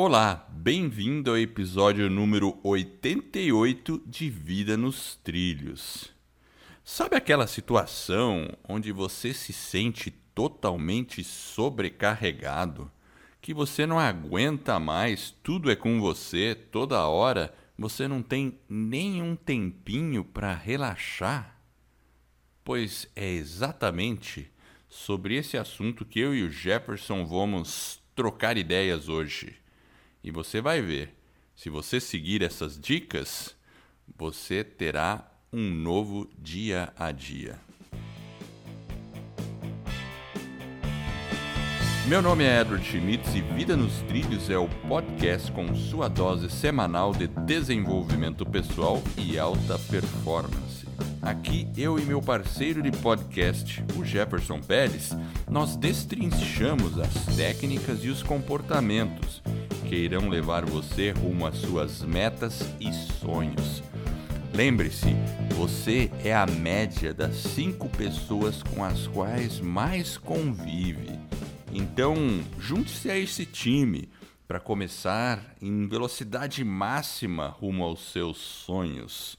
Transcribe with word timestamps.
Olá, 0.00 0.46
bem-vindo 0.52 1.28
ao 1.28 1.36
episódio 1.36 2.08
número 2.08 2.56
88 2.62 4.00
de 4.06 4.30
Vida 4.30 4.76
nos 4.76 5.16
Trilhos. 5.24 6.14
Sabe 6.84 7.16
aquela 7.16 7.48
situação 7.48 8.48
onde 8.68 8.92
você 8.92 9.34
se 9.34 9.52
sente 9.52 10.12
totalmente 10.12 11.24
sobrecarregado, 11.24 12.88
que 13.40 13.52
você 13.52 13.86
não 13.86 13.98
aguenta 13.98 14.78
mais, 14.78 15.34
tudo 15.42 15.68
é 15.68 15.74
com 15.74 16.00
você, 16.00 16.54
toda 16.54 17.08
hora, 17.08 17.52
você 17.76 18.06
não 18.06 18.22
tem 18.22 18.56
nenhum 18.68 19.34
tempinho 19.34 20.24
para 20.24 20.54
relaxar? 20.54 21.60
Pois 22.62 23.10
é 23.16 23.28
exatamente 23.28 24.48
sobre 24.88 25.34
esse 25.34 25.58
assunto 25.58 26.04
que 26.04 26.20
eu 26.20 26.32
e 26.36 26.44
o 26.44 26.52
Jefferson 26.52 27.26
vamos 27.26 28.00
trocar 28.14 28.56
ideias 28.56 29.08
hoje. 29.08 29.56
E 30.28 30.30
você 30.30 30.60
vai 30.60 30.82
ver, 30.82 31.14
se 31.56 31.70
você 31.70 31.98
seguir 31.98 32.42
essas 32.42 32.78
dicas, 32.78 33.56
você 34.14 34.62
terá 34.62 35.26
um 35.50 35.70
novo 35.70 36.28
dia 36.38 36.92
a 36.98 37.10
dia. 37.10 37.58
Meu 42.06 42.20
nome 42.20 42.44
é 42.44 42.60
Edward 42.60 42.84
Schmitz 42.84 43.34
e 43.34 43.40
Vida 43.40 43.74
nos 43.74 44.02
Trilhos 44.02 44.50
é 44.50 44.58
o 44.58 44.68
podcast 44.86 45.50
com 45.50 45.74
sua 45.74 46.08
dose 46.08 46.50
semanal 46.50 47.14
de 47.14 47.26
desenvolvimento 47.26 48.44
pessoal 48.44 49.02
e 49.16 49.38
alta 49.38 49.78
performance. 49.78 50.86
Aqui 51.22 51.66
eu 51.74 51.98
e 51.98 52.04
meu 52.04 52.20
parceiro 52.20 52.82
de 52.82 52.92
podcast, 52.98 53.82
o 53.96 54.04
Jefferson 54.04 54.60
Pérez, 54.60 55.16
nós 55.48 55.74
destrinchamos 55.74 56.98
as 56.98 57.34
técnicas 57.34 58.04
e 58.04 58.10
os 58.10 58.22
comportamentos 58.22 59.40
que 59.88 59.96
irão 59.96 60.28
levar 60.28 60.66
você 60.66 61.12
rumo 61.12 61.46
às 61.46 61.56
suas 61.56 62.02
metas 62.02 62.60
e 62.78 62.92
sonhos. 62.92 63.82
Lembre-se, 64.52 65.14
você 65.54 66.10
é 66.22 66.34
a 66.34 66.46
média 66.46 67.14
das 67.14 67.36
cinco 67.36 67.88
pessoas 67.88 68.62
com 68.62 68.84
as 68.84 69.06
quais 69.06 69.60
mais 69.60 70.18
convive. 70.18 71.18
Então, 71.72 72.16
junte-se 72.58 73.10
a 73.10 73.16
esse 73.16 73.46
time 73.46 74.10
para 74.46 74.60
começar 74.60 75.56
em 75.60 75.86
velocidade 75.88 76.62
máxima 76.64 77.48
rumo 77.48 77.82
aos 77.82 78.12
seus 78.12 78.36
sonhos. 78.36 79.38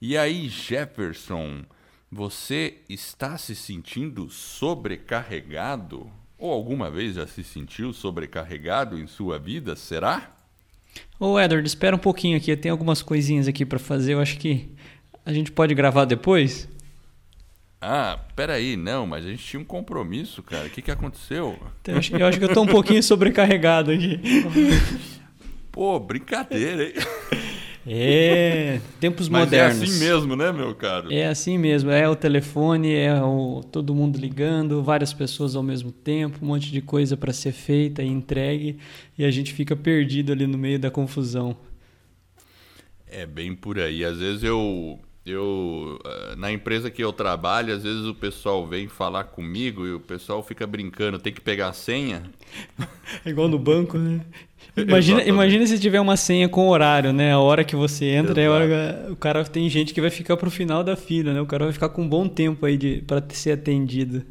E 0.00 0.16
aí, 0.16 0.48
Jefferson, 0.48 1.64
você 2.10 2.82
está 2.88 3.38
se 3.38 3.54
sentindo 3.54 4.28
sobrecarregado? 4.28 6.10
Ou 6.38 6.52
alguma 6.52 6.90
vez 6.90 7.14
já 7.14 7.26
se 7.26 7.42
sentiu 7.42 7.92
sobrecarregado 7.92 8.98
em 8.98 9.06
sua 9.06 9.38
vida, 9.38 9.74
será? 9.74 10.34
Ô 11.18 11.38
Edward, 11.40 11.66
espera 11.66 11.96
um 11.96 11.98
pouquinho 11.98 12.36
aqui, 12.36 12.50
eu 12.50 12.56
tenho 12.56 12.74
algumas 12.74 13.02
coisinhas 13.02 13.48
aqui 13.48 13.64
para 13.64 13.78
fazer, 13.78 14.14
eu 14.14 14.20
acho 14.20 14.38
que 14.38 14.68
a 15.24 15.32
gente 15.32 15.50
pode 15.50 15.74
gravar 15.74 16.04
depois? 16.04 16.68
Ah, 17.80 18.18
peraí, 18.34 18.76
não, 18.76 19.06
mas 19.06 19.24
a 19.24 19.28
gente 19.28 19.44
tinha 19.44 19.60
um 19.60 19.64
compromisso, 19.64 20.42
cara. 20.42 20.66
O 20.66 20.70
que, 20.70 20.82
que 20.82 20.90
aconteceu? 20.90 21.58
Eu 21.86 21.98
acho, 21.98 22.16
eu 22.16 22.26
acho 22.26 22.38
que 22.38 22.44
eu 22.44 22.52
tô 22.52 22.62
um 22.62 22.66
pouquinho 22.66 23.02
sobrecarregado 23.02 23.90
aqui. 23.90 24.20
Pô, 25.70 25.98
brincadeira, 26.00 26.84
hein? 26.84 26.94
É, 27.88 28.80
tempos 28.98 29.28
Mas 29.28 29.44
modernos. 29.44 29.80
é 29.80 29.84
assim 29.84 29.98
mesmo, 30.00 30.34
né, 30.34 30.50
meu 30.50 30.74
caro? 30.74 31.12
É 31.12 31.28
assim 31.28 31.56
mesmo, 31.56 31.88
é 31.90 32.08
o 32.08 32.16
telefone, 32.16 32.92
é 32.92 33.22
o, 33.22 33.62
todo 33.70 33.94
mundo 33.94 34.18
ligando, 34.18 34.82
várias 34.82 35.12
pessoas 35.12 35.54
ao 35.54 35.62
mesmo 35.62 35.92
tempo, 35.92 36.38
um 36.42 36.48
monte 36.48 36.72
de 36.72 36.80
coisa 36.80 37.16
para 37.16 37.32
ser 37.32 37.52
feita 37.52 38.02
e 38.02 38.08
entregue, 38.08 38.78
e 39.16 39.24
a 39.24 39.30
gente 39.30 39.52
fica 39.52 39.76
perdido 39.76 40.32
ali 40.32 40.48
no 40.48 40.58
meio 40.58 40.80
da 40.80 40.90
confusão. 40.90 41.56
É 43.06 43.24
bem 43.24 43.54
por 43.54 43.78
aí. 43.78 44.04
Às 44.04 44.18
vezes 44.18 44.42
eu, 44.42 44.98
eu 45.24 45.98
eh, 46.04 46.34
na 46.36 46.50
empresa 46.50 46.90
que 46.90 47.02
eu 47.02 47.12
trabalho, 47.12 47.72
às 47.72 47.84
vezes 47.84 48.04
o 48.04 48.14
pessoal 48.14 48.66
vem 48.66 48.88
falar 48.88 49.24
comigo 49.24 49.86
e 49.86 49.92
o 49.92 50.00
pessoal 50.00 50.42
fica 50.42 50.66
brincando, 50.66 51.20
tem 51.20 51.32
que 51.32 51.40
pegar 51.40 51.68
a 51.68 51.72
senha. 51.72 52.24
É 53.24 53.30
igual 53.30 53.48
no 53.48 53.58
banco, 53.58 53.96
né? 53.96 54.20
Imagina, 54.76 55.24
imagina 55.24 55.66
se 55.66 55.78
tiver 55.78 56.00
uma 56.00 56.18
senha 56.18 56.48
com 56.48 56.68
horário, 56.68 57.12
né? 57.12 57.32
A 57.32 57.38
hora 57.38 57.64
que 57.64 57.74
você 57.74 58.06
entra, 58.06 58.40
é 58.40 58.48
hora, 58.48 59.06
o 59.10 59.16
cara 59.16 59.42
tem 59.44 59.68
gente 59.70 59.94
que 59.94 60.00
vai 60.02 60.10
ficar 60.10 60.36
pro 60.36 60.50
final 60.50 60.84
da 60.84 60.94
fila, 60.94 61.32
né? 61.32 61.40
O 61.40 61.46
cara 61.46 61.64
vai 61.64 61.72
ficar 61.72 61.88
com 61.88 62.02
um 62.02 62.08
bom 62.08 62.28
tempo 62.28 62.66
aí 62.66 62.76
de, 62.76 63.02
para 63.06 63.24
ser 63.30 63.52
atendido. 63.52 64.22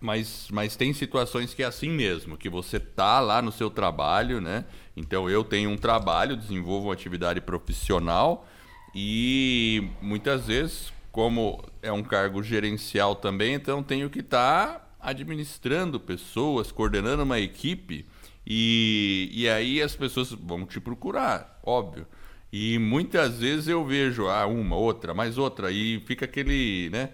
Mas, 0.00 0.48
mas 0.50 0.74
tem 0.74 0.92
situações 0.92 1.54
que 1.54 1.62
é 1.62 1.66
assim 1.66 1.90
mesmo, 1.90 2.36
que 2.36 2.48
você 2.48 2.78
tá 2.80 3.20
lá 3.20 3.40
no 3.40 3.52
seu 3.52 3.70
trabalho, 3.70 4.40
né? 4.40 4.64
Então 4.96 5.30
eu 5.30 5.44
tenho 5.44 5.70
um 5.70 5.76
trabalho, 5.76 6.36
desenvolvo 6.36 6.88
uma 6.88 6.94
atividade 6.94 7.40
profissional 7.40 8.46
e 8.94 9.88
muitas 10.00 10.46
vezes, 10.46 10.92
como 11.12 11.62
é 11.82 11.92
um 11.92 12.02
cargo 12.02 12.42
gerencial 12.42 13.14
também, 13.14 13.54
então 13.54 13.82
tenho 13.82 14.10
que 14.10 14.20
estar 14.20 14.66
tá 14.66 14.88
administrando 15.00 16.00
pessoas, 16.00 16.72
coordenando 16.72 17.22
uma 17.22 17.38
equipe 17.38 18.04
e, 18.50 19.28
e 19.30 19.46
aí 19.46 19.82
as 19.82 19.94
pessoas 19.94 20.30
vão 20.32 20.64
te 20.64 20.80
procurar, 20.80 21.60
óbvio. 21.62 22.06
E 22.50 22.78
muitas 22.78 23.40
vezes 23.40 23.68
eu 23.68 23.84
vejo 23.84 24.26
ah, 24.26 24.46
uma, 24.46 24.74
outra, 24.74 25.12
mais 25.12 25.36
outra, 25.36 25.70
e 25.70 26.00
fica 26.06 26.24
aquele, 26.24 26.88
né? 26.88 27.10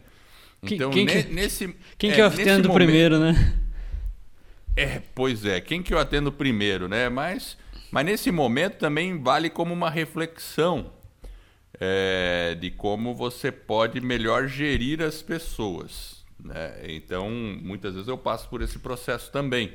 Então, 0.62 0.92
quem, 0.92 1.04
quem 1.04 1.16
ne, 1.16 1.22
que, 1.24 1.32
nesse. 1.32 1.76
Quem 1.98 2.12
é, 2.12 2.14
que 2.14 2.20
eu 2.20 2.26
atendo 2.26 2.68
momento, 2.68 2.72
primeiro, 2.72 3.18
né? 3.18 3.58
É, 4.76 5.02
pois 5.12 5.44
é, 5.44 5.60
quem 5.60 5.82
que 5.82 5.92
eu 5.92 5.98
atendo 5.98 6.30
primeiro, 6.30 6.86
né? 6.86 7.08
Mas, 7.08 7.58
mas 7.90 8.06
nesse 8.06 8.30
momento 8.30 8.78
também 8.78 9.20
vale 9.20 9.50
como 9.50 9.74
uma 9.74 9.90
reflexão 9.90 10.92
é, 11.80 12.56
de 12.60 12.70
como 12.70 13.12
você 13.12 13.50
pode 13.50 14.00
melhor 14.00 14.46
gerir 14.46 15.02
as 15.02 15.20
pessoas. 15.20 16.24
Né? 16.38 16.76
Então, 16.84 17.28
muitas 17.28 17.94
vezes 17.94 18.06
eu 18.08 18.18
passo 18.18 18.48
por 18.48 18.62
esse 18.62 18.78
processo 18.78 19.32
também. 19.32 19.72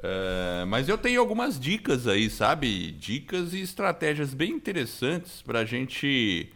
Uh, 0.00 0.66
mas 0.66 0.88
eu 0.88 0.96
tenho 0.96 1.20
algumas 1.20 1.60
dicas 1.60 2.06
aí, 2.06 2.30
sabe? 2.30 2.90
Dicas 2.92 3.52
e 3.52 3.60
estratégias 3.60 4.32
bem 4.32 4.50
interessantes 4.52 5.42
para 5.42 5.60
a 5.60 5.64
gente 5.64 6.50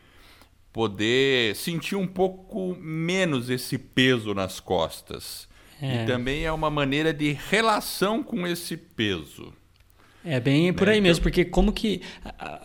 poder 0.73 1.55
sentir 1.55 1.95
um 1.95 2.07
pouco 2.07 2.75
menos 2.81 3.51
esse 3.51 3.77
peso 3.77 4.33
nas 4.35 4.61
costas. 4.61 5.47
É. 5.81 6.03
E 6.03 6.07
também 6.07 6.45
é 6.45 6.53
uma 6.53 6.71
maneira 6.71 7.13
de 7.13 7.33
relação 7.33 8.23
com 8.23 8.47
esse 8.47 8.77
peso. 8.77 9.53
É 10.25 10.41
bem 10.41 10.73
por 10.73 10.87
né? 10.87 10.95
aí 10.95 11.01
mesmo, 11.03 11.23
porque 11.23 11.45
como 11.45 11.71
que 11.71 12.01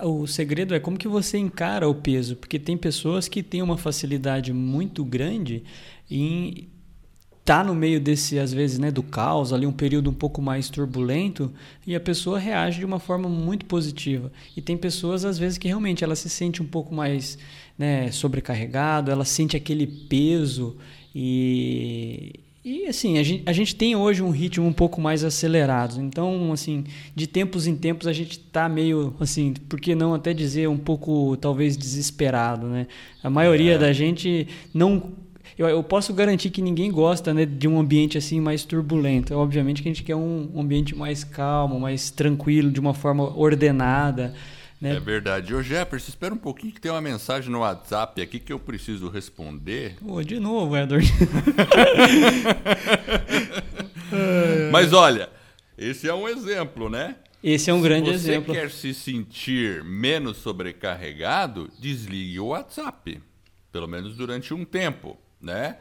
o 0.01 0.25
segredo 0.25 0.73
é 0.73 0.79
como 0.79 0.97
que 0.97 1.09
você 1.09 1.37
encara 1.37 1.89
o 1.89 1.93
peso, 1.93 2.37
porque 2.37 2.57
tem 2.57 2.77
pessoas 2.77 3.27
que 3.27 3.43
têm 3.43 3.61
uma 3.61 3.77
facilidade 3.77 4.53
muito 4.53 5.03
grande 5.03 5.63
em 6.09 6.69
tá 7.49 7.63
no 7.63 7.73
meio 7.73 7.99
desse, 7.99 8.37
às 8.37 8.53
vezes, 8.53 8.77
né, 8.77 8.91
do 8.91 9.01
caos, 9.01 9.51
ali 9.51 9.65
um 9.65 9.71
período 9.71 10.07
um 10.07 10.13
pouco 10.13 10.39
mais 10.39 10.69
turbulento, 10.69 11.51
e 11.87 11.95
a 11.95 11.99
pessoa 11.99 12.37
reage 12.37 12.77
de 12.77 12.85
uma 12.85 12.99
forma 12.99 13.27
muito 13.27 13.65
positiva. 13.65 14.31
E 14.55 14.61
tem 14.61 14.77
pessoas, 14.77 15.25
às 15.25 15.39
vezes, 15.39 15.57
que 15.57 15.67
realmente 15.67 16.03
ela 16.03 16.15
se 16.15 16.29
sente 16.29 16.61
um 16.61 16.67
pouco 16.67 16.93
mais 16.93 17.39
né, 17.75 18.11
sobrecarregado, 18.11 19.09
ela 19.09 19.25
sente 19.25 19.57
aquele 19.57 19.87
peso 19.87 20.77
e, 21.15 22.39
e 22.63 22.85
assim, 22.85 23.17
a 23.17 23.23
gente, 23.23 23.41
a 23.47 23.51
gente 23.51 23.75
tem 23.75 23.95
hoje 23.95 24.21
um 24.21 24.29
ritmo 24.29 24.67
um 24.67 24.73
pouco 24.73 25.01
mais 25.01 25.23
acelerado. 25.23 25.99
Então, 25.99 26.53
assim, 26.53 26.83
de 27.15 27.25
tempos 27.25 27.65
em 27.65 27.75
tempos 27.75 28.05
a 28.05 28.13
gente 28.13 28.33
está 28.33 28.69
meio, 28.69 29.15
assim, 29.19 29.55
por 29.67 29.81
que 29.81 29.95
não 29.95 30.13
até 30.13 30.35
dizer 30.35 30.69
um 30.69 30.77
pouco, 30.77 31.35
talvez, 31.37 31.75
desesperado, 31.75 32.67
né? 32.67 32.85
A 33.23 33.29
maioria 33.29 33.73
é. 33.73 33.77
da 33.79 33.91
gente 33.91 34.47
não 34.71 35.13
eu, 35.59 35.67
eu 35.67 35.83
posso 35.83 36.13
garantir 36.13 36.51
que 36.51 36.61
ninguém 36.61 36.89
gosta 36.89 37.33
né, 37.33 37.45
de 37.45 37.67
um 37.67 37.77
ambiente 37.77 38.17
assim 38.17 38.39
mais 38.39 38.63
turbulento. 38.63 39.35
Obviamente 39.35 39.83
que 39.83 39.89
a 39.89 39.91
gente 39.91 40.03
quer 40.03 40.15
um, 40.15 40.49
ambiente 40.55 40.95
mais 40.95 41.25
calmo, 41.25 41.77
mais 41.77 42.09
tranquilo, 42.09 42.71
de 42.71 42.79
uma 42.79 42.93
forma 42.93 43.37
ordenada. 43.37 44.33
Né? 44.79 44.95
É 44.95 44.99
verdade. 45.01 45.53
Ô 45.53 45.61
Jefferson, 45.61 46.07
espera 46.07 46.33
um 46.33 46.37
pouquinho 46.37 46.71
que 46.71 46.79
tem 46.79 46.89
uma 46.89 47.01
mensagem 47.01 47.51
no 47.51 47.59
WhatsApp 47.59 48.21
aqui 48.21 48.39
que 48.39 48.53
eu 48.53 48.59
preciso 48.59 49.09
responder. 49.09 49.97
Oh, 50.01 50.23
de 50.23 50.39
novo, 50.39 50.77
Edward. 50.77 51.11
Mas 54.71 54.93
olha, 54.93 55.27
esse 55.77 56.07
é 56.07 56.13
um 56.13 56.25
exemplo, 56.25 56.89
né? 56.89 57.17
Esse 57.43 57.69
é 57.69 57.73
um 57.73 57.81
grande 57.81 58.11
se 58.11 58.19
você 58.19 58.31
exemplo. 58.31 58.53
Se 58.53 58.61
quer 58.61 58.71
se 58.71 58.93
sentir 58.93 59.83
menos 59.83 60.37
sobrecarregado, 60.37 61.69
desligue 61.77 62.39
o 62.39 62.47
WhatsApp. 62.47 63.21
Pelo 63.73 63.89
menos 63.89 64.15
durante 64.15 64.53
um 64.53 64.63
tempo 64.63 65.17
né? 65.41 65.77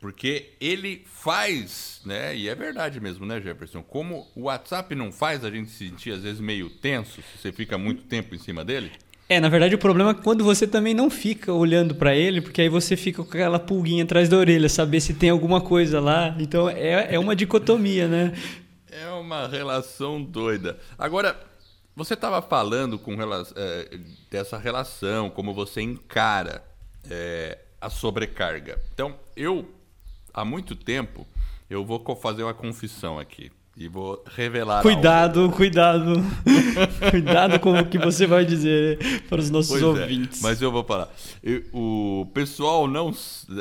Porque 0.00 0.50
ele 0.60 1.04
faz, 1.06 2.00
né? 2.04 2.36
E 2.36 2.48
é 2.48 2.54
verdade 2.54 3.00
mesmo, 3.00 3.24
né, 3.24 3.40
Jefferson? 3.40 3.82
Como 3.82 4.26
o 4.34 4.42
WhatsApp 4.42 4.94
não 4.94 5.10
faz 5.10 5.44
a 5.44 5.50
gente 5.50 5.70
se 5.70 5.88
sentir 5.88 6.12
às 6.12 6.22
vezes 6.22 6.40
meio 6.40 6.68
tenso 6.68 7.22
se 7.22 7.38
você 7.38 7.52
fica 7.52 7.78
muito 7.78 8.02
tempo 8.02 8.34
em 8.34 8.38
cima 8.38 8.64
dele? 8.64 8.92
É, 9.28 9.40
na 9.40 9.48
verdade 9.48 9.74
o 9.74 9.78
problema 9.78 10.10
é 10.10 10.14
quando 10.14 10.44
você 10.44 10.66
também 10.66 10.92
não 10.92 11.08
fica 11.08 11.52
olhando 11.52 11.94
para 11.94 12.14
ele, 12.14 12.40
porque 12.42 12.60
aí 12.60 12.68
você 12.68 12.96
fica 12.96 13.22
com 13.22 13.28
aquela 13.30 13.58
pulguinha 13.58 14.04
atrás 14.04 14.28
da 14.28 14.36
orelha, 14.36 14.68
saber 14.68 15.00
se 15.00 15.14
tem 15.14 15.30
alguma 15.30 15.60
coisa 15.60 16.00
lá. 16.00 16.36
Então 16.38 16.68
é, 16.68 17.14
é 17.14 17.18
uma 17.18 17.34
dicotomia, 17.34 18.06
né? 18.08 18.32
É 18.90 19.08
uma 19.08 19.48
relação 19.48 20.22
doida. 20.22 20.78
Agora, 20.98 21.40
você 21.96 22.12
estava 22.12 22.42
falando 22.42 22.98
com 22.98 23.16
relação, 23.16 23.54
é, 23.56 23.98
dessa 24.30 24.58
relação, 24.58 25.30
como 25.30 25.54
você 25.54 25.80
encara 25.80 26.62
é, 27.08 27.58
a 27.82 27.90
sobrecarga. 27.90 28.80
Então, 28.94 29.16
eu, 29.36 29.68
há 30.32 30.44
muito 30.44 30.76
tempo, 30.76 31.26
eu 31.68 31.84
vou 31.84 32.00
fazer 32.16 32.44
uma 32.44 32.54
confissão 32.54 33.18
aqui. 33.18 33.50
E 33.74 33.88
vou 33.88 34.22
revelar. 34.26 34.82
Cuidado, 34.82 35.40
algo. 35.40 35.56
cuidado. 35.56 36.12
cuidado 37.10 37.58
com 37.58 37.72
o 37.72 37.86
que 37.86 37.98
você 37.98 38.26
vai 38.26 38.44
dizer 38.44 39.22
para 39.30 39.40
os 39.40 39.48
nossos 39.48 39.70
pois 39.70 39.82
é, 39.82 39.86
ouvintes. 39.86 40.40
É, 40.40 40.42
mas 40.42 40.60
eu 40.60 40.70
vou 40.70 40.84
falar. 40.84 41.08
Eu, 41.42 41.64
o 41.72 42.26
pessoal 42.34 42.86
não. 42.86 43.10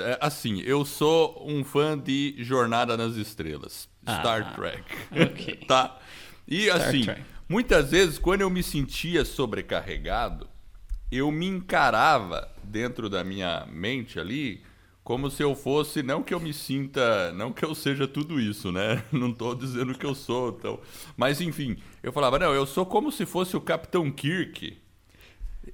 É, 0.03 0.18
assim, 0.19 0.59
eu 0.63 0.83
sou 0.83 1.41
um 1.47 1.63
fã 1.63 1.97
de 1.97 2.35
Jornada 2.39 2.97
nas 2.97 3.15
Estrelas. 3.15 3.88
Ah, 4.06 4.19
Star 4.19 4.53
Trek. 4.53 4.83
Ok. 5.12 5.56
tá? 5.65 5.97
E 6.45 6.65
Star 6.65 6.81
assim, 6.81 7.01
Trek. 7.03 7.21
muitas 7.47 7.91
vezes, 7.91 8.19
quando 8.19 8.41
eu 8.41 8.50
me 8.50 8.62
sentia 8.62 9.23
sobrecarregado, 9.23 10.45
eu 11.12 11.31
me 11.31 11.46
encarava 11.46 12.50
dentro 12.63 13.10
da 13.10 13.24
minha 13.24 13.68
mente 13.72 14.19
ali 14.19 14.63
como 15.04 15.30
se 15.31 15.44
eu 15.44 15.56
fosse, 15.56 16.04
não 16.04 16.22
que 16.22 16.34
eu 16.34 16.40
me 16.40 16.54
sinta, 16.54 17.34
não 17.34 17.52
que 17.52 17.66
eu 17.66 17.74
seja 17.74 18.08
tudo 18.08 18.40
isso, 18.40 18.72
né? 18.72 19.04
Não 19.12 19.31
estou 19.31 19.56
dizendo 19.56 19.98
que 19.98 20.06
eu 20.06 20.13
sou, 20.13 20.56
então, 20.58 20.80
mas 21.18 21.42
enfim, 21.42 21.78
eu 22.04 22.13
falava, 22.13 22.38
não, 22.38 22.54
eu 22.54 22.66
sou 22.66 22.86
como 22.86 23.12
se 23.12 23.25
fosse 23.25 23.58
o 23.58 23.62
Capitão 23.62 24.10
Kirk 24.12 24.78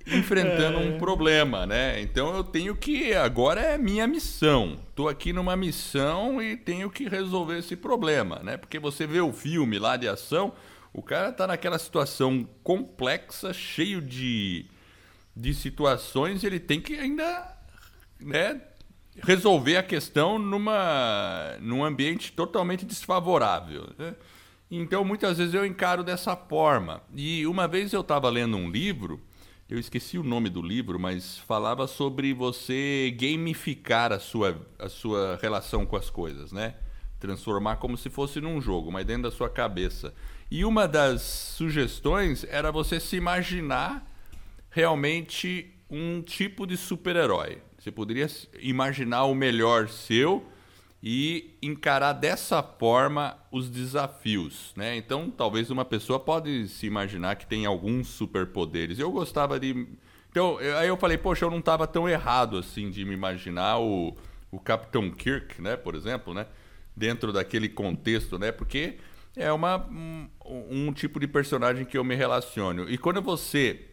enfrentando 0.05 0.79
é. 0.79 0.81
um 0.81 0.97
problema, 0.97 1.65
né? 1.65 2.01
Então 2.01 2.35
eu 2.35 2.43
tenho 2.43 2.75
que, 2.75 3.13
agora 3.13 3.61
é 3.61 3.77
minha 3.77 4.07
missão. 4.07 4.77
Tô 4.95 5.07
aqui 5.07 5.31
numa 5.33 5.55
missão 5.55 6.41
e 6.41 6.55
tenho 6.55 6.89
que 6.89 7.07
resolver 7.07 7.59
esse 7.59 7.75
problema, 7.75 8.39
né? 8.43 8.57
Porque 8.57 8.79
você 8.79 9.05
vê 9.05 9.19
o 9.19 9.33
filme 9.33 9.77
lá 9.77 9.97
de 9.97 10.07
ação, 10.07 10.53
o 10.93 11.01
cara 11.01 11.31
tá 11.31 11.45
naquela 11.45 11.77
situação 11.77 12.47
complexa, 12.63 13.53
cheio 13.53 14.01
de 14.01 14.65
de 15.37 15.53
situações, 15.53 16.43
ele 16.43 16.59
tem 16.59 16.81
que 16.81 16.95
ainda, 16.95 17.55
né, 18.19 18.59
resolver 19.23 19.77
a 19.77 19.83
questão 19.83 20.39
numa, 20.39 21.55
num 21.61 21.85
ambiente 21.85 22.31
totalmente 22.31 22.85
desfavorável. 22.85 23.87
Né? 23.97 24.15
Então, 24.69 25.05
muitas 25.05 25.37
vezes 25.37 25.53
eu 25.53 25.65
encaro 25.65 26.03
dessa 26.03 26.35
forma. 26.35 27.03
E 27.13 27.45
uma 27.45 27.67
vez 27.67 27.93
eu 27.93 28.01
estava 28.01 28.29
lendo 28.29 28.57
um 28.57 28.69
livro, 28.69 29.21
eu 29.69 29.77
esqueci 29.77 30.17
o 30.17 30.23
nome 30.23 30.49
do 30.49 30.61
livro, 30.61 30.99
mas 30.99 31.37
falava 31.37 31.85
sobre 31.85 32.33
você 32.33 33.15
gamificar 33.19 34.11
a 34.11 34.19
sua, 34.19 34.65
a 34.79 34.89
sua 34.89 35.37
relação 35.39 35.85
com 35.85 35.95
as 35.95 36.09
coisas, 36.09 36.51
né? 36.51 36.75
Transformar 37.19 37.75
como 37.77 37.97
se 37.97 38.09
fosse 38.09 38.41
num 38.41 38.59
jogo, 38.59 38.91
mas 38.91 39.05
dentro 39.05 39.23
da 39.23 39.31
sua 39.31 39.49
cabeça. 39.49 40.13
E 40.49 40.63
uma 40.63 40.87
das 40.87 41.21
sugestões 41.21 42.43
era 42.49 42.71
você 42.71 42.99
se 42.99 43.15
imaginar 43.17 44.06
realmente 44.77 45.73
um 45.89 46.21
tipo 46.21 46.67
de 46.67 46.77
super-herói. 46.77 47.57
Você 47.79 47.91
poderia 47.91 48.27
imaginar 48.59 49.23
o 49.23 49.33
melhor 49.33 49.89
seu 49.89 50.45
e 51.01 51.57
encarar 51.63 52.13
dessa 52.13 52.61
forma 52.61 53.35
os 53.51 53.71
desafios, 53.71 54.73
né? 54.75 54.95
Então, 54.95 55.31
talvez 55.31 55.71
uma 55.71 55.83
pessoa 55.83 56.19
pode 56.19 56.67
se 56.67 56.85
imaginar 56.85 57.37
que 57.37 57.47
tem 57.47 57.65
alguns 57.65 58.07
superpoderes. 58.09 58.99
Eu 58.99 59.11
gostava 59.11 59.59
de 59.59 59.87
então, 60.29 60.59
aí 60.79 60.87
eu 60.87 60.97
falei, 60.97 61.17
poxa, 61.17 61.45
eu 61.45 61.49
não 61.49 61.57
estava 61.57 61.87
tão 61.87 62.07
errado 62.07 62.55
assim 62.55 62.91
de 62.91 63.03
me 63.03 63.15
imaginar 63.15 63.79
o, 63.79 64.15
o 64.51 64.59
Capitão 64.59 65.09
Kirk, 65.09 65.59
né, 65.59 65.75
por 65.75 65.95
exemplo, 65.95 66.35
né, 66.35 66.45
dentro 66.95 67.33
daquele 67.33 67.67
contexto, 67.67 68.37
né? 68.37 68.51
Porque 68.51 68.97
é 69.35 69.51
uma 69.51 69.87
um, 69.87 70.29
um 70.45 70.93
tipo 70.93 71.19
de 71.19 71.27
personagem 71.27 71.83
que 71.83 71.97
eu 71.97 72.03
me 72.03 72.13
relaciono. 72.13 72.87
E 72.87 72.95
quando 72.95 73.23
você 73.23 73.87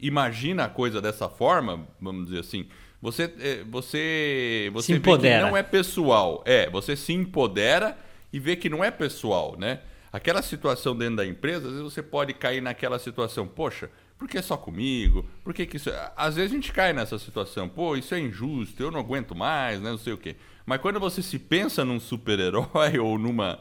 imagina 0.00 0.64
a 0.64 0.68
coisa 0.68 1.00
dessa 1.00 1.28
forma, 1.28 1.86
vamos 2.00 2.26
dizer 2.26 2.40
assim, 2.40 2.66
você, 3.00 3.34
é, 3.40 3.64
você, 3.64 4.70
você 4.72 4.98
vê 4.98 5.18
que 5.18 5.40
não 5.40 5.56
é 5.56 5.62
pessoal. 5.62 6.42
É, 6.46 6.70
você 6.70 6.94
se 6.94 7.12
empodera 7.12 7.98
e 8.32 8.38
vê 8.38 8.54
que 8.54 8.68
não 8.68 8.82
é 8.82 8.90
pessoal, 8.90 9.56
né? 9.58 9.80
Aquela 10.12 10.40
situação 10.40 10.96
dentro 10.96 11.16
da 11.16 11.26
empresa, 11.26 11.66
às 11.66 11.74
vezes 11.74 11.82
você 11.82 12.02
pode 12.02 12.32
cair 12.34 12.60
naquela 12.60 12.98
situação, 12.98 13.46
poxa, 13.46 13.90
por 14.18 14.28
que 14.28 14.40
só 14.40 14.56
comigo? 14.56 15.28
Por 15.42 15.52
que, 15.52 15.66
que 15.66 15.78
isso. 15.78 15.90
Às 16.16 16.36
vezes 16.36 16.52
a 16.52 16.54
gente 16.54 16.72
cai 16.72 16.92
nessa 16.92 17.18
situação, 17.18 17.68
pô, 17.68 17.96
isso 17.96 18.14
é 18.14 18.20
injusto, 18.20 18.80
eu 18.80 18.90
não 18.90 19.00
aguento 19.00 19.34
mais, 19.34 19.80
né? 19.80 19.90
Não 19.90 19.98
sei 19.98 20.12
o 20.12 20.18
quê. 20.18 20.36
Mas 20.66 20.80
quando 20.80 21.00
você 21.00 21.22
se 21.22 21.38
pensa 21.38 21.84
num 21.84 22.00
super-herói 22.00 22.98
ou 23.00 23.18
numa. 23.18 23.58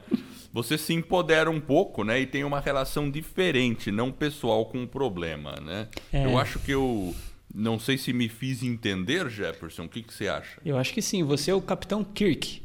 Você 0.53 0.77
se 0.77 0.94
empodera 0.94 1.50
um 1.50 1.62
pouco, 1.62 2.03
né? 2.03 2.19
E 2.19 2.25
tem 2.25 2.44
uma 2.44 2.59
relação 2.59 3.09
diferente, 3.09 3.89
não 3.89 4.12
pessoal 4.12 4.65
com 4.65 4.83
o 4.83 4.88
problema, 4.88 5.56
né? 5.62 5.88
É. 6.12 6.25
Eu 6.25 6.38
acho 6.38 6.59
que 6.59 6.71
eu 6.71 7.15
não 7.53 7.80
sei 7.80 7.98
se 7.98 8.12
me 8.13 8.30
fiz 8.30 8.63
entender, 8.63 9.30
Jefferson. 9.30 9.83
O 9.83 9.89
que, 9.89 10.01
que 10.01 10.13
você 10.13 10.27
acha? 10.27 10.59
Eu 10.65 10.77
acho 10.77 10.94
que 10.94 11.01
sim. 11.01 11.24
Você 11.24 11.51
é 11.51 11.53
o 11.53 11.62
Capitão 11.62 12.03
Kirk. 12.03 12.62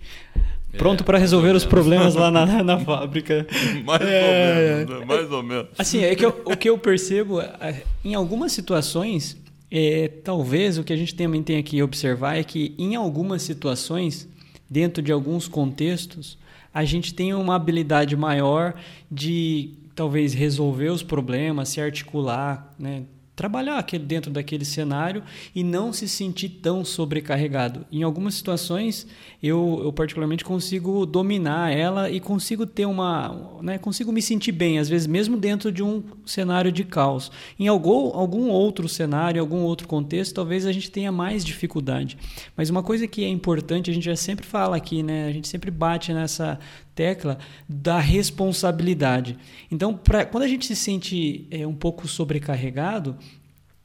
Pronto 0.76 1.02
é, 1.02 1.04
para 1.04 1.18
resolver 1.18 1.54
os 1.54 1.64
problemas 1.64 2.14
lá 2.14 2.30
na, 2.32 2.62
na 2.62 2.78
fábrica. 2.78 3.46
mais 3.84 4.02
é, 4.02 4.22
ou 4.22 4.76
menos, 4.76 5.00
né? 5.00 5.06
mais 5.06 5.32
ou 5.32 5.42
menos. 5.42 5.68
Assim, 5.78 6.02
é 6.02 6.14
que 6.14 6.24
eu, 6.24 6.42
o 6.44 6.56
que 6.56 6.68
eu 6.68 6.78
percebo, 6.78 7.40
é, 7.40 7.82
em 8.04 8.14
algumas 8.14 8.52
situações, 8.52 9.36
é, 9.70 10.08
talvez 10.08 10.78
o 10.78 10.84
que 10.84 10.92
a 10.92 10.96
gente 10.96 11.14
também 11.14 11.42
tem 11.42 11.62
que 11.62 11.82
observar 11.82 12.36
é 12.36 12.44
que 12.44 12.74
em 12.78 12.94
algumas 12.94 13.42
situações, 13.42 14.28
dentro 14.68 15.02
de 15.02 15.12
alguns 15.12 15.48
contextos, 15.48 16.38
a 16.72 16.84
gente 16.84 17.14
tem 17.14 17.34
uma 17.34 17.54
habilidade 17.54 18.16
maior 18.16 18.74
de 19.10 19.70
talvez 19.94 20.34
resolver 20.34 20.90
os 20.90 21.02
problemas, 21.02 21.70
se 21.70 21.80
articular, 21.80 22.74
né? 22.78 23.04
Trabalhar 23.36 23.76
aquele, 23.76 24.02
dentro 24.02 24.30
daquele 24.30 24.64
cenário 24.64 25.22
e 25.54 25.62
não 25.62 25.92
se 25.92 26.08
sentir 26.08 26.48
tão 26.48 26.82
sobrecarregado. 26.82 27.84
Em 27.92 28.02
algumas 28.02 28.34
situações, 28.34 29.06
eu, 29.42 29.82
eu 29.84 29.92
particularmente 29.92 30.42
consigo 30.42 31.04
dominar 31.04 31.70
ela 31.70 32.10
e 32.10 32.18
consigo 32.18 32.64
ter 32.64 32.86
uma, 32.86 33.60
né, 33.62 33.76
consigo 33.76 34.10
me 34.10 34.22
sentir 34.22 34.52
bem, 34.52 34.78
às 34.78 34.88
vezes 34.88 35.06
mesmo 35.06 35.36
dentro 35.36 35.70
de 35.70 35.82
um 35.82 36.02
cenário 36.24 36.72
de 36.72 36.82
caos. 36.82 37.30
Em 37.60 37.68
algum, 37.68 38.16
algum 38.16 38.48
outro 38.48 38.88
cenário, 38.88 39.40
algum 39.40 39.60
outro 39.60 39.86
contexto, 39.86 40.34
talvez 40.34 40.64
a 40.64 40.72
gente 40.72 40.90
tenha 40.90 41.12
mais 41.12 41.44
dificuldade. 41.44 42.16
Mas 42.56 42.70
uma 42.70 42.82
coisa 42.82 43.06
que 43.06 43.22
é 43.22 43.28
importante, 43.28 43.90
a 43.90 43.94
gente 43.94 44.06
já 44.06 44.16
sempre 44.16 44.46
fala 44.46 44.76
aqui, 44.76 45.02
né, 45.02 45.28
a 45.28 45.32
gente 45.32 45.46
sempre 45.46 45.70
bate 45.70 46.10
nessa 46.14 46.58
tecla 46.96 47.38
da 47.68 48.00
responsabilidade. 48.00 49.38
Então, 49.70 49.94
pra, 49.94 50.24
quando 50.24 50.42
a 50.42 50.48
gente 50.48 50.66
se 50.66 50.74
sente 50.74 51.46
é, 51.50 51.64
um 51.64 51.74
pouco 51.74 52.08
sobrecarregado, 52.08 53.16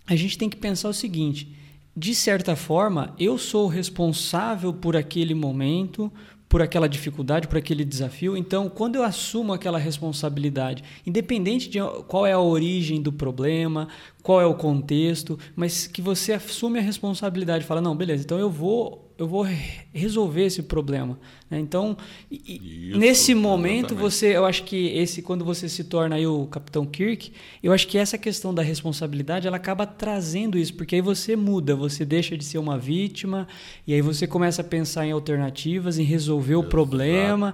a 0.08 0.16
gente 0.16 0.38
tem 0.38 0.50
que 0.50 0.58
pensar 0.58 0.90
o 0.90 0.94
seguinte: 0.94 1.54
de 1.96 2.16
certa 2.16 2.56
forma, 2.56 3.14
eu 3.20 3.38
sou 3.38 3.68
responsável 3.68 4.74
por 4.74 4.96
aquele 4.96 5.36
momento, 5.36 6.12
por 6.48 6.62
aquela 6.62 6.88
dificuldade, 6.88 7.48
por 7.48 7.58
aquele 7.58 7.86
desafio. 7.86 8.36
Então, 8.36 8.70
quando 8.70 8.96
eu 8.96 9.04
assumo 9.04 9.54
aquela 9.54 9.78
responsabilidade, 9.78 10.84
independente 11.06 11.70
de 11.70 11.80
qual 12.08 12.26
é 12.26 12.32
a 12.32 12.40
origem 12.40 13.02
do 13.02 13.12
problema, 13.12 13.90
qual 14.22 14.40
é 14.42 14.46
o 14.46 14.54
contexto, 14.54 15.38
mas 15.56 15.88
que 15.88 16.02
você 16.02 16.34
assume 16.34 16.80
a 16.80 16.82
responsabilidade, 16.82 17.66
fala 17.66 17.82
não, 17.82 17.96
beleza, 17.96 18.24
então 18.24 18.40
eu 18.40 18.50
vou 18.50 19.12
eu 19.22 19.28
vou 19.28 19.46
resolver 19.94 20.46
esse 20.46 20.64
problema. 20.64 21.20
Né? 21.48 21.60
Então, 21.60 21.96
Isso, 22.32 22.98
nesse 22.98 23.36
momento, 23.36 23.94
exatamente. 23.94 24.02
você, 24.02 24.36
eu 24.36 24.46
acho 24.46 24.64
que 24.64 24.88
esse, 24.98 25.22
quando 25.22 25.46
você 25.46 25.70
se 25.70 25.84
torna 25.84 26.16
aí 26.16 26.26
o 26.26 26.48
Capitão 26.48 26.88
Kirk, 26.88 27.32
eu 27.62 27.72
acho 27.72 27.88
que 27.88 28.00
essa 28.00 28.18
questão 28.18 28.52
da 28.52 28.64
responsabilidade, 28.64 29.46
ela 29.46 29.58
acaba 29.58 29.86
trazendo 29.86 30.58
isso, 30.58 30.74
porque 30.74 30.96
aí 30.96 31.02
você 31.02 31.36
muda, 31.36 31.76
você 31.76 32.04
deixa 32.04 32.36
de 32.36 32.44
ser 32.44 32.58
uma 32.58 32.80
vítima, 32.80 33.48
e 33.86 33.94
aí 33.94 34.02
você 34.02 34.26
começa 34.26 34.64
a 34.64 34.66
pensar 34.66 35.06
em 35.06 35.12
alternativas, 35.12 36.00
em 36.00 36.04
resolver 36.04 36.54
exatamente. 36.54 36.66
o 36.66 36.70
problema. 36.72 37.54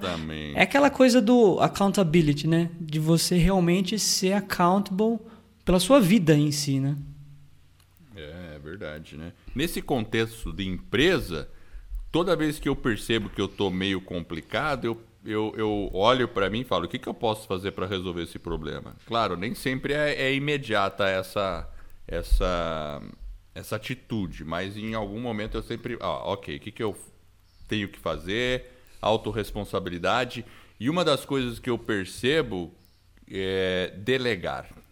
É 0.56 0.62
aquela 0.62 0.90
coisa 0.90 1.20
do 1.20 1.60
accountability, 1.60 2.48
né? 2.48 2.70
De 2.80 2.98
você 2.98 3.36
realmente 3.36 4.00
ser 4.00 4.32
accountable 4.32 5.20
pela 5.68 5.82
sua 5.82 6.00
vida 6.00 6.34
em 6.34 6.50
si, 6.50 6.80
né? 6.80 6.98
É, 8.16 8.56
é 8.56 8.60
verdade, 8.60 9.18
né? 9.18 9.34
Nesse 9.54 9.82
contexto 9.82 10.54
de 10.54 10.66
empresa, 10.66 11.50
toda 12.10 12.38
vez 12.38 12.58
que 12.58 12.70
eu 12.70 12.76
percebo 12.76 13.30
que 13.30 13.42
eu 13.42 13.48
estou 13.48 13.70
meio 13.70 14.00
complicado, 14.00 14.86
eu, 14.86 15.04
eu, 15.26 15.54
eu 15.58 15.90
olho 15.92 16.26
para 16.30 16.50
mim 16.50 16.62
e 16.62 16.64
falo: 16.64 16.86
o 16.86 16.88
que, 16.88 16.98
que 16.98 17.10
eu 17.10 17.14
posso 17.14 17.46
fazer 17.46 17.72
para 17.72 17.86
resolver 17.86 18.24
esse 18.24 18.40
problema? 18.40 18.96
Claro, 19.06 19.36
nem 19.36 19.54
sempre 19.54 19.92
é, 19.92 20.14
é 20.16 20.34
imediata 20.34 21.06
essa, 21.06 21.70
essa, 22.08 23.02
essa 23.54 23.76
atitude, 23.76 24.46
mas 24.46 24.78
em 24.78 24.94
algum 24.94 25.20
momento 25.20 25.58
eu 25.58 25.64
sempre. 25.64 25.98
Ah, 26.00 26.32
ok, 26.32 26.56
o 26.56 26.60
que, 26.62 26.72
que 26.72 26.82
eu 26.82 26.98
tenho 27.68 27.90
que 27.90 28.00
fazer? 28.00 28.72
Autoresponsabilidade. 29.02 30.46
E 30.80 30.90
uma 30.90 31.04
das 31.04 31.26
coisas 31.26 31.60
que 31.60 31.70
eu 31.70 31.78
percebo 31.78 32.74
é 33.30 33.94
delegar. 33.98 34.87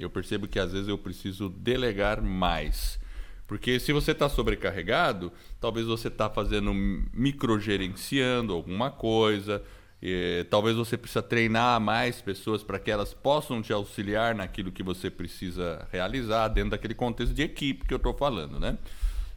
Eu 0.00 0.10
percebo 0.10 0.48
que 0.48 0.58
às 0.58 0.72
vezes 0.72 0.88
eu 0.88 0.98
preciso 0.98 1.48
delegar 1.48 2.22
mais. 2.22 2.98
Porque 3.46 3.78
se 3.78 3.92
você 3.92 4.12
está 4.12 4.28
sobrecarregado, 4.28 5.32
talvez 5.60 5.86
você 5.86 6.08
está 6.08 6.30
fazendo 6.30 6.72
microgerenciando 7.12 8.52
alguma 8.52 8.90
coisa, 8.90 9.62
E, 10.02 10.46
talvez 10.48 10.76
você 10.76 10.96
precisa 10.96 11.22
treinar 11.22 11.78
mais 11.78 12.22
pessoas 12.22 12.62
para 12.62 12.78
que 12.78 12.90
elas 12.90 13.12
possam 13.12 13.60
te 13.60 13.70
auxiliar 13.70 14.34
naquilo 14.34 14.72
que 14.72 14.82
você 14.82 15.10
precisa 15.10 15.86
realizar 15.92 16.48
dentro 16.48 16.70
daquele 16.70 16.94
contexto 16.94 17.34
de 17.34 17.42
equipe 17.42 17.84
que 17.84 17.92
eu 17.92 17.98
estou 17.98 18.14
falando, 18.14 18.58
né? 18.58 18.78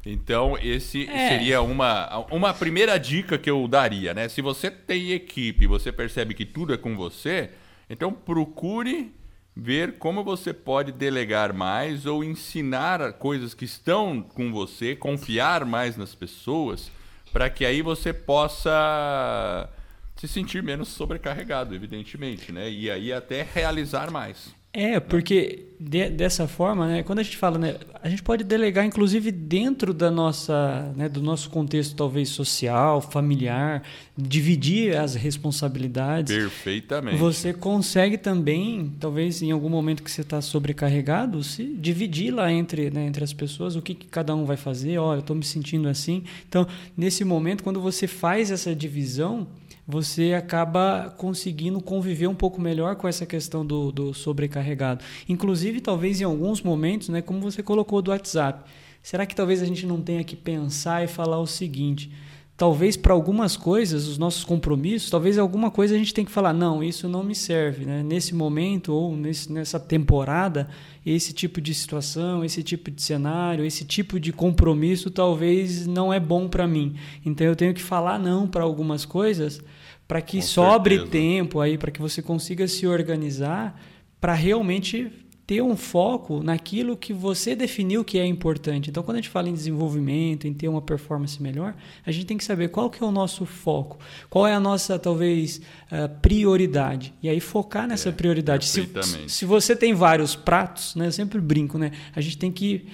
Então, 0.05 0.57
esse 0.61 1.09
é. 1.09 1.29
seria 1.29 1.61
uma, 1.61 2.25
uma 2.31 2.53
primeira 2.53 2.97
dica 2.97 3.37
que 3.37 3.49
eu 3.49 3.67
daria, 3.67 4.13
né? 4.13 4.29
Se 4.29 4.41
você 4.41 4.71
tem 4.71 5.11
equipe, 5.11 5.67
você 5.67 5.91
percebe 5.91 6.33
que 6.33 6.45
tudo 6.45 6.73
é 6.73 6.77
com 6.77 6.95
você, 6.95 7.49
então 7.89 8.13
procure 8.13 9.13
ver 9.55 9.97
como 9.97 10.23
você 10.23 10.53
pode 10.53 10.91
delegar 10.91 11.53
mais 11.53 12.05
ou 12.05 12.23
ensinar 12.23 13.13
coisas 13.13 13.53
que 13.53 13.65
estão 13.65 14.21
com 14.21 14.51
você, 14.51 14.95
confiar 14.95 15.65
mais 15.65 15.95
nas 15.95 16.15
pessoas, 16.15 16.91
para 17.31 17.49
que 17.49 17.65
aí 17.65 17.81
você 17.81 18.11
possa 18.11 19.69
se 20.15 20.27
sentir 20.27 20.63
menos 20.63 20.89
sobrecarregado, 20.89 21.75
evidentemente, 21.75 22.51
né? 22.51 22.69
E 22.69 22.89
aí 22.89 23.11
até 23.11 23.43
realizar 23.43 24.09
mais. 24.11 24.55
É, 24.73 24.99
porque 24.99 25.67
de, 25.79 26.09
dessa 26.09 26.47
forma, 26.47 26.87
né, 26.87 27.03
quando 27.03 27.19
a 27.19 27.23
gente 27.23 27.37
fala, 27.37 27.57
né, 27.57 27.75
a 28.01 28.09
gente 28.09 28.23
pode 28.23 28.43
delegar, 28.43 28.85
inclusive 28.85 29.31
dentro 29.31 29.93
da 29.93 30.09
nossa, 30.09 30.93
né, 30.95 31.09
do 31.09 31.21
nosso 31.21 31.49
contexto 31.49 31.95
talvez 31.95 32.29
social, 32.29 33.01
familiar, 33.01 33.83
dividir 34.17 34.95
as 34.95 35.13
responsabilidades. 35.13 36.35
Perfeitamente. 36.35 37.17
Você 37.17 37.53
consegue 37.53 38.17
também, 38.17 38.93
talvez 38.99 39.41
em 39.41 39.51
algum 39.51 39.69
momento 39.69 40.01
que 40.01 40.09
você 40.09 40.21
está 40.21 40.41
sobrecarregado, 40.41 41.43
se 41.43 41.65
dividir 41.65 42.31
lá 42.33 42.51
entre, 42.51 42.89
né, 42.89 43.05
entre 43.05 43.23
as 43.23 43.33
pessoas 43.33 43.75
o 43.75 43.81
que, 43.81 43.93
que 43.93 44.07
cada 44.07 44.33
um 44.35 44.45
vai 44.45 44.57
fazer. 44.57 44.97
Olha, 44.97 45.17
eu 45.17 45.21
estou 45.21 45.35
me 45.35 45.43
sentindo 45.43 45.89
assim. 45.89 46.23
Então, 46.47 46.65
nesse 46.95 47.25
momento, 47.25 47.63
quando 47.63 47.81
você 47.81 48.07
faz 48.07 48.51
essa 48.51 48.73
divisão 48.73 49.47
você 49.87 50.33
acaba 50.33 51.13
conseguindo 51.17 51.81
conviver 51.81 52.27
um 52.27 52.35
pouco 52.35 52.61
melhor 52.61 52.95
com 52.95 53.07
essa 53.07 53.25
questão 53.25 53.65
do, 53.65 53.91
do 53.91 54.13
sobrecarregado. 54.13 55.03
Inclusive, 55.27 55.81
talvez 55.81 56.21
em 56.21 56.23
alguns 56.23 56.61
momentos, 56.61 57.09
né, 57.09 57.21
como 57.21 57.41
você 57.41 57.61
colocou 57.61 58.01
do 58.01 58.11
WhatsApp, 58.11 58.69
será 59.01 59.25
que 59.25 59.35
talvez 59.35 59.61
a 59.61 59.65
gente 59.65 59.85
não 59.85 60.01
tenha 60.01 60.23
que 60.23 60.35
pensar 60.35 61.03
e 61.03 61.07
falar 61.07 61.39
o 61.39 61.47
seguinte? 61.47 62.11
Talvez 62.55 62.95
para 62.95 63.13
algumas 63.13 63.57
coisas, 63.57 64.07
os 64.07 64.17
nossos 64.19 64.43
compromissos, 64.43 65.09
talvez 65.09 65.39
alguma 65.39 65.71
coisa 65.71 65.95
a 65.95 65.97
gente 65.97 66.13
tem 66.13 66.23
que 66.23 66.31
falar, 66.31 66.53
não, 66.53 66.83
isso 66.83 67.09
não 67.09 67.23
me 67.23 67.33
serve. 67.33 67.83
Né? 67.83 68.03
Nesse 68.03 68.35
momento 68.35 68.93
ou 68.93 69.17
nesse, 69.17 69.51
nessa 69.51 69.79
temporada, 69.79 70.69
esse 71.03 71.33
tipo 71.33 71.59
de 71.59 71.73
situação, 71.73 72.45
esse 72.45 72.61
tipo 72.61 72.91
de 72.91 73.01
cenário, 73.01 73.65
esse 73.65 73.83
tipo 73.83 74.19
de 74.19 74.31
compromisso 74.31 75.09
talvez 75.09 75.87
não 75.87 76.13
é 76.13 76.19
bom 76.19 76.47
para 76.47 76.67
mim. 76.67 76.95
Então 77.25 77.47
eu 77.47 77.55
tenho 77.55 77.73
que 77.73 77.81
falar 77.81 78.19
não 78.19 78.47
para 78.47 78.63
algumas 78.63 79.03
coisas 79.03 79.59
para 80.07 80.21
que 80.21 80.37
Com 80.37 80.43
sobre 80.43 80.95
certeza. 80.97 81.11
tempo 81.11 81.59
aí, 81.59 81.75
para 81.75 81.89
que 81.89 81.99
você 82.01 82.21
consiga 82.21 82.67
se 82.67 82.85
organizar 82.85 83.81
para 84.21 84.33
realmente 84.35 85.11
ter 85.45 85.61
um 85.61 85.75
foco 85.75 86.41
naquilo 86.41 86.95
que 86.95 87.11
você 87.11 87.55
definiu 87.55 88.03
que 88.03 88.17
é 88.17 88.25
importante. 88.25 88.89
Então, 88.89 89.03
quando 89.03 89.17
a 89.17 89.19
gente 89.19 89.29
fala 89.29 89.49
em 89.49 89.53
desenvolvimento, 89.53 90.47
em 90.47 90.53
ter 90.53 90.69
uma 90.69 90.81
performance 90.81 91.41
melhor, 91.41 91.75
a 92.05 92.11
gente 92.11 92.25
tem 92.25 92.37
que 92.37 92.45
saber 92.45 92.69
qual 92.69 92.89
que 92.89 93.03
é 93.03 93.05
o 93.05 93.11
nosso 93.11 93.45
foco, 93.45 93.99
qual 94.29 94.47
é 94.47 94.53
a 94.53 94.59
nossa, 94.59 94.97
talvez, 94.97 95.57
uh, 95.91 96.07
prioridade. 96.21 97.13
E 97.21 97.27
aí 97.27 97.41
focar 97.41 97.87
nessa 97.87 98.09
é, 98.09 98.11
prioridade. 98.11 98.65
Se, 98.65 98.89
se 99.27 99.45
você 99.45 99.75
tem 99.75 99.93
vários 99.93 100.33
pratos, 100.33 100.95
né, 100.95 101.07
eu 101.07 101.11
sempre 101.11 101.41
brinco, 101.41 101.77
né, 101.77 101.91
a 102.15 102.21
gente 102.21 102.37
tem 102.37 102.51
que... 102.51 102.87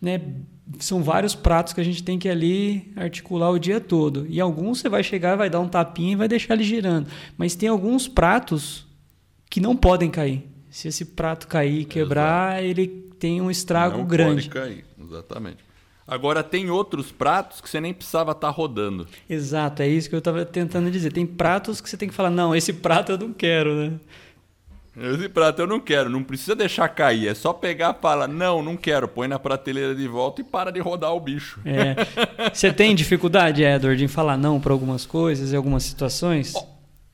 Né, 0.00 0.20
são 0.78 1.02
vários 1.02 1.34
pratos 1.34 1.72
que 1.72 1.80
a 1.80 1.84
gente 1.84 2.02
tem 2.02 2.18
que 2.18 2.28
ali 2.28 2.92
articular 2.96 3.50
o 3.50 3.58
dia 3.58 3.80
todo. 3.80 4.26
E 4.28 4.40
alguns 4.40 4.80
você 4.80 4.88
vai 4.88 5.02
chegar, 5.02 5.36
vai 5.36 5.48
dar 5.48 5.60
um 5.60 5.68
tapinha 5.68 6.12
e 6.12 6.16
vai 6.16 6.26
deixar 6.26 6.54
ele 6.54 6.64
girando. 6.64 7.08
Mas 7.38 7.54
tem 7.54 7.68
alguns 7.68 8.08
pratos 8.08 8.84
que 9.48 9.60
não 9.60 9.76
podem 9.76 10.10
cair. 10.10 10.55
Se 10.76 10.88
esse 10.88 11.06
prato 11.06 11.48
cair 11.48 11.80
e 11.80 11.84
quebrar, 11.86 12.62
Exato. 12.62 12.66
ele 12.66 12.86
tem 13.18 13.40
um 13.40 13.50
estrago 13.50 13.96
não 13.96 14.04
grande. 14.04 14.46
Pode 14.46 14.50
cair, 14.50 14.84
exatamente. 15.02 15.56
Agora 16.06 16.42
tem 16.42 16.68
outros 16.68 17.10
pratos 17.10 17.62
que 17.62 17.70
você 17.70 17.80
nem 17.80 17.94
precisava 17.94 18.32
estar 18.32 18.48
tá 18.48 18.52
rodando. 18.52 19.08
Exato, 19.26 19.80
é 19.80 19.88
isso 19.88 20.06
que 20.06 20.14
eu 20.14 20.18
estava 20.18 20.44
tentando 20.44 20.90
dizer. 20.90 21.14
Tem 21.14 21.24
pratos 21.26 21.80
que 21.80 21.88
você 21.88 21.96
tem 21.96 22.10
que 22.10 22.14
falar, 22.14 22.28
não, 22.28 22.54
esse 22.54 22.74
prato 22.74 23.10
eu 23.12 23.16
não 23.16 23.32
quero, 23.32 23.74
né? 23.74 23.92
Esse 25.14 25.30
prato 25.30 25.62
eu 25.62 25.66
não 25.66 25.80
quero, 25.80 26.10
não 26.10 26.22
precisa 26.22 26.54
deixar 26.54 26.90
cair, 26.90 27.28
é 27.28 27.34
só 27.34 27.54
pegar 27.54 27.96
e 27.98 28.02
falar, 28.02 28.28
não, 28.28 28.62
não 28.62 28.76
quero, 28.76 29.08
põe 29.08 29.26
na 29.28 29.38
prateleira 29.38 29.94
de 29.94 30.06
volta 30.06 30.42
e 30.42 30.44
para 30.44 30.70
de 30.70 30.78
rodar 30.78 31.14
o 31.14 31.20
bicho. 31.20 31.58
É. 31.64 31.96
Você 32.52 32.70
tem 32.70 32.94
dificuldade, 32.94 33.62
Edward, 33.62 34.04
em 34.04 34.08
falar 34.08 34.36
não 34.36 34.60
para 34.60 34.74
algumas 34.74 35.06
coisas 35.06 35.54
e 35.54 35.56
algumas 35.56 35.84
situações? 35.84 36.52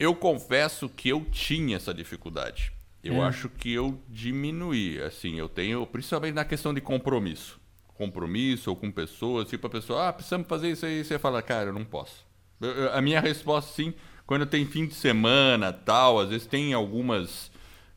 Eu 0.01 0.17
confesso 0.17 0.89
que 0.89 1.11
eu 1.11 1.25
tinha 1.31 1.77
essa 1.77 1.95
dificuldade. 1.95 2.73
Eu 3.03 3.17
é. 3.17 3.21
acho 3.27 3.49
que 3.49 3.73
eu 3.73 4.01
diminuí, 4.09 5.01
assim, 5.03 5.39
eu 5.39 5.49
tenho, 5.49 5.85
principalmente 5.87 6.35
na 6.35 6.45
questão 6.45 6.73
de 6.73 6.81
compromisso. 6.81 7.61
Compromisso 7.95 8.71
ou 8.71 8.77
com 8.77 8.91
pessoas, 8.93 9.49
tipo 9.49 9.67
a 9.67 9.71
pessoa, 9.71 10.09
ah, 10.09 10.13
precisamos 10.13 10.47
fazer 10.47 10.71
isso 10.71 10.87
aí, 10.87 11.05
você 11.05 11.19
fala, 11.19 11.43
cara, 11.43 11.71
eu 11.71 11.73
não 11.73 11.85
posso. 11.85 12.25
Eu, 12.61 12.71
eu, 12.71 12.93
a 12.93 13.03
minha 13.03 13.21
resposta, 13.21 13.73
sim, 13.73 13.93
quando 14.25 14.47
tem 14.47 14.65
fim 14.65 14.87
de 14.87 14.95
semana, 14.95 15.73
tal, 15.73 16.21
às 16.21 16.29
vezes 16.29 16.47
tem 16.47 16.73
algumas... 16.73 17.51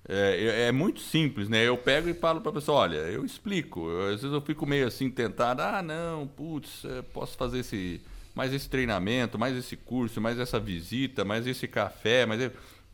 É, 0.08 0.68
é, 0.68 0.72
muito 0.72 1.00
simples, 1.00 1.50
né? 1.50 1.68
Eu 1.68 1.76
pego 1.78 2.08
e 2.08 2.14
falo 2.14 2.40
para 2.40 2.52
a 2.52 2.54
pessoa, 2.54 2.82
olha, 2.82 2.98
eu 2.98 3.26
explico. 3.26 3.90
Eu, 3.90 4.14
às 4.14 4.22
vezes 4.22 4.32
eu 4.32 4.42
fico 4.42 4.64
meio 4.64 4.86
assim 4.86 5.10
tentado, 5.10 5.64
ah, 5.64 5.82
não, 5.82 6.28
putz, 6.28 6.84
posso 7.12 7.36
fazer 7.36 7.60
esse, 7.60 8.00
mais 8.36 8.54
esse 8.54 8.70
treinamento, 8.70 9.40
mais 9.40 9.58
esse 9.58 9.76
curso, 9.76 10.22
mais 10.22 10.38
essa 10.38 10.60
visita, 10.60 11.26
mais 11.26 11.48
esse 11.48 11.68
café, 11.68 12.24
mas 12.28 12.40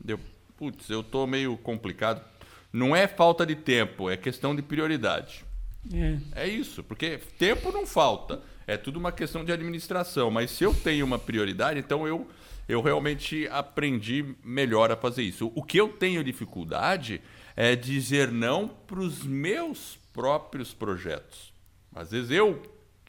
eu 0.08 0.18
putz, 0.62 0.91
eu 0.91 1.01
tô 1.01 1.25
meio 1.25 1.58
complicado. 1.58 2.24
Não 2.72 2.96
é 2.96 3.08
falta 3.08 3.44
de 3.48 3.56
tempo, 3.56 4.12
é 4.12 4.15
questão 4.15 4.56
de 4.56 4.62
prioridade. 4.62 5.44
É. 5.91 6.44
é 6.44 6.48
isso, 6.48 6.84
porque 6.84 7.20
tempo 7.39 7.72
não 7.72 7.88
falta. 7.88 8.39
É 8.68 8.77
tudo 8.77 9.00
uma 9.00 9.12
questão 9.12 9.44
de 9.44 9.51
administração. 9.51 10.30
Mas 10.30 10.51
se 10.51 10.63
eu 10.63 10.72
tenho 10.72 11.03
uma 11.03 11.18
prioridade, 11.18 11.80
então 11.80 12.08
eu, 12.08 12.27
eu 12.70 12.80
realmente 12.80 13.48
aprendi 13.48 14.36
melhor 14.44 14.91
a 14.91 14.96
fazer 14.96 15.24
isso. 15.24 15.51
O 15.56 15.63
que 15.63 15.80
eu 15.80 15.89
tenho 15.89 16.24
dificuldade 16.24 17.24
é 17.56 17.75
dizer 17.75 18.32
não 18.32 18.68
para 18.68 19.00
os 19.00 19.24
meus 19.24 19.98
próprios 20.13 20.75
projetos. 20.75 21.51
Às 21.91 22.12
vezes 22.12 22.30
eu 22.30 22.62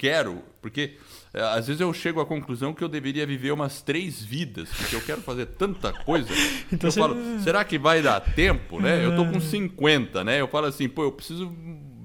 quero, 0.03 0.43
porque 0.61 0.97
é, 1.33 1.41
às 1.41 1.69
vezes 1.69 1.81
eu 1.81 1.95
chego 1.95 2.21
à 2.21 2.27
conclusão 2.27 2.75
que 2.75 2.83
eu 2.83 2.89
deveria 2.89 3.25
viver 3.25 3.53
umas 3.53 3.83
três 3.83 4.21
vidas, 4.21 4.69
porque 4.69 4.97
eu 4.97 5.01
quero 5.01 5.21
fazer 5.21 5.47
tanta 5.47 5.93
coisa. 5.93 6.29
então 6.73 6.89
eu 6.89 6.93
você... 6.93 6.99
falo, 6.99 7.17
será 7.39 7.65
que 7.65 7.79
vai 7.79 8.03
dar 8.03 8.19
tempo, 8.21 8.81
né? 8.81 9.05
Eu 9.05 9.15
tô 9.15 9.25
com 9.25 9.39
50, 9.41 10.25
né? 10.25 10.41
Eu 10.41 10.49
falo 10.49 10.67
assim, 10.67 10.89
pô, 10.89 11.05
eu 11.05 11.13
preciso 11.13 11.55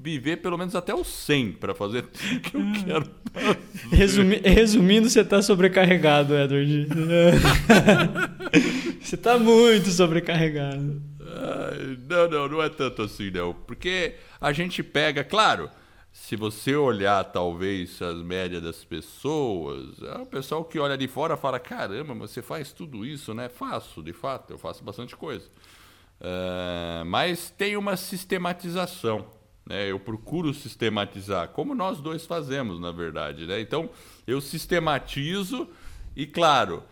viver 0.04 0.38
pelo 0.38 0.60
menos 0.60 0.76
até 0.76 0.94
os 0.94 1.08
100 1.08 1.54
para 1.54 1.74
fazer 1.74 2.04
tudo 2.04 2.40
que 2.42 2.56
eu 2.56 2.62
quero. 2.86 3.10
Resumi 3.92 4.42
resumindo, 4.46 5.10
você 5.10 5.24
tá 5.24 5.42
sobrecarregado, 5.42 6.38
Edward. 6.38 6.88
você 9.02 9.18
tá 9.18 9.40
muito 9.40 9.90
sobrecarregado. 9.90 11.02
Não, 12.08 12.30
não, 12.30 12.48
não 12.48 12.62
é 12.62 12.70
tanto 12.70 13.02
assim, 13.02 13.32
não. 13.32 13.56
Porque 13.56 14.14
a 14.40 14.54
gente 14.54 14.84
pega, 14.84 15.24
claro, 15.24 15.68
se 16.18 16.36
você 16.36 16.76
olhar 16.76 17.24
talvez 17.26 18.02
as 18.02 18.18
médias 18.18 18.62
das 18.62 18.84
pessoas, 18.84 20.02
é 20.02 20.18
o 20.18 20.26
pessoal 20.26 20.66
que 20.66 20.78
olha 20.80 20.98
de 20.98 21.08
fora 21.08 21.38
fala: 21.38 21.60
caramba, 21.60 22.14
mas 22.14 22.32
você 22.32 22.42
faz 22.42 22.74
tudo 22.74 23.06
isso, 23.06 23.34
né? 23.36 23.48
Faço, 23.48 24.02
de 24.02 24.12
fato, 24.12 24.52
eu 24.52 24.58
faço 24.58 24.84
bastante 24.84 25.16
coisa. 25.16 25.48
Uh, 26.20 27.06
mas 27.06 27.52
tem 27.52 27.78
uma 27.78 27.96
sistematização. 27.96 29.28
Né? 29.66 29.90
Eu 29.90 30.00
procuro 30.00 30.54
sistematizar, 30.54 31.50
como 31.50 31.76
nós 31.76 32.02
dois 32.02 32.26
fazemos, 32.26 32.80
na 32.80 32.92
verdade. 32.92 33.46
Né? 33.46 33.62
Então, 33.62 33.90
eu 34.26 34.42
sistematizo 34.42 35.70
e, 36.16 36.26
claro, 36.26 36.84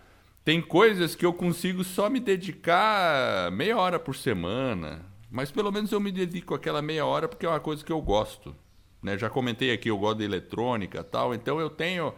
tem 0.46 0.62
coisas 0.62 1.16
que 1.16 1.26
eu 1.26 1.34
consigo 1.34 1.84
só 1.84 2.10
me 2.10 2.20
dedicar 2.20 3.52
meia 3.52 3.76
hora 3.78 4.00
por 4.00 4.16
semana, 4.16 5.04
mas 5.32 5.52
pelo 5.52 5.72
menos 5.72 5.92
eu 5.92 6.00
me 6.00 6.12
dedico 6.12 6.54
aquela 6.54 6.82
meia 6.82 7.06
hora 7.06 7.28
porque 7.28 7.46
é 7.46 7.50
uma 7.50 7.60
coisa 7.60 7.84
que 7.84 7.92
eu 7.92 8.02
gosto. 8.02 8.56
Né? 9.06 9.20
Já 9.20 9.30
comentei 9.30 9.72
aqui, 9.72 9.90
eu 9.90 9.98
gosto 10.00 10.18
de 10.18 10.24
eletrônica 10.24 11.04
tal, 11.04 11.34
então 11.34 11.60
eu 11.60 11.70
tenho. 11.70 12.12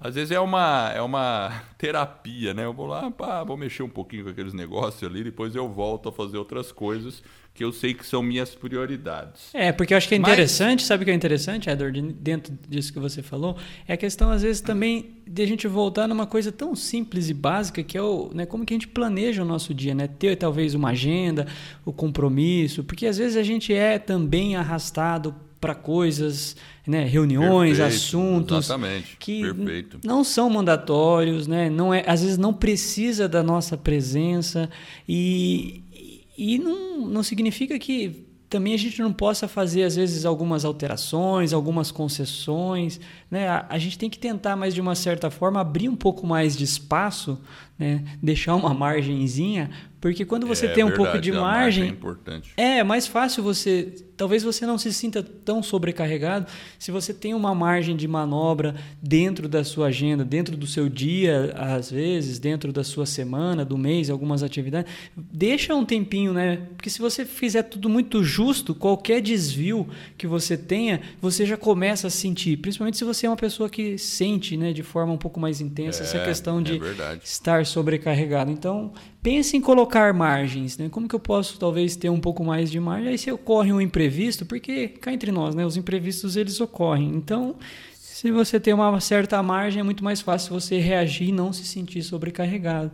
Às 0.00 0.16
vezes 0.16 0.32
é 0.32 0.40
uma, 0.40 0.90
é 0.92 1.00
uma 1.00 1.62
terapia, 1.78 2.52
né? 2.52 2.64
Eu 2.64 2.72
vou 2.72 2.86
lá, 2.86 3.08
pá, 3.12 3.44
vou 3.44 3.56
mexer 3.56 3.84
um 3.84 3.88
pouquinho 3.88 4.24
com 4.24 4.30
aqueles 4.30 4.52
negócios 4.52 5.08
ali, 5.08 5.22
depois 5.22 5.54
eu 5.54 5.68
volto 5.68 6.08
a 6.08 6.12
fazer 6.12 6.36
outras 6.36 6.72
coisas 6.72 7.22
que 7.54 7.62
eu 7.62 7.70
sei 7.70 7.94
que 7.94 8.04
são 8.04 8.22
minhas 8.22 8.54
prioridades. 8.54 9.50
É, 9.54 9.70
porque 9.70 9.92
eu 9.92 9.98
acho 9.98 10.08
que 10.08 10.16
é 10.16 10.18
interessante, 10.18 10.80
Mas... 10.80 10.86
sabe 10.88 11.02
o 11.02 11.04
que 11.04 11.12
é 11.12 11.14
interessante, 11.14 11.70
Edward, 11.70 12.00
dentro 12.14 12.52
disso 12.68 12.92
que 12.92 12.98
você 12.98 13.22
falou? 13.22 13.56
É 13.86 13.92
a 13.92 13.96
questão, 13.96 14.30
às 14.30 14.42
vezes, 14.42 14.60
também 14.60 15.18
de 15.24 15.42
a 15.42 15.46
gente 15.46 15.68
voltar 15.68 16.08
numa 16.08 16.26
coisa 16.26 16.50
tão 16.50 16.74
simples 16.74 17.28
e 17.28 17.34
básica 17.34 17.82
que 17.84 17.96
é 17.96 18.02
o, 18.02 18.30
né, 18.34 18.46
como 18.46 18.64
que 18.64 18.72
a 18.72 18.76
gente 18.76 18.88
planeja 18.88 19.42
o 19.42 19.46
nosso 19.46 19.72
dia, 19.72 19.94
né? 19.94 20.08
Ter 20.08 20.34
talvez 20.34 20.74
uma 20.74 20.90
agenda, 20.90 21.46
o 21.84 21.92
compromisso, 21.92 22.82
porque 22.82 23.06
às 23.06 23.18
vezes 23.18 23.36
a 23.36 23.42
gente 23.44 23.72
é 23.72 24.00
também 24.00 24.56
arrastado 24.56 25.34
para 25.62 25.76
coisas, 25.76 26.56
né, 26.84 27.04
reuniões, 27.04 27.78
Perfeito, 27.78 27.96
assuntos 27.96 28.64
exatamente, 28.66 29.16
que 29.16 29.42
perfeito. 29.42 30.00
não 30.04 30.24
são 30.24 30.50
mandatórios, 30.50 31.46
né? 31.46 31.70
Não 31.70 31.94
é, 31.94 32.02
às 32.04 32.20
vezes 32.20 32.36
não 32.36 32.52
precisa 32.52 33.28
da 33.28 33.44
nossa 33.44 33.76
presença 33.76 34.68
e, 35.08 35.84
e 36.36 36.58
não, 36.58 37.06
não 37.06 37.22
significa 37.22 37.78
que 37.78 38.26
também 38.50 38.74
a 38.74 38.76
gente 38.76 39.00
não 39.00 39.12
possa 39.12 39.46
fazer, 39.46 39.84
às 39.84 39.96
vezes, 39.96 40.26
algumas 40.26 40.64
alterações, 40.64 41.54
algumas 41.54 41.90
concessões. 41.90 43.00
Né? 43.30 43.48
A, 43.48 43.64
a, 43.66 43.78
gente 43.78 43.96
tem 43.96 44.10
que 44.10 44.18
tentar, 44.18 44.56
mas 44.56 44.74
de 44.74 44.80
uma 44.80 44.94
certa 44.94 45.30
forma, 45.30 45.58
abrir 45.58 45.88
um 45.88 45.96
pouco 45.96 46.26
mais 46.26 46.54
de 46.54 46.62
espaço, 46.62 47.40
né? 47.78 48.04
deixar 48.20 48.54
uma 48.54 48.74
margenzinha 48.74 49.70
porque 50.02 50.24
quando 50.24 50.48
você 50.48 50.66
é, 50.66 50.70
tem 50.70 50.82
um 50.82 50.88
verdade, 50.88 51.10
pouco 51.10 51.22
de 51.22 51.30
margem, 51.30 51.84
é 51.84 51.86
importante. 51.86 52.52
É, 52.56 52.82
mais 52.82 53.06
fácil 53.06 53.40
você. 53.40 53.94
Talvez 54.16 54.42
você 54.42 54.66
não 54.66 54.76
se 54.76 54.92
sinta 54.92 55.22
tão 55.22 55.62
sobrecarregado 55.62 56.46
se 56.78 56.90
você 56.90 57.14
tem 57.14 57.34
uma 57.34 57.54
margem 57.54 57.96
de 57.96 58.06
manobra 58.08 58.74
dentro 59.00 59.48
da 59.48 59.62
sua 59.62 59.86
agenda, 59.86 60.24
dentro 60.24 60.56
do 60.56 60.66
seu 60.66 60.88
dia, 60.88 61.54
às 61.56 61.90
vezes, 61.90 62.40
dentro 62.40 62.72
da 62.72 62.82
sua 62.82 63.06
semana, 63.06 63.64
do 63.64 63.78
mês, 63.78 64.10
algumas 64.10 64.42
atividades. 64.42 64.92
Deixa 65.16 65.72
um 65.72 65.84
tempinho, 65.84 66.32
né? 66.32 66.66
Porque 66.76 66.90
se 66.90 66.98
você 66.98 67.24
fizer 67.24 67.62
tudo 67.62 67.88
muito 67.88 68.24
justo, 68.24 68.74
qualquer 68.74 69.20
desvio 69.20 69.88
que 70.18 70.26
você 70.26 70.56
tenha, 70.56 71.00
você 71.20 71.46
já 71.46 71.56
começa 71.56 72.08
a 72.08 72.10
sentir. 72.10 72.56
Principalmente 72.56 72.96
se 72.96 73.04
você 73.04 73.26
é 73.26 73.30
uma 73.30 73.36
pessoa 73.36 73.70
que 73.70 73.96
sente, 73.96 74.56
né, 74.56 74.72
de 74.72 74.82
forma 74.82 75.12
um 75.12 75.18
pouco 75.18 75.38
mais 75.38 75.60
intensa, 75.60 76.02
é, 76.02 76.06
essa 76.06 76.18
questão 76.24 76.60
de 76.60 76.74
é 76.74 77.18
estar 77.22 77.64
sobrecarregado. 77.64 78.50
Então, 78.50 78.92
pense 79.22 79.56
em 79.56 79.60
colocar 79.60 80.12
margens, 80.12 80.76
né? 80.76 80.88
Como 80.88 81.08
que 81.08 81.14
eu 81.14 81.20
posso 81.20 81.58
talvez 81.58 81.94
ter 81.94 82.10
um 82.10 82.20
pouco 82.20 82.44
mais 82.44 82.70
de 82.70 82.80
margem? 82.80 83.08
Aí 83.08 83.18
se 83.18 83.30
ocorre 83.30 83.72
um 83.72 83.80
imprevisto, 83.80 84.44
porque 84.44 84.88
cá 84.88 85.12
entre 85.12 85.30
nós, 85.30 85.54
né, 85.54 85.64
os 85.64 85.76
imprevistos 85.76 86.36
eles 86.36 86.60
ocorrem. 86.60 87.08
Então, 87.14 87.56
se 87.94 88.30
você 88.30 88.58
tem 88.58 88.74
uma 88.74 89.00
certa 89.00 89.42
margem, 89.42 89.80
é 89.80 89.82
muito 89.82 90.02
mais 90.02 90.20
fácil 90.20 90.58
você 90.58 90.78
reagir 90.78 91.28
e 91.28 91.32
não 91.32 91.52
se 91.52 91.64
sentir 91.64 92.02
sobrecarregado. 92.02 92.90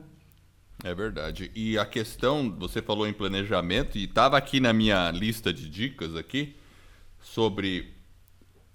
É 0.84 0.94
verdade. 0.94 1.50
E 1.56 1.76
a 1.76 1.84
questão, 1.84 2.54
você 2.56 2.80
falou 2.80 3.08
em 3.08 3.12
planejamento 3.12 3.98
e 3.98 4.04
estava 4.04 4.36
aqui 4.36 4.60
na 4.60 4.72
minha 4.72 5.10
lista 5.10 5.52
de 5.52 5.68
dicas 5.68 6.14
aqui 6.14 6.54
sobre 7.20 7.92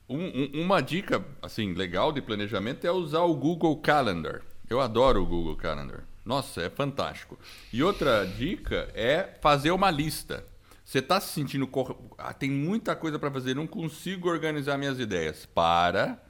um, 0.09 0.17
um, 0.19 0.63
uma 0.63 0.81
dica 0.81 1.25
assim 1.41 1.73
legal 1.73 2.11
de 2.11 2.21
planejamento 2.21 2.85
é 2.85 2.91
usar 2.91 3.21
o 3.21 3.33
Google 3.35 3.77
Calendar. 3.77 4.41
Eu 4.69 4.81
adoro 4.81 5.23
o 5.23 5.25
Google 5.25 5.55
Calendar. 5.55 6.03
Nossa, 6.25 6.61
é 6.61 6.69
fantástico. 6.69 7.37
E 7.71 7.83
outra 7.83 8.25
dica 8.25 8.89
é 8.93 9.37
fazer 9.41 9.71
uma 9.71 9.91
lista. 9.91 10.45
Você 10.83 10.99
está 10.99 11.19
se 11.19 11.33
sentindo. 11.33 11.67
Cor... 11.67 11.97
Ah, 12.17 12.33
tem 12.33 12.49
muita 12.49 12.95
coisa 12.95 13.17
para 13.17 13.31
fazer, 13.31 13.55
não 13.55 13.67
consigo 13.67 14.29
organizar 14.29 14.77
minhas 14.77 14.99
ideias. 14.99 15.45
Para, 15.45 16.21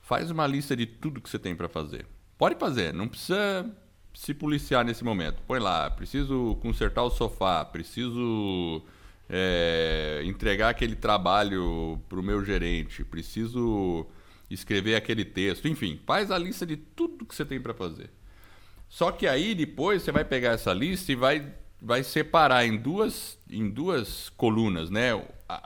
faz 0.00 0.30
uma 0.30 0.46
lista 0.46 0.76
de 0.76 0.86
tudo 0.86 1.20
que 1.20 1.28
você 1.28 1.38
tem 1.38 1.54
para 1.54 1.68
fazer. 1.68 2.06
Pode 2.36 2.56
fazer, 2.56 2.94
não 2.94 3.06
precisa 3.06 3.70
se 4.14 4.34
policiar 4.34 4.84
nesse 4.84 5.04
momento. 5.04 5.42
Põe 5.46 5.60
lá, 5.60 5.90
preciso 5.90 6.56
consertar 6.62 7.02
o 7.02 7.10
sofá, 7.10 7.64
preciso 7.64 8.82
é, 9.28 10.22
entregar 10.24 10.70
aquele 10.70 10.96
trabalho 10.96 12.00
para 12.08 12.18
o 12.18 12.22
meu 12.22 12.44
gerente, 12.44 13.04
preciso 13.04 14.06
escrever 14.50 14.96
aquele 14.96 15.24
texto. 15.24 15.68
Enfim, 15.68 16.00
faz 16.04 16.30
a 16.30 16.38
lista 16.38 16.66
de 16.66 16.76
tudo 16.76 17.24
que 17.24 17.34
você 17.34 17.44
tem 17.44 17.60
para 17.60 17.74
fazer. 17.74 18.10
Só 18.90 19.12
que 19.12 19.28
aí 19.28 19.54
depois 19.54 20.02
você 20.02 20.10
vai 20.10 20.24
pegar 20.24 20.50
essa 20.50 20.72
lista 20.72 21.12
e 21.12 21.14
vai, 21.14 21.46
vai 21.80 22.02
separar 22.02 22.66
em 22.66 22.76
duas, 22.76 23.38
em 23.48 23.70
duas 23.70 24.28
colunas, 24.30 24.90
né? 24.90 25.14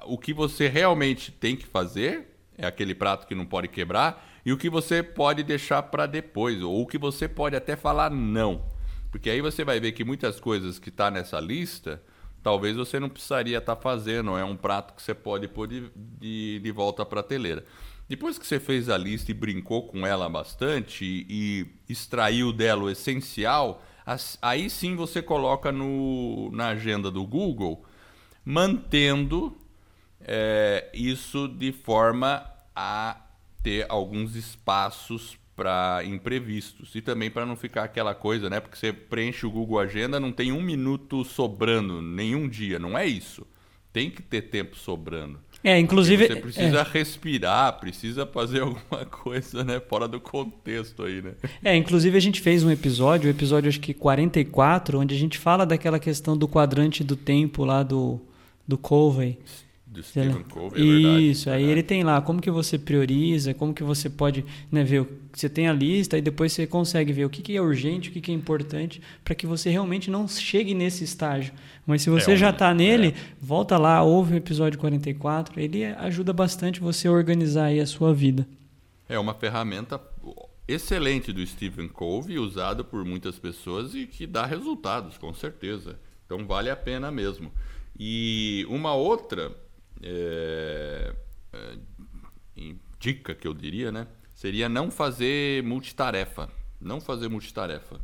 O 0.04 0.18
que 0.18 0.34
você 0.34 0.68
realmente 0.68 1.32
tem 1.32 1.56
que 1.56 1.64
fazer, 1.64 2.36
é 2.56 2.66
aquele 2.66 2.94
prato 2.94 3.26
que 3.26 3.34
não 3.34 3.46
pode 3.46 3.68
quebrar, 3.68 4.42
e 4.44 4.52
o 4.52 4.58
que 4.58 4.68
você 4.68 5.02
pode 5.02 5.42
deixar 5.42 5.82
para 5.84 6.04
depois, 6.04 6.62
ou 6.62 6.82
o 6.82 6.86
que 6.86 6.98
você 6.98 7.26
pode 7.26 7.56
até 7.56 7.74
falar 7.74 8.10
não. 8.10 8.62
Porque 9.10 9.30
aí 9.30 9.40
você 9.40 9.64
vai 9.64 9.80
ver 9.80 9.92
que 9.92 10.04
muitas 10.04 10.38
coisas 10.38 10.78
que 10.78 10.90
está 10.90 11.10
nessa 11.10 11.40
lista, 11.40 12.02
talvez 12.42 12.76
você 12.76 13.00
não 13.00 13.08
precisaria 13.08 13.56
estar 13.56 13.76
tá 13.76 13.80
fazendo, 13.80 14.36
é 14.36 14.44
um 14.44 14.56
prato 14.56 14.92
que 14.92 15.02
você 15.02 15.14
pode 15.14 15.48
pôr 15.48 15.66
de, 15.66 15.90
de, 15.96 16.60
de 16.62 16.70
volta 16.70 17.02
à 17.02 17.06
prateleira. 17.06 17.64
Depois 18.08 18.38
que 18.38 18.46
você 18.46 18.60
fez 18.60 18.88
a 18.88 18.98
lista 18.98 19.30
e 19.30 19.34
brincou 19.34 19.86
com 19.86 20.06
ela 20.06 20.28
bastante 20.28 21.26
e 21.28 21.66
extraiu 21.88 22.52
dela 22.52 22.84
o 22.84 22.90
essencial, 22.90 23.82
aí 24.42 24.68
sim 24.68 24.94
você 24.94 25.22
coloca 25.22 25.72
no, 25.72 26.50
na 26.52 26.68
agenda 26.68 27.10
do 27.10 27.26
Google, 27.26 27.84
mantendo 28.44 29.56
é, 30.20 30.90
isso 30.92 31.48
de 31.48 31.72
forma 31.72 32.46
a 32.76 33.20
ter 33.62 33.86
alguns 33.88 34.36
espaços 34.36 35.38
para 35.56 36.02
imprevistos 36.04 36.94
e 36.94 37.00
também 37.00 37.30
para 37.30 37.46
não 37.46 37.56
ficar 37.56 37.84
aquela 37.84 38.14
coisa, 38.14 38.50
né? 38.50 38.60
Porque 38.60 38.76
você 38.76 38.92
preenche 38.92 39.46
o 39.46 39.50
Google 39.50 39.78
Agenda, 39.78 40.18
não 40.18 40.32
tem 40.32 40.52
um 40.52 40.60
minuto 40.60 41.24
sobrando 41.24 42.02
nenhum 42.02 42.48
dia, 42.48 42.78
não 42.78 42.98
é 42.98 43.06
isso. 43.06 43.46
Tem 43.92 44.10
que 44.10 44.20
ter 44.20 44.42
tempo 44.42 44.76
sobrando. 44.76 45.40
É, 45.64 45.78
inclusive. 45.78 46.26
Você 46.26 46.36
precisa 46.36 46.80
é. 46.80 46.86
respirar, 46.92 47.80
precisa 47.80 48.26
fazer 48.26 48.60
alguma 48.60 49.04
coisa, 49.10 49.64
né? 49.64 49.80
Fora 49.80 50.06
do 50.06 50.20
contexto 50.20 51.02
aí, 51.02 51.22
né? 51.22 51.32
É, 51.64 51.74
inclusive 51.74 52.14
a 52.16 52.20
gente 52.20 52.42
fez 52.42 52.62
um 52.62 52.70
episódio, 52.70 53.28
o 53.28 53.30
episódio 53.30 53.70
acho 53.70 53.80
que 53.80 53.94
44, 53.94 55.00
onde 55.00 55.14
a 55.14 55.18
gente 55.18 55.38
fala 55.38 55.64
daquela 55.64 55.98
questão 55.98 56.36
do 56.36 56.46
quadrante 56.46 57.02
do 57.02 57.16
tempo 57.16 57.64
lá 57.64 57.82
do, 57.82 58.20
do 58.68 58.76
Covey 58.76 59.38
do 59.94 60.02
Stephen 60.02 60.42
Covey, 60.42 60.82
é 60.82 60.92
verdade, 60.92 61.30
Isso, 61.30 61.48
aí 61.48 61.62
ele 61.62 61.82
tem 61.82 62.02
lá 62.02 62.20
como 62.20 62.40
que 62.40 62.50
você 62.50 62.76
prioriza, 62.76 63.54
como 63.54 63.72
que 63.72 63.84
você 63.84 64.10
pode 64.10 64.44
né, 64.70 64.82
ver, 64.82 65.06
você 65.32 65.48
tem 65.48 65.68
a 65.68 65.72
lista 65.72 66.18
e 66.18 66.20
depois 66.20 66.52
você 66.52 66.66
consegue 66.66 67.12
ver 67.12 67.24
o 67.24 67.30
que, 67.30 67.40
que 67.40 67.56
é 67.56 67.62
urgente, 67.62 68.10
o 68.10 68.12
que, 68.12 68.20
que 68.20 68.32
é 68.32 68.34
importante, 68.34 69.00
para 69.24 69.36
que 69.36 69.46
você 69.46 69.70
realmente 69.70 70.10
não 70.10 70.26
chegue 70.26 70.74
nesse 70.74 71.04
estágio. 71.04 71.52
Mas 71.86 72.02
se 72.02 72.10
você 72.10 72.32
é 72.32 72.36
já 72.36 72.50
está 72.50 72.74
nele, 72.74 73.08
é. 73.08 73.14
volta 73.40 73.78
lá, 73.78 74.02
ouve 74.02 74.34
o 74.34 74.36
episódio 74.36 74.78
44, 74.80 75.60
ele 75.60 75.84
ajuda 75.84 76.32
bastante 76.32 76.80
você 76.80 77.06
a 77.06 77.12
organizar 77.12 77.66
aí 77.66 77.78
a 77.78 77.86
sua 77.86 78.12
vida. 78.12 78.46
É 79.08 79.16
uma 79.16 79.34
ferramenta 79.34 80.00
excelente 80.66 81.32
do 81.32 81.46
Stephen 81.46 81.86
Covey, 81.86 82.38
usado 82.38 82.84
por 82.84 83.04
muitas 83.04 83.38
pessoas 83.38 83.94
e 83.94 84.06
que 84.06 84.26
dá 84.26 84.44
resultados, 84.44 85.16
com 85.16 85.32
certeza. 85.32 85.96
Então 86.26 86.44
vale 86.44 86.68
a 86.68 86.76
pena 86.76 87.12
mesmo. 87.12 87.52
E 87.98 88.66
uma 88.68 88.94
outra 88.94 89.54
é, 90.06 91.14
é, 91.52 91.78
dica 92.98 93.34
que 93.34 93.48
eu 93.48 93.54
diria, 93.54 93.90
né? 93.90 94.06
Seria 94.34 94.68
não 94.68 94.90
fazer 94.90 95.62
multitarefa. 95.62 96.50
Não 96.80 97.00
fazer 97.00 97.28
multitarefa. 97.28 98.00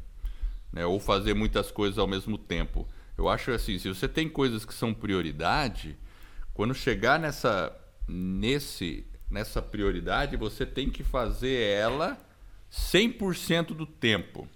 Né? 0.72 0.86
Ou 0.86 0.98
fazer 0.98 1.34
muitas 1.34 1.70
coisas 1.70 1.98
ao 1.98 2.06
mesmo 2.06 2.38
tempo. 2.38 2.88
Eu 3.18 3.28
acho 3.28 3.50
assim, 3.50 3.78
se 3.78 3.88
você 3.88 4.08
tem 4.08 4.28
coisas 4.28 4.64
que 4.64 4.72
são 4.72 4.94
prioridade, 4.94 5.98
quando 6.54 6.74
chegar 6.74 7.18
nessa, 7.18 7.76
nesse, 8.08 9.06
nessa 9.30 9.60
prioridade, 9.60 10.36
você 10.36 10.64
tem 10.64 10.88
que 10.88 11.02
fazer 11.02 11.60
ela 11.66 12.18
100% 12.72 13.74
do 13.74 13.84
tempo. 13.84 14.48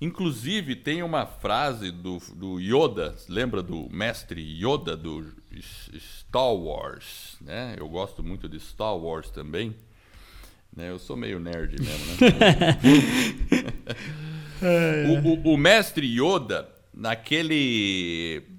Inclusive, 0.00 0.76
tem 0.76 1.02
uma 1.02 1.26
frase 1.26 1.90
do, 1.90 2.18
do 2.34 2.58
Yoda, 2.58 3.14
lembra 3.28 3.62
do 3.62 3.88
mestre 3.90 4.42
Yoda 4.42 4.96
do 4.96 5.32
Star 5.62 6.54
Wars? 6.54 7.36
Né? 7.40 7.76
Eu 7.78 7.88
gosto 7.88 8.22
muito 8.22 8.48
de 8.48 8.58
Star 8.60 8.96
Wars 8.96 9.30
também. 9.30 9.74
Né? 10.74 10.90
Eu 10.90 10.98
sou 10.98 11.16
meio 11.16 11.38
nerd 11.40 11.76
mesmo, 11.80 12.06
né? 12.20 12.78
o, 15.44 15.50
o, 15.50 15.54
o 15.54 15.56
mestre 15.56 16.06
Yoda, 16.06 16.68
naquele 16.92 18.56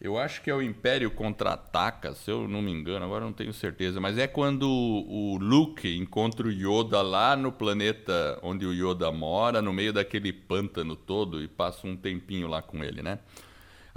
eu 0.00 0.16
acho 0.16 0.42
que 0.42 0.48
é 0.48 0.54
o 0.54 0.62
Império 0.62 1.10
Contra-Ataca, 1.10 2.14
se 2.14 2.30
eu 2.30 2.46
não 2.46 2.62
me 2.62 2.70
engano, 2.70 3.04
agora 3.04 3.24
não 3.24 3.32
tenho 3.32 3.52
certeza. 3.52 4.00
Mas 4.00 4.16
é 4.16 4.28
quando 4.28 4.68
o 4.68 5.36
Luke 5.40 5.88
encontra 5.96 6.46
o 6.46 6.52
Yoda 6.52 7.02
lá 7.02 7.34
no 7.34 7.50
planeta 7.50 8.38
onde 8.40 8.64
o 8.64 8.72
Yoda 8.72 9.10
mora, 9.10 9.60
no 9.60 9.72
meio 9.72 9.92
daquele 9.92 10.32
pântano 10.32 10.94
todo, 10.94 11.42
e 11.42 11.48
passa 11.48 11.84
um 11.84 11.96
tempinho 11.96 12.46
lá 12.46 12.62
com 12.62 12.84
ele, 12.84 13.02
né? 13.02 13.18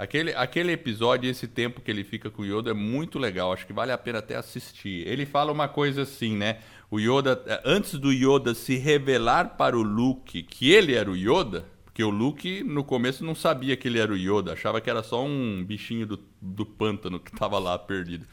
Aquele, 0.02 0.34
aquele 0.34 0.72
episódio, 0.72 1.30
esse 1.30 1.46
tempo 1.46 1.80
que 1.80 1.88
ele 1.88 2.02
fica 2.02 2.28
com 2.28 2.42
o 2.42 2.44
Yoda 2.44 2.72
é 2.72 2.74
muito 2.74 3.20
legal, 3.20 3.52
acho 3.52 3.64
que 3.64 3.72
vale 3.72 3.92
a 3.92 3.96
pena 3.96 4.18
até 4.18 4.34
assistir. 4.34 5.06
Ele 5.06 5.24
fala 5.24 5.52
uma 5.52 5.68
coisa 5.68 6.02
assim, 6.02 6.36
né? 6.36 6.58
O 6.90 6.98
Yoda, 6.98 7.40
antes 7.64 7.94
do 7.94 8.10
Yoda 8.10 8.52
se 8.52 8.76
revelar 8.76 9.56
para 9.56 9.78
o 9.78 9.82
Luke 9.82 10.42
que 10.42 10.72
ele 10.72 10.92
era 10.92 11.08
o 11.08 11.16
Yoda, 11.16 11.64
porque 11.84 12.02
o 12.02 12.10
Luke, 12.10 12.64
no 12.64 12.82
começo, 12.82 13.24
não 13.24 13.32
sabia 13.32 13.76
que 13.76 13.86
ele 13.86 14.00
era 14.00 14.12
o 14.12 14.16
Yoda, 14.16 14.54
achava 14.54 14.80
que 14.80 14.90
era 14.90 15.04
só 15.04 15.24
um 15.24 15.64
bichinho 15.64 16.04
do, 16.04 16.18
do 16.40 16.66
pântano 16.66 17.20
que 17.20 17.32
estava 17.32 17.60
lá 17.60 17.78
perdido. 17.78 18.26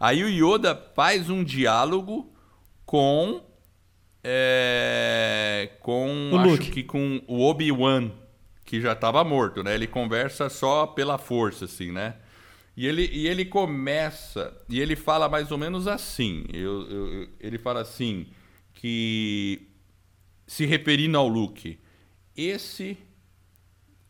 Aí 0.00 0.24
o 0.24 0.30
Yoda 0.30 0.74
faz 0.94 1.28
um 1.28 1.44
diálogo 1.44 2.32
com. 2.86 3.42
É, 4.24 5.72
com. 5.80 6.30
O 6.32 6.38
acho 6.38 6.48
Luke. 6.48 6.70
que 6.70 6.82
com 6.82 7.20
o 7.26 7.42
Obi-Wan, 7.42 8.10
que 8.72 8.80
já 8.80 8.92
estava 8.92 9.22
morto, 9.22 9.62
né? 9.62 9.74
Ele 9.74 9.86
conversa 9.86 10.48
só 10.48 10.86
pela 10.86 11.18
força, 11.18 11.66
assim, 11.66 11.92
né? 11.92 12.16
E 12.74 12.86
ele, 12.86 13.06
e 13.12 13.28
ele 13.28 13.44
começa, 13.44 14.58
e 14.66 14.80
ele 14.80 14.96
fala 14.96 15.28
mais 15.28 15.52
ou 15.52 15.58
menos 15.58 15.86
assim. 15.86 16.46
Eu, 16.54 16.90
eu, 16.90 17.28
ele 17.38 17.58
fala 17.58 17.82
assim, 17.82 18.28
que 18.72 19.68
se 20.46 20.64
referindo 20.64 21.18
ao 21.18 21.28
Luke, 21.28 21.78
esse 22.34 22.96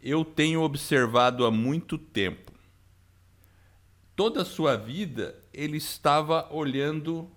eu 0.00 0.24
tenho 0.24 0.62
observado 0.62 1.44
há 1.44 1.50
muito 1.50 1.98
tempo. 1.98 2.52
Toda 4.14 4.42
a 4.42 4.44
sua 4.44 4.76
vida 4.76 5.42
ele 5.52 5.78
estava 5.78 6.46
olhando 6.54 7.28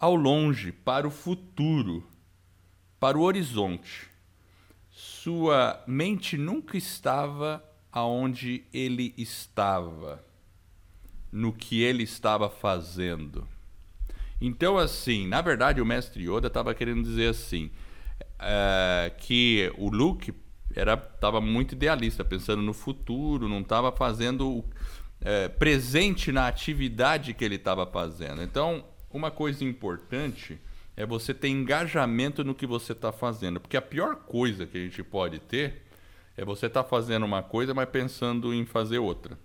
ao 0.00 0.16
longe, 0.16 0.72
para 0.72 1.06
o 1.06 1.12
futuro, 1.12 2.04
para 2.98 3.16
o 3.16 3.22
horizonte. 3.22 4.12
Sua 5.24 5.82
mente 5.86 6.36
nunca 6.36 6.76
estava 6.76 7.64
aonde 7.90 8.62
ele 8.74 9.14
estava, 9.16 10.22
no 11.32 11.50
que 11.50 11.80
ele 11.80 12.02
estava 12.02 12.50
fazendo. 12.50 13.48
Então, 14.38 14.76
assim, 14.76 15.26
na 15.26 15.40
verdade, 15.40 15.80
o 15.80 15.86
mestre 15.86 16.24
Yoda 16.24 16.48
estava 16.48 16.74
querendo 16.74 17.02
dizer 17.02 17.30
assim, 17.30 17.70
é, 18.38 19.14
que 19.16 19.72
o 19.78 19.88
Luke 19.88 20.34
era 20.76 20.92
estava 20.92 21.40
muito 21.40 21.72
idealista, 21.72 22.22
pensando 22.22 22.60
no 22.60 22.74
futuro, 22.74 23.48
não 23.48 23.62
estava 23.62 23.90
fazendo 23.90 24.62
é, 25.22 25.48
presente 25.48 26.30
na 26.32 26.48
atividade 26.48 27.32
que 27.32 27.42
ele 27.42 27.54
estava 27.54 27.86
fazendo. 27.86 28.42
Então, 28.42 28.84
uma 29.10 29.30
coisa 29.30 29.64
importante 29.64 30.60
é 30.96 31.04
você 31.04 31.34
ter 31.34 31.48
engajamento 31.48 32.44
no 32.44 32.54
que 32.54 32.66
você 32.66 32.92
está 32.92 33.12
fazendo, 33.12 33.60
porque 33.60 33.76
a 33.76 33.82
pior 33.82 34.16
coisa 34.16 34.66
que 34.66 34.78
a 34.78 34.80
gente 34.80 35.02
pode 35.02 35.38
ter 35.40 35.82
é 36.36 36.44
você 36.44 36.66
estar 36.66 36.82
tá 36.82 36.88
fazendo 36.88 37.24
uma 37.24 37.42
coisa, 37.42 37.74
mas 37.74 37.88
pensando 37.88 38.52
em 38.52 38.64
fazer 38.64 38.98
outra. 38.98 39.38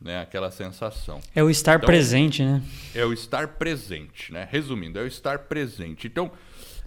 Né? 0.00 0.20
Aquela 0.20 0.50
sensação. 0.50 1.20
É 1.34 1.42
o 1.42 1.48
estar 1.48 1.76
então, 1.76 1.86
presente, 1.86 2.42
né? 2.42 2.62
É 2.94 3.04
o 3.04 3.12
estar 3.12 3.48
presente, 3.48 4.32
né? 4.32 4.46
Resumindo, 4.50 4.98
é 4.98 5.02
o 5.02 5.06
estar 5.06 5.38
presente. 5.40 6.06
Então, 6.06 6.30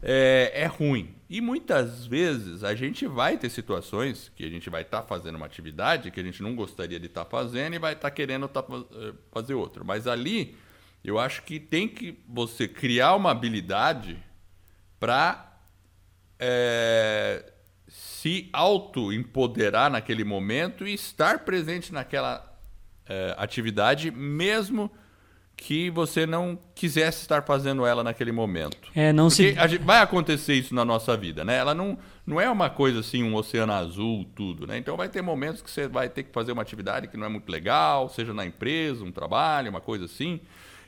é, 0.01 0.51
é 0.53 0.65
ruim. 0.65 1.15
E 1.29 1.41
muitas 1.41 2.05
vezes 2.05 2.63
a 2.63 2.75
gente 2.75 3.07
vai 3.07 3.37
ter 3.37 3.49
situações 3.49 4.31
que 4.35 4.45
a 4.45 4.49
gente 4.49 4.69
vai 4.69 4.83
estar 4.83 5.01
tá 5.01 5.07
fazendo 5.07 5.35
uma 5.35 5.45
atividade 5.45 6.11
que 6.11 6.19
a 6.19 6.23
gente 6.23 6.41
não 6.41 6.55
gostaria 6.55 6.99
de 6.99 7.07
estar 7.07 7.25
tá 7.25 7.29
fazendo 7.29 7.75
e 7.75 7.79
vai 7.79 7.93
estar 7.93 8.09
tá 8.09 8.15
querendo 8.15 8.47
tá, 8.47 8.63
eh, 8.69 9.13
fazer 9.31 9.55
outra. 9.55 9.83
Mas 9.83 10.07
ali, 10.07 10.55
eu 11.07 11.17
acho 11.17 11.41
que 11.43 11.57
tem 11.57 11.87
que 11.87 12.19
você 12.27 12.67
criar 12.67 13.15
uma 13.15 13.31
habilidade 13.31 14.21
para 14.99 15.57
é, 16.37 17.45
se 17.87 18.49
auto-empoderar 18.51 19.89
naquele 19.89 20.25
momento 20.25 20.85
e 20.85 20.93
estar 20.93 21.45
presente 21.45 21.93
naquela 21.93 22.53
é, 23.07 23.33
atividade, 23.37 24.11
mesmo 24.11 24.91
que 25.55 25.89
você 25.89 26.25
não 26.25 26.59
quisesse 26.75 27.21
estar 27.21 27.41
fazendo 27.43 27.85
ela 27.85 28.03
naquele 28.03 28.33
momento. 28.33 28.91
É, 28.93 29.13
não 29.13 29.29
Porque 29.29 29.53
se... 29.53 29.69
gente, 29.69 29.83
vai 29.83 30.01
acontecer 30.01 30.55
isso 30.55 30.75
na 30.75 30.83
nossa 30.83 31.15
vida, 31.15 31.45
né? 31.45 31.55
Ela 31.55 31.73
não, 31.73 31.97
não 32.25 32.39
é 32.39 32.49
uma 32.49 32.69
coisa 32.69 32.99
assim, 32.99 33.23
um 33.23 33.33
oceano 33.33 33.71
azul, 33.71 34.29
tudo, 34.35 34.67
né? 34.67 34.77
Então 34.77 34.97
vai 34.97 35.07
ter 35.07 35.21
momentos 35.21 35.61
que 35.61 35.71
você 35.71 35.87
vai 35.87 36.09
ter 36.09 36.23
que 36.23 36.33
fazer 36.33 36.51
uma 36.51 36.61
atividade 36.61 37.07
que 37.07 37.15
não 37.15 37.25
é 37.25 37.29
muito 37.29 37.49
legal, 37.49 38.09
seja 38.09 38.33
na 38.33 38.45
empresa, 38.45 39.05
um 39.05 39.11
trabalho, 39.11 39.69
uma 39.69 39.81
coisa 39.81 40.03
assim. 40.03 40.41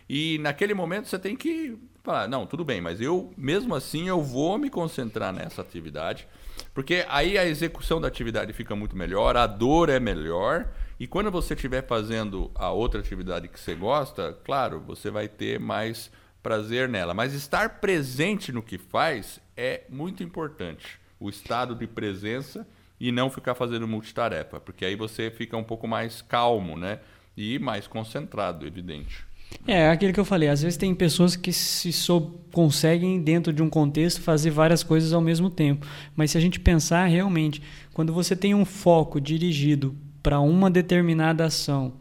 E 0.09 0.39
naquele 0.39 0.73
momento 0.73 1.07
você 1.07 1.19
tem 1.19 1.35
que 1.35 1.77
falar, 2.03 2.27
não, 2.27 2.47
tudo 2.47 2.65
bem, 2.65 2.81
mas 2.81 2.99
eu, 2.99 3.31
mesmo 3.37 3.75
assim, 3.75 4.07
eu 4.07 4.21
vou 4.21 4.57
me 4.57 4.69
concentrar 4.69 5.31
nessa 5.31 5.61
atividade 5.61 6.27
porque 6.73 7.05
aí 7.09 7.37
a 7.37 7.45
execução 7.45 7.99
da 7.99 8.07
atividade 8.07 8.53
fica 8.53 8.75
muito 8.75 8.95
melhor, 8.95 9.35
a 9.35 9.47
dor 9.47 9.89
é 9.89 9.99
melhor, 9.99 10.67
e 10.99 11.07
quando 11.07 11.31
você 11.31 11.53
estiver 11.53 11.85
fazendo 11.85 12.51
a 12.55 12.71
outra 12.71 12.99
atividade 12.99 13.47
que 13.47 13.59
você 13.59 13.75
gosta, 13.75 14.37
claro, 14.43 14.79
você 14.79 15.09
vai 15.09 15.27
ter 15.27 15.59
mais 15.59 16.11
prazer 16.43 16.87
nela. 16.87 17.13
Mas 17.13 17.33
estar 17.33 17.79
presente 17.79 18.51
no 18.51 18.61
que 18.61 18.77
faz 18.77 19.39
é 19.55 19.83
muito 19.89 20.23
importante. 20.23 20.99
O 21.19 21.29
estado 21.29 21.75
de 21.75 21.87
presença 21.87 22.67
e 22.99 23.11
não 23.11 23.29
ficar 23.29 23.55
fazendo 23.55 23.87
multitarefa, 23.87 24.59
porque 24.59 24.85
aí 24.85 24.95
você 24.95 25.31
fica 25.31 25.55
um 25.55 25.63
pouco 25.63 25.87
mais 25.87 26.21
calmo, 26.21 26.77
né? 26.77 26.99
E 27.35 27.57
mais 27.59 27.87
concentrado, 27.87 28.67
evidente. 28.67 29.25
É, 29.67 29.89
aquilo 29.89 30.13
que 30.13 30.19
eu 30.19 30.25
falei, 30.25 30.49
às 30.49 30.61
vezes 30.61 30.77
tem 30.77 30.95
pessoas 30.95 31.35
que 31.35 31.53
se 31.53 31.91
sou, 31.91 32.43
conseguem, 32.51 33.21
dentro 33.21 33.53
de 33.53 33.61
um 33.61 33.69
contexto, 33.69 34.21
fazer 34.21 34.49
várias 34.49 34.83
coisas 34.83 35.13
ao 35.13 35.21
mesmo 35.21 35.49
tempo. 35.49 35.85
Mas 36.15 36.31
se 36.31 36.37
a 36.37 36.41
gente 36.41 36.59
pensar 36.59 37.05
realmente, 37.05 37.61
quando 37.93 38.13
você 38.13 38.35
tem 38.35 38.55
um 38.55 38.65
foco 38.65 39.19
dirigido 39.21 39.95
para 40.23 40.39
uma 40.39 40.69
determinada 40.71 41.45
ação, 41.45 41.93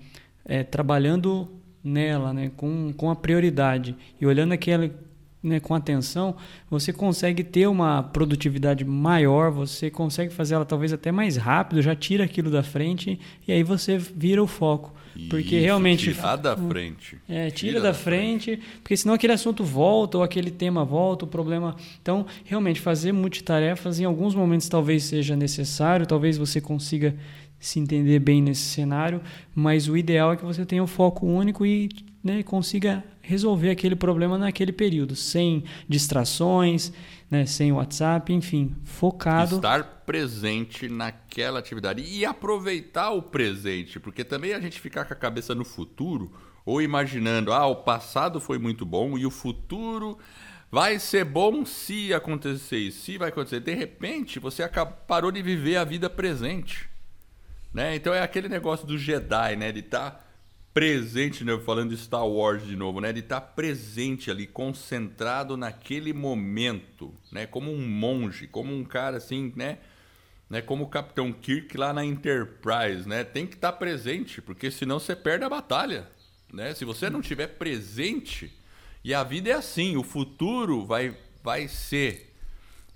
é, 0.44 0.62
trabalhando 0.62 1.48
nela, 1.84 2.32
né, 2.32 2.50
com, 2.56 2.92
com 2.96 3.10
a 3.10 3.16
prioridade 3.16 3.94
e 4.20 4.26
olhando 4.26 4.52
aquela 4.52 4.90
né, 5.42 5.60
com 5.60 5.74
atenção, 5.74 6.34
você 6.68 6.92
consegue 6.92 7.44
ter 7.44 7.66
uma 7.66 8.02
produtividade 8.02 8.84
maior, 8.84 9.50
você 9.50 9.90
consegue 9.90 10.32
fazer 10.32 10.54
ela 10.54 10.64
talvez 10.64 10.92
até 10.92 11.12
mais 11.12 11.36
rápido, 11.36 11.80
já 11.80 11.94
tira 11.94 12.24
aquilo 12.24 12.50
da 12.50 12.62
frente 12.62 13.18
e 13.46 13.52
aí 13.52 13.62
você 13.62 13.98
vira 13.98 14.42
o 14.42 14.46
foco. 14.46 14.92
Porque 15.28 15.56
Isso, 15.56 15.64
realmente. 15.64 16.14
Tirar 16.14 16.36
da 16.36 16.56
frente. 16.56 17.18
É, 17.28 17.50
tira, 17.50 17.50
tira 17.50 17.80
da, 17.80 17.88
da 17.88 17.94
frente, 17.94 18.56
frente, 18.56 18.62
porque 18.82 18.96
senão 18.96 19.14
aquele 19.14 19.32
assunto 19.32 19.64
volta, 19.64 20.18
ou 20.18 20.22
aquele 20.22 20.50
tema 20.50 20.84
volta, 20.84 21.24
o 21.24 21.28
problema. 21.28 21.74
Então, 22.00 22.24
realmente, 22.44 22.80
fazer 22.80 23.10
multitarefas 23.10 23.98
em 23.98 24.04
alguns 24.04 24.34
momentos 24.34 24.68
talvez 24.68 25.04
seja 25.04 25.34
necessário, 25.34 26.06
talvez 26.06 26.38
você 26.38 26.60
consiga 26.60 27.16
se 27.58 27.80
entender 27.80 28.20
bem 28.20 28.40
nesse 28.40 28.62
cenário, 28.62 29.20
mas 29.52 29.88
o 29.88 29.96
ideal 29.96 30.32
é 30.32 30.36
que 30.36 30.44
você 30.44 30.64
tenha 30.64 30.82
um 30.82 30.86
foco 30.86 31.26
único 31.26 31.66
e 31.66 31.88
né, 32.22 32.42
consiga 32.44 33.02
resolver 33.28 33.68
aquele 33.68 33.94
problema 33.94 34.38
naquele 34.38 34.72
período, 34.72 35.14
sem 35.14 35.62
distrações, 35.86 36.90
né, 37.30 37.44
sem 37.44 37.70
WhatsApp, 37.70 38.32
enfim, 38.32 38.74
focado. 38.84 39.56
Estar 39.56 39.84
presente 40.06 40.88
naquela 40.88 41.58
atividade 41.58 42.02
e 42.02 42.24
aproveitar 42.24 43.10
o 43.10 43.20
presente, 43.20 44.00
porque 44.00 44.24
também 44.24 44.54
a 44.54 44.60
gente 44.60 44.80
ficar 44.80 45.04
com 45.04 45.12
a 45.12 45.16
cabeça 45.16 45.54
no 45.54 45.62
futuro 45.62 46.32
ou 46.64 46.80
imaginando, 46.80 47.52
ah, 47.52 47.66
o 47.66 47.76
passado 47.76 48.40
foi 48.40 48.58
muito 48.58 48.86
bom 48.86 49.18
e 49.18 49.26
o 49.26 49.30
futuro 49.30 50.18
vai 50.70 50.98
ser 50.98 51.26
bom 51.26 51.66
se 51.66 52.14
acontecer 52.14 52.78
isso, 52.78 53.04
se 53.04 53.18
vai 53.18 53.28
acontecer. 53.28 53.60
De 53.60 53.74
repente, 53.74 54.38
você 54.38 54.66
parou 55.06 55.30
de 55.30 55.42
viver 55.42 55.76
a 55.76 55.84
vida 55.84 56.08
presente. 56.08 56.88
Né? 57.74 57.94
Então 57.94 58.14
é 58.14 58.22
aquele 58.22 58.48
negócio 58.48 58.86
do 58.86 58.96
Jedi, 58.96 59.54
né? 59.56 59.70
De 59.70 59.80
estar 59.80 60.10
tá 60.12 60.27
presente, 60.78 61.42
né? 61.42 61.58
falando 61.58 61.90
de 61.90 61.96
Star 61.96 62.24
Wars 62.24 62.64
de 62.64 62.76
novo, 62.76 63.00
né? 63.00 63.12
De 63.12 63.18
estar 63.18 63.40
tá 63.40 63.46
presente 63.48 64.30
ali, 64.30 64.46
concentrado 64.46 65.56
naquele 65.56 66.12
momento, 66.12 67.12
né? 67.32 67.46
Como 67.46 67.72
um 67.72 67.84
monge, 67.84 68.46
como 68.46 68.72
um 68.72 68.84
cara 68.84 69.16
assim, 69.16 69.52
né? 69.56 69.78
né? 70.48 70.62
Como 70.62 70.84
o 70.84 70.88
Capitão 70.88 71.32
Kirk 71.32 71.76
lá 71.76 71.92
na 71.92 72.04
Enterprise, 72.04 73.08
né? 73.08 73.24
Tem 73.24 73.44
que 73.44 73.56
estar 73.56 73.72
tá 73.72 73.76
presente, 73.76 74.40
porque 74.40 74.70
senão 74.70 75.00
você 75.00 75.16
perde 75.16 75.44
a 75.44 75.48
batalha, 75.48 76.08
né? 76.52 76.72
Se 76.74 76.84
você 76.84 77.10
não 77.10 77.18
estiver 77.18 77.48
presente, 77.48 78.56
e 79.02 79.12
a 79.12 79.24
vida 79.24 79.50
é 79.50 79.54
assim, 79.54 79.96
o 79.96 80.04
futuro 80.04 80.86
vai, 80.86 81.16
vai 81.42 81.66
ser 81.66 82.36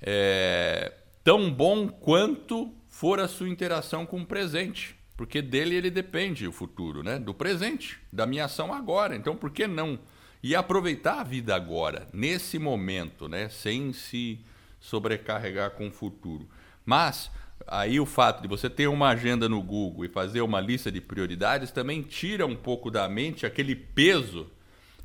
é, 0.00 0.92
tão 1.24 1.52
bom 1.52 1.88
quanto 1.88 2.72
for 2.88 3.18
a 3.18 3.26
sua 3.26 3.48
interação 3.48 4.06
com 4.06 4.20
o 4.20 4.26
presente. 4.26 5.01
Porque 5.22 5.40
dele 5.40 5.76
ele 5.76 5.88
depende 5.88 6.48
o 6.48 6.52
futuro, 6.52 7.04
né? 7.04 7.16
Do 7.16 7.32
presente, 7.32 7.96
da 8.12 8.26
minha 8.26 8.46
ação 8.46 8.74
agora. 8.74 9.14
Então, 9.14 9.36
por 9.36 9.52
que 9.52 9.68
não? 9.68 9.96
E 10.42 10.52
aproveitar 10.52 11.20
a 11.20 11.22
vida 11.22 11.54
agora, 11.54 12.08
nesse 12.12 12.58
momento, 12.58 13.28
né? 13.28 13.48
Sem 13.48 13.92
se 13.92 14.40
sobrecarregar 14.80 15.70
com 15.70 15.86
o 15.86 15.92
futuro. 15.92 16.48
Mas 16.84 17.30
aí 17.68 18.00
o 18.00 18.04
fato 18.04 18.42
de 18.42 18.48
você 18.48 18.68
ter 18.68 18.88
uma 18.88 19.10
agenda 19.10 19.48
no 19.48 19.62
Google 19.62 20.04
e 20.04 20.08
fazer 20.08 20.40
uma 20.40 20.60
lista 20.60 20.90
de 20.90 21.00
prioridades 21.00 21.70
também 21.70 22.02
tira 22.02 22.44
um 22.44 22.56
pouco 22.56 22.90
da 22.90 23.08
mente 23.08 23.46
aquele 23.46 23.76
peso, 23.76 24.50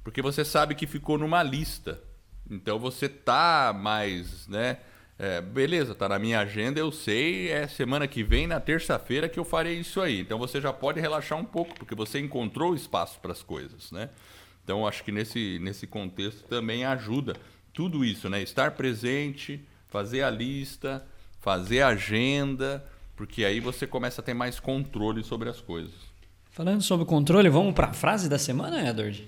porque 0.03 0.19
você 0.19 0.43
sabe 0.43 0.73
que 0.73 0.87
ficou 0.87 1.19
numa 1.19 1.43
lista. 1.43 2.01
Então 2.49 2.79
você 2.79 3.07
tá 3.07 3.71
mais, 3.71 4.47
né? 4.47 4.79
É, 5.19 5.41
beleza, 5.41 5.95
tá 5.95 6.07
na 6.07 6.19
minha 6.19 6.39
agenda, 6.39 6.79
eu 6.79 6.91
sei, 6.91 7.49
é 7.49 7.67
semana 7.67 8.07
que 8.07 8.23
vem, 8.23 8.45
na 8.45 8.59
terça-feira, 8.59 9.27
que 9.27 9.39
eu 9.39 9.43
farei 9.43 9.79
isso 9.79 9.99
aí. 9.99 10.19
Então 10.19 10.37
você 10.37 10.61
já 10.61 10.71
pode 10.71 10.99
relaxar 10.99 11.39
um 11.39 11.45
pouco, 11.45 11.73
porque 11.73 11.95
você 11.95 12.19
encontrou 12.19 12.75
espaço 12.75 13.19
para 13.19 13.31
as 13.31 13.41
coisas, 13.41 13.91
né? 13.91 14.09
Então 14.63 14.85
acho 14.85 15.03
que 15.03 15.11
nesse, 15.11 15.57
nesse 15.59 15.87
contexto 15.87 16.43
também 16.43 16.85
ajuda 16.85 17.35
tudo 17.73 18.05
isso, 18.05 18.29
né? 18.29 18.41
Estar 18.43 18.71
presente, 18.71 19.59
fazer 19.87 20.21
a 20.21 20.29
lista, 20.29 21.03
fazer 21.39 21.81
a 21.81 21.87
agenda, 21.87 22.85
porque 23.15 23.43
aí 23.43 23.59
você 23.59 23.87
começa 23.87 24.21
a 24.21 24.23
ter 24.23 24.35
mais 24.35 24.59
controle 24.59 25.23
sobre 25.23 25.49
as 25.49 25.59
coisas. 25.59 25.95
Falando 26.51 26.81
sobre 26.81 27.05
controle, 27.07 27.49
vamos 27.49 27.73
para 27.73 27.87
a 27.87 27.93
frase 27.93 28.29
da 28.29 28.37
semana, 28.37 28.87
Edward? 28.87 29.27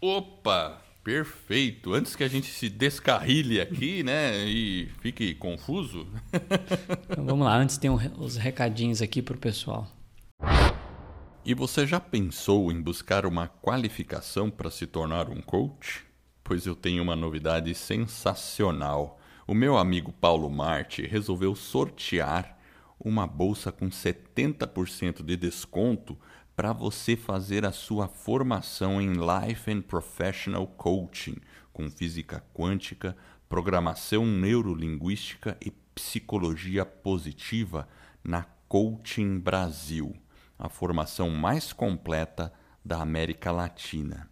Opa! 0.00 0.89
Perfeito. 1.02 1.94
Antes 1.94 2.14
que 2.14 2.22
a 2.22 2.28
gente 2.28 2.48
se 2.48 2.68
descarrilhe 2.68 3.60
aqui, 3.60 4.02
né, 4.02 4.44
e 4.44 4.88
fique 5.00 5.34
confuso. 5.34 6.06
Então, 7.10 7.24
vamos 7.24 7.44
lá, 7.44 7.56
antes 7.56 7.76
tem 7.76 7.90
um, 7.90 7.98
os 8.18 8.36
recadinhos 8.36 9.02
aqui 9.02 9.20
para 9.20 9.34
o 9.34 9.38
pessoal. 9.38 9.88
E 11.44 11.54
você 11.54 11.86
já 11.86 11.98
pensou 11.98 12.70
em 12.70 12.80
buscar 12.80 13.26
uma 13.26 13.48
qualificação 13.48 14.48
para 14.50 14.70
se 14.70 14.86
tornar 14.86 15.28
um 15.28 15.40
coach? 15.40 16.04
Pois 16.44 16.66
eu 16.66 16.74
tenho 16.74 17.02
uma 17.02 17.16
novidade 17.16 17.74
sensacional. 17.74 19.18
O 19.46 19.54
meu 19.54 19.76
amigo 19.76 20.12
Paulo 20.12 20.48
Marte 20.48 21.06
resolveu 21.06 21.54
sortear 21.56 22.56
uma 22.98 23.26
bolsa 23.26 23.72
com 23.72 23.88
70% 23.88 25.24
de 25.24 25.36
desconto 25.36 26.16
para 26.60 26.74
você 26.74 27.16
fazer 27.16 27.64
a 27.64 27.72
sua 27.72 28.06
formação 28.06 29.00
em 29.00 29.14
Life 29.14 29.70
and 29.70 29.80
Professional 29.80 30.66
Coaching, 30.66 31.36
com 31.72 31.88
física 31.90 32.44
quântica, 32.52 33.16
programação 33.48 34.26
neurolinguística 34.26 35.56
e 35.64 35.70
psicologia 35.94 36.84
positiva 36.84 37.88
na 38.22 38.44
Coaching 38.68 39.38
Brasil 39.38 40.14
a 40.58 40.68
formação 40.68 41.30
mais 41.30 41.72
completa 41.72 42.52
da 42.84 43.00
América 43.00 43.50
Latina. 43.50 44.28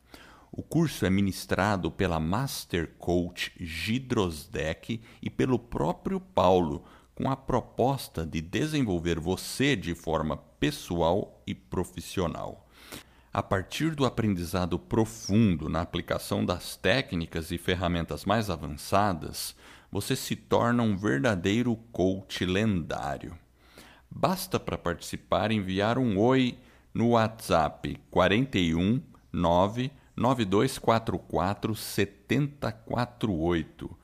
O 0.52 0.62
curso 0.62 1.06
é 1.06 1.10
ministrado 1.10 1.90
pela 1.90 2.20
Master 2.20 2.92
Coach 2.98 3.54
Gidrosdek 3.58 5.00
e 5.22 5.30
pelo 5.30 5.58
próprio 5.58 6.20
Paulo, 6.20 6.84
com 7.14 7.30
a 7.30 7.36
proposta 7.36 8.26
de 8.26 8.42
desenvolver 8.42 9.18
você 9.18 9.74
de 9.74 9.94
forma 9.94 10.36
pessoal 10.58 11.42
e 11.46 11.54
profissional. 11.54 12.66
A 13.32 13.42
partir 13.42 13.94
do 13.94 14.04
aprendizado 14.04 14.78
profundo 14.78 15.68
na 15.68 15.80
aplicação 15.80 16.44
das 16.44 16.76
técnicas 16.76 17.50
e 17.50 17.58
ferramentas 17.58 18.24
mais 18.24 18.50
avançadas, 18.50 19.54
você 19.90 20.14
se 20.16 20.34
torna 20.34 20.82
um 20.82 20.96
verdadeiro 20.96 21.76
coach 21.92 22.44
lendário. 22.44 23.38
Basta 24.10 24.58
para 24.58 24.78
participar 24.78 25.52
enviar 25.52 25.98
um 25.98 26.18
oi 26.18 26.58
no 26.92 27.10
WhatsApp 27.10 28.00
41 28.10 29.00
99244 29.32 31.74
7048. 31.74 33.97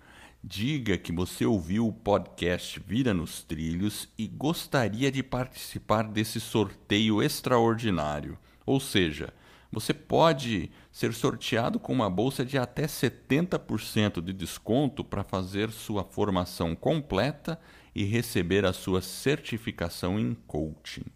Diga 0.46 0.98
que 0.98 1.10
você 1.10 1.46
ouviu 1.46 1.88
o 1.88 1.92
podcast 1.92 2.78
Vida 2.78 3.14
nos 3.14 3.42
Trilhos 3.42 4.10
e 4.18 4.26
gostaria 4.26 5.10
de 5.10 5.22
participar 5.22 6.02
desse 6.06 6.38
sorteio 6.38 7.22
extraordinário. 7.22 8.36
Ou 8.66 8.78
seja, 8.78 9.32
você 9.72 9.94
pode 9.94 10.70
ser 10.92 11.14
sorteado 11.14 11.80
com 11.80 11.94
uma 11.94 12.10
bolsa 12.10 12.44
de 12.44 12.58
até 12.58 12.84
70% 12.84 14.20
de 14.20 14.34
desconto 14.34 15.02
para 15.02 15.24
fazer 15.24 15.70
sua 15.70 16.04
formação 16.04 16.76
completa 16.76 17.58
e 17.94 18.04
receber 18.04 18.66
a 18.66 18.74
sua 18.74 19.00
certificação 19.00 20.20
em 20.20 20.34
coaching. 20.46 21.06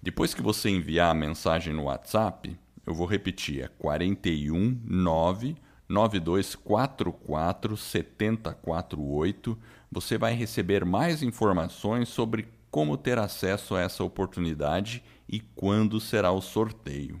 Depois 0.00 0.32
que 0.32 0.42
você 0.42 0.70
enviar 0.70 1.10
a 1.10 1.14
mensagem 1.14 1.74
no 1.74 1.86
WhatsApp, 1.86 2.56
eu 2.86 2.94
vou 2.94 3.08
repetir, 3.08 3.64
é 3.64 3.68
41 3.80 4.80
9 4.84 5.56
9244 5.88 7.76
7048. 7.76 9.58
Você 9.90 10.18
vai 10.18 10.34
receber 10.34 10.84
mais 10.84 11.22
informações 11.22 12.08
sobre 12.08 12.48
como 12.70 12.96
ter 12.96 13.18
acesso 13.18 13.76
a 13.76 13.80
essa 13.80 14.02
oportunidade 14.02 15.02
e 15.28 15.40
quando 15.40 16.00
será 16.00 16.32
o 16.32 16.40
sorteio. 16.40 17.20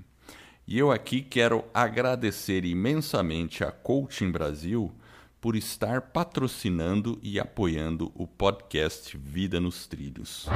E 0.66 0.78
eu 0.78 0.90
aqui 0.90 1.20
quero 1.20 1.64
agradecer 1.72 2.64
imensamente 2.64 3.62
a 3.62 3.70
Coaching 3.70 4.30
Brasil 4.30 4.90
por 5.40 5.54
estar 5.56 6.00
patrocinando 6.00 7.18
e 7.22 7.38
apoiando 7.38 8.10
o 8.14 8.26
podcast 8.26 9.14
Vida 9.16 9.60
nos 9.60 9.86
Trilhos. 9.86 10.46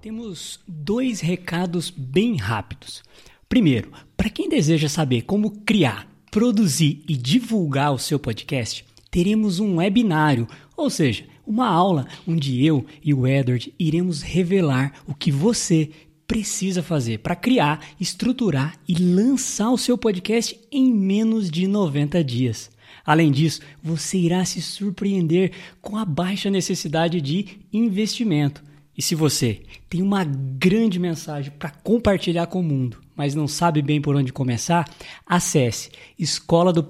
Temos 0.00 0.58
dois 0.66 1.20
recados 1.20 1.88
bem 1.88 2.36
rápidos. 2.36 3.04
Primeiro, 3.48 3.92
para 4.16 4.28
quem 4.28 4.48
deseja 4.48 4.88
saber 4.88 5.22
como 5.22 5.62
criar, 5.62 6.11
produzir 6.32 7.04
e 7.06 7.14
divulgar 7.14 7.92
o 7.92 7.98
seu 7.98 8.18
podcast, 8.18 8.86
teremos 9.10 9.60
um 9.60 9.76
webinário, 9.76 10.48
ou 10.74 10.88
seja, 10.88 11.26
uma 11.46 11.68
aula 11.68 12.08
onde 12.26 12.64
eu 12.64 12.86
e 13.04 13.12
o 13.12 13.26
Edward 13.26 13.72
iremos 13.78 14.22
revelar 14.22 14.94
o 15.06 15.14
que 15.14 15.30
você 15.30 15.90
precisa 16.26 16.82
fazer 16.82 17.18
para 17.18 17.36
criar, 17.36 17.86
estruturar 18.00 18.78
e 18.88 18.94
lançar 18.94 19.70
o 19.70 19.76
seu 19.76 19.98
podcast 19.98 20.58
em 20.72 20.90
menos 20.90 21.50
de 21.50 21.66
90 21.66 22.24
dias. 22.24 22.70
Além 23.04 23.30
disso, 23.30 23.60
você 23.82 24.16
irá 24.16 24.42
se 24.46 24.62
surpreender 24.62 25.52
com 25.82 25.98
a 25.98 26.04
baixa 26.06 26.48
necessidade 26.48 27.20
de 27.20 27.58
investimento. 27.70 28.64
E 28.96 29.02
se 29.02 29.14
você 29.14 29.62
tem 29.88 30.02
uma 30.02 30.24
grande 30.24 30.98
mensagem 30.98 31.50
para 31.50 31.70
compartilhar 31.70 32.46
com 32.46 32.60
o 32.60 32.64
mundo, 32.64 33.00
mas 33.16 33.34
não 33.34 33.48
sabe 33.48 33.80
bem 33.80 34.00
por 34.00 34.14
onde 34.14 34.32
começar, 34.32 34.88
acesse 35.26 35.90
escola 36.18 36.72
do 36.72 36.82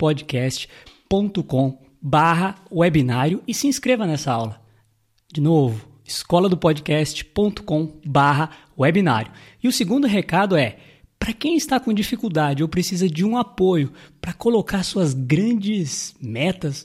barra 2.00 2.56
webinário 2.70 3.42
e 3.46 3.54
se 3.54 3.68
inscreva 3.68 4.06
nessa 4.06 4.32
aula. 4.32 4.60
De 5.32 5.40
novo, 5.40 5.86
escola 6.04 6.48
do 6.48 6.58
barra 8.04 8.50
webinário. 8.76 9.30
E 9.62 9.68
o 9.68 9.72
segundo 9.72 10.06
recado 10.06 10.56
é 10.56 10.78
para 11.18 11.32
quem 11.32 11.56
está 11.56 11.78
com 11.78 11.92
dificuldade 11.92 12.64
ou 12.64 12.68
precisa 12.68 13.08
de 13.08 13.24
um 13.24 13.38
apoio 13.38 13.92
para 14.20 14.32
colocar 14.32 14.82
suas 14.82 15.14
grandes 15.14 16.16
metas 16.20 16.84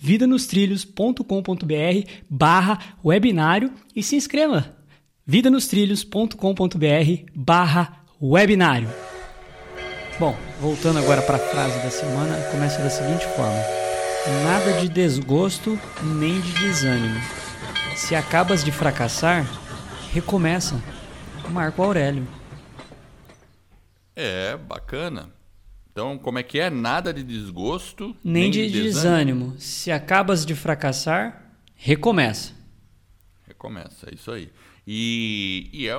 vidanostrilhos.com.br 0.00 2.10
barra 2.28 2.78
webinário 3.04 3.72
e 3.94 4.02
se 4.02 4.16
inscreva. 4.16 4.74
vidanostrilhos.com.br 5.26 7.30
barra 7.34 8.02
webinário. 8.20 8.88
Bom, 10.18 10.36
voltando 10.60 10.98
agora 10.98 11.22
para 11.22 11.36
a 11.36 11.38
frase 11.38 11.78
da 11.80 11.90
semana, 11.90 12.36
começa 12.50 12.82
da 12.82 12.90
seguinte 12.90 13.24
forma: 13.36 13.62
Nada 14.44 14.80
de 14.80 14.88
desgosto 14.88 15.78
nem 16.02 16.40
de 16.40 16.52
desânimo. 16.54 17.20
Se 17.94 18.14
acabas 18.14 18.64
de 18.64 18.72
fracassar, 18.72 19.46
recomeça. 20.12 20.82
Marco 21.50 21.82
Aurélio. 21.82 22.26
É, 24.14 24.56
bacana. 24.56 25.28
Então, 25.92 26.16
como 26.16 26.38
é 26.38 26.42
que 26.42 26.58
é? 26.60 26.70
Nada 26.70 27.12
de 27.12 27.22
desgosto, 27.22 28.16
nem, 28.22 28.44
nem 28.44 28.50
de, 28.50 28.70
de 28.70 28.82
desânimo. 28.82 29.40
desânimo. 29.40 29.60
Se 29.60 29.90
acabas 29.90 30.46
de 30.46 30.54
fracassar, 30.54 31.52
recomeça. 31.74 32.54
Recomeça, 33.46 34.08
é 34.10 34.14
isso 34.14 34.30
aí. 34.30 34.50
E, 34.86 35.68
e 35.72 35.88
é 35.88 35.94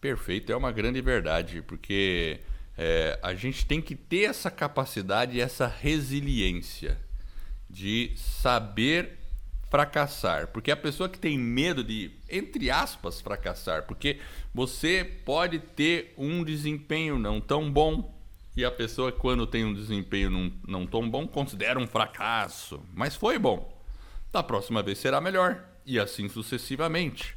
perfeito, 0.00 0.52
é 0.52 0.56
uma 0.56 0.72
grande 0.72 1.00
verdade, 1.00 1.62
porque 1.62 2.40
é, 2.76 3.18
a 3.22 3.34
gente 3.34 3.64
tem 3.64 3.80
que 3.80 3.94
ter 3.94 4.24
essa 4.24 4.50
capacidade 4.50 5.40
essa 5.40 5.66
resiliência 5.66 6.98
de 7.70 8.12
saber 8.16 9.18
fracassar. 9.70 10.48
Porque 10.48 10.70
a 10.70 10.76
pessoa 10.76 11.08
que 11.08 11.18
tem 11.18 11.36
medo 11.36 11.82
de, 11.82 12.12
entre 12.30 12.70
aspas, 12.70 13.20
fracassar, 13.20 13.84
porque 13.84 14.20
você 14.54 15.04
pode 15.24 15.58
ter 15.58 16.14
um 16.16 16.44
desempenho 16.44 17.18
não 17.18 17.40
tão 17.40 17.72
bom, 17.72 18.13
e 18.56 18.64
a 18.64 18.70
pessoa, 18.70 19.10
quando 19.10 19.46
tem 19.46 19.64
um 19.64 19.74
desempenho 19.74 20.30
não, 20.30 20.52
não 20.66 20.86
tão 20.86 21.08
bom, 21.08 21.26
considera 21.26 21.78
um 21.78 21.86
fracasso. 21.86 22.80
Mas 22.94 23.16
foi 23.16 23.38
bom. 23.38 23.76
Da 24.32 24.42
próxima 24.42 24.82
vez 24.82 24.98
será 24.98 25.20
melhor. 25.20 25.64
E 25.84 25.98
assim 25.98 26.28
sucessivamente. 26.28 27.36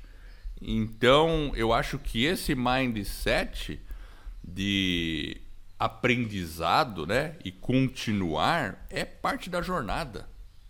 Então, 0.61 1.51
eu 1.55 1.73
acho 1.73 1.97
que 1.97 2.25
esse 2.25 2.53
mindset 2.55 3.79
de 4.43 5.37
aprendizado, 5.79 7.05
né, 7.05 7.35
e 7.43 7.51
continuar 7.51 8.85
é 8.89 9.05
parte 9.05 9.49
da 9.49 9.61
jornada, 9.61 10.27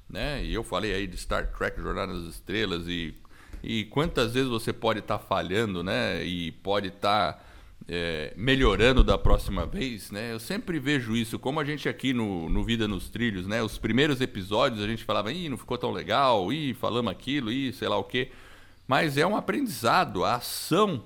né? 0.09 0.43
E 0.43 0.53
eu 0.53 0.63
falei 0.63 0.93
aí 0.93 1.07
de 1.07 1.15
Star 1.15 1.47
Trek, 1.53 1.79
Jornada 1.79 2.13
das 2.13 2.35
Estrelas 2.35 2.87
e 2.87 3.15
e 3.63 3.85
quantas 3.85 4.33
vezes 4.33 4.49
você 4.49 4.71
pode 4.71 4.99
estar 4.99 5.17
tá 5.17 5.23
falhando, 5.23 5.83
né? 5.83 6.23
E 6.23 6.51
pode 6.51 6.89
estar 6.89 7.33
tá 7.33 7.43
é, 7.87 8.33
melhorando 8.35 9.03
da 9.03 9.17
próxima 9.17 9.65
vez, 9.65 10.11
né? 10.11 10.33
Eu 10.33 10.39
sempre 10.39 10.77
vejo 10.79 11.15
isso, 11.15 11.39
como 11.39 11.59
a 11.59 11.63
gente 11.63 11.87
aqui 11.87 12.13
no, 12.13 12.49
no 12.49 12.63
Vida 12.63 12.87
nos 12.87 13.09
Trilhos, 13.09 13.47
né? 13.47 13.63
Os 13.63 13.77
primeiros 13.77 14.19
episódios 14.19 14.83
a 14.83 14.87
gente 14.87 15.05
falava, 15.05 15.31
ih, 15.31 15.47
não 15.47 15.57
ficou 15.57 15.77
tão 15.77 15.91
legal, 15.91 16.51
ih, 16.51 16.73
falamos 16.73 17.11
aquilo, 17.11 17.51
ih, 17.51 17.71
sei 17.71 17.87
lá 17.87 17.97
o 17.97 18.03
quê. 18.03 18.31
Mas 18.85 19.17
é 19.17 19.25
um 19.25 19.37
aprendizado, 19.37 20.25
a 20.25 20.35
ação, 20.35 21.03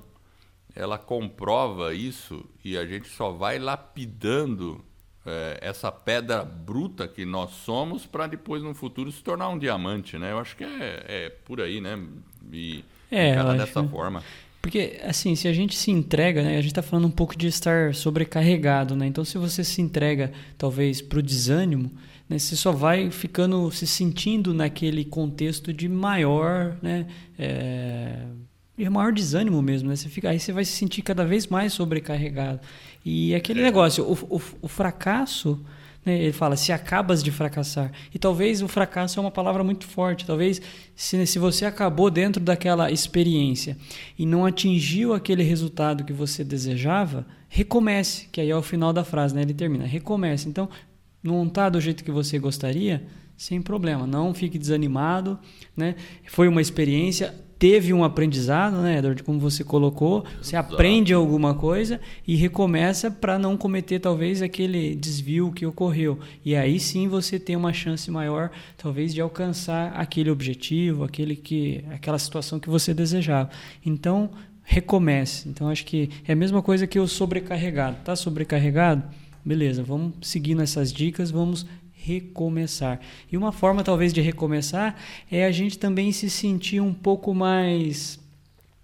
ela 0.76 0.98
comprova 0.98 1.94
isso 1.94 2.44
e 2.64 2.78
a 2.78 2.86
gente 2.86 3.10
só 3.10 3.32
vai 3.32 3.60
lapidando 3.60 4.84
é, 5.26 5.60
essa 5.62 5.92
pedra 5.92 6.44
bruta 6.44 7.08
que 7.08 7.26
nós 7.26 7.52
somos 7.52 8.08
para 8.08 8.26
depois 8.26 8.64
no 8.64 8.74
futuro 8.74 9.12
se 9.12 9.22
tornar 9.24 9.50
um 9.50 9.60
diamante, 9.60 10.18
né? 10.18 10.32
Eu 10.32 10.40
acho 10.40 10.56
que 10.56 10.64
é, 10.64 11.06
é 11.08 11.30
por 11.30 11.62
aí, 11.62 11.80
né? 11.80 12.00
E 12.52 12.84
é, 13.12 13.36
dessa 13.56 13.84
forma. 13.84 14.24
Porque, 14.62 15.00
assim, 15.04 15.36
se 15.36 15.48
a 15.48 15.54
gente 15.54 15.76
se 15.76 15.90
entrega, 15.90 16.44
né? 16.44 16.52
A 16.58 16.62
gente 16.62 16.72
está 16.72 16.84
falando 16.84 17.08
um 17.08 17.12
pouco 17.12 17.36
de 17.36 17.48
estar 17.48 17.96
sobrecarregado, 17.96 18.96
né? 18.96 19.08
Então, 19.08 19.26
se 19.26 19.38
você 19.38 19.64
se 19.64 19.82
entrega, 19.82 20.32
talvez, 20.58 21.02
para 21.02 21.18
o 21.18 21.24
desânimo, 21.24 21.92
né? 22.30 22.38
Você 22.38 22.56
só 22.56 22.72
vai 22.72 23.10
ficando, 23.10 23.72
se 23.72 23.88
sentindo 23.88 24.54
naquele 24.54 25.04
contexto 25.04 25.74
de 25.74 25.90
maior, 25.90 26.78
né? 26.82 27.08
É, 27.40 28.20
maior 28.90 29.12
desânimo 29.12 29.62
mesmo, 29.62 29.90
né? 29.90 29.96
Você 29.96 30.10
fica, 30.10 30.30
aí 30.30 30.40
você 30.40 30.54
vai 30.54 30.64
se 30.64 30.74
sentir 30.74 31.02
cada 31.02 31.26
vez 31.26 31.48
mais 31.48 31.74
sobrecarregado. 31.74 32.60
E 33.04 33.34
aquele 33.34 33.62
é. 33.62 33.64
negócio, 33.64 34.04
o, 34.04 34.38
o, 34.38 34.42
o 34.62 34.68
fracasso 34.68 35.60
né? 36.06 36.20
Ele 36.20 36.32
fala, 36.32 36.56
se 36.56 36.72
acabas 36.72 37.24
de 37.24 37.32
fracassar. 37.32 37.92
E 38.14 38.20
talvez 38.20 38.62
o 38.62 38.68
fracasso 38.68 39.20
é 39.20 39.22
uma 39.22 39.32
palavra 39.32 39.64
muito 39.64 39.86
forte. 39.86 40.26
Talvez 40.26 40.62
se, 40.96 41.26
se 41.26 41.40
você 41.40 41.66
acabou 41.66 42.10
dentro 42.10 42.42
daquela 42.42 42.92
experiência 42.92 43.78
e 44.18 44.26
não 44.26 44.46
atingiu 44.46 45.14
aquele 45.14 45.44
resultado 45.44 46.04
que 46.04 46.14
você 46.14 46.44
desejava, 46.44 47.26
recomece, 47.48 48.28
que 48.32 48.42
aí 48.42 48.50
é 48.50 48.56
o 48.56 48.62
final 48.62 48.92
da 48.92 49.04
frase, 49.04 49.36
né? 49.36 49.42
ele 49.42 49.54
termina, 49.54 49.86
recomece. 49.86 50.50
Então, 50.50 50.70
não 51.24 51.46
está 51.46 51.70
do 51.70 51.80
jeito 51.80 52.04
que 52.04 52.12
você 52.12 52.40
gostaria, 52.40 53.06
sem 53.38 53.62
problema, 53.62 54.08
não 54.08 54.34
fique 54.34 54.58
desanimado. 54.58 55.40
Né? 55.76 55.96
Foi 56.28 56.48
uma 56.48 56.62
experiência, 56.62 57.34
teve 57.62 57.94
um 57.94 58.04
aprendizado, 58.04 58.78
né, 58.78 58.98
Edward? 58.98 59.22
Como 59.22 59.40
você 59.40 59.64
colocou, 59.64 60.26
você 60.42 60.56
Exato. 60.56 60.74
aprende 60.74 61.14
alguma 61.14 61.54
coisa 61.54 62.02
e 62.28 62.36
recomeça 62.36 63.12
para 63.12 63.38
não 63.38 63.56
cometer 63.56 64.00
talvez 64.00 64.42
aquele 64.42 64.96
desvio 64.96 65.52
que 65.52 65.64
ocorreu. 65.64 66.18
E 66.44 66.56
aí 66.56 66.80
sim 66.80 67.08
você 67.08 67.38
tem 67.38 67.56
uma 67.56 67.72
chance 67.72 68.10
maior, 68.10 68.50
talvez, 68.76 69.14
de 69.14 69.22
alcançar 69.22 69.94
aquele 69.94 70.32
objetivo, 70.32 71.04
aquele 71.04 71.36
que, 71.36 71.86
aquela 71.92 72.18
situação 72.18 72.60
que 72.60 72.68
você 72.68 72.96
desejava. 72.96 73.52
Então 73.86 74.32
recomece. 74.64 75.48
Então 75.48 75.70
acho 75.70 75.86
que 75.86 76.10
é 76.28 76.34
a 76.34 76.36
mesma 76.36 76.64
coisa 76.64 76.88
que 76.88 77.00
o 77.00 77.08
sobrecarregado. 77.08 77.98
Tá 78.04 78.16
sobrecarregado? 78.16 79.04
Beleza, 79.46 79.84
vamos 79.84 80.14
seguir 80.24 80.56
nessas 80.56 80.92
dicas, 80.92 81.30
vamos 81.30 81.68
recomeçar. 82.04 83.00
E 83.32 83.38
uma 83.38 83.52
forma 83.52 83.84
talvez 83.84 84.12
de 84.14 84.22
recomeçar 84.22 84.96
é 85.30 85.46
a 85.46 85.52
gente 85.52 85.78
também 85.78 86.12
se 86.12 86.30
sentir 86.30 86.82
um 86.82 86.94
pouco 86.94 87.34
mais 87.34 88.20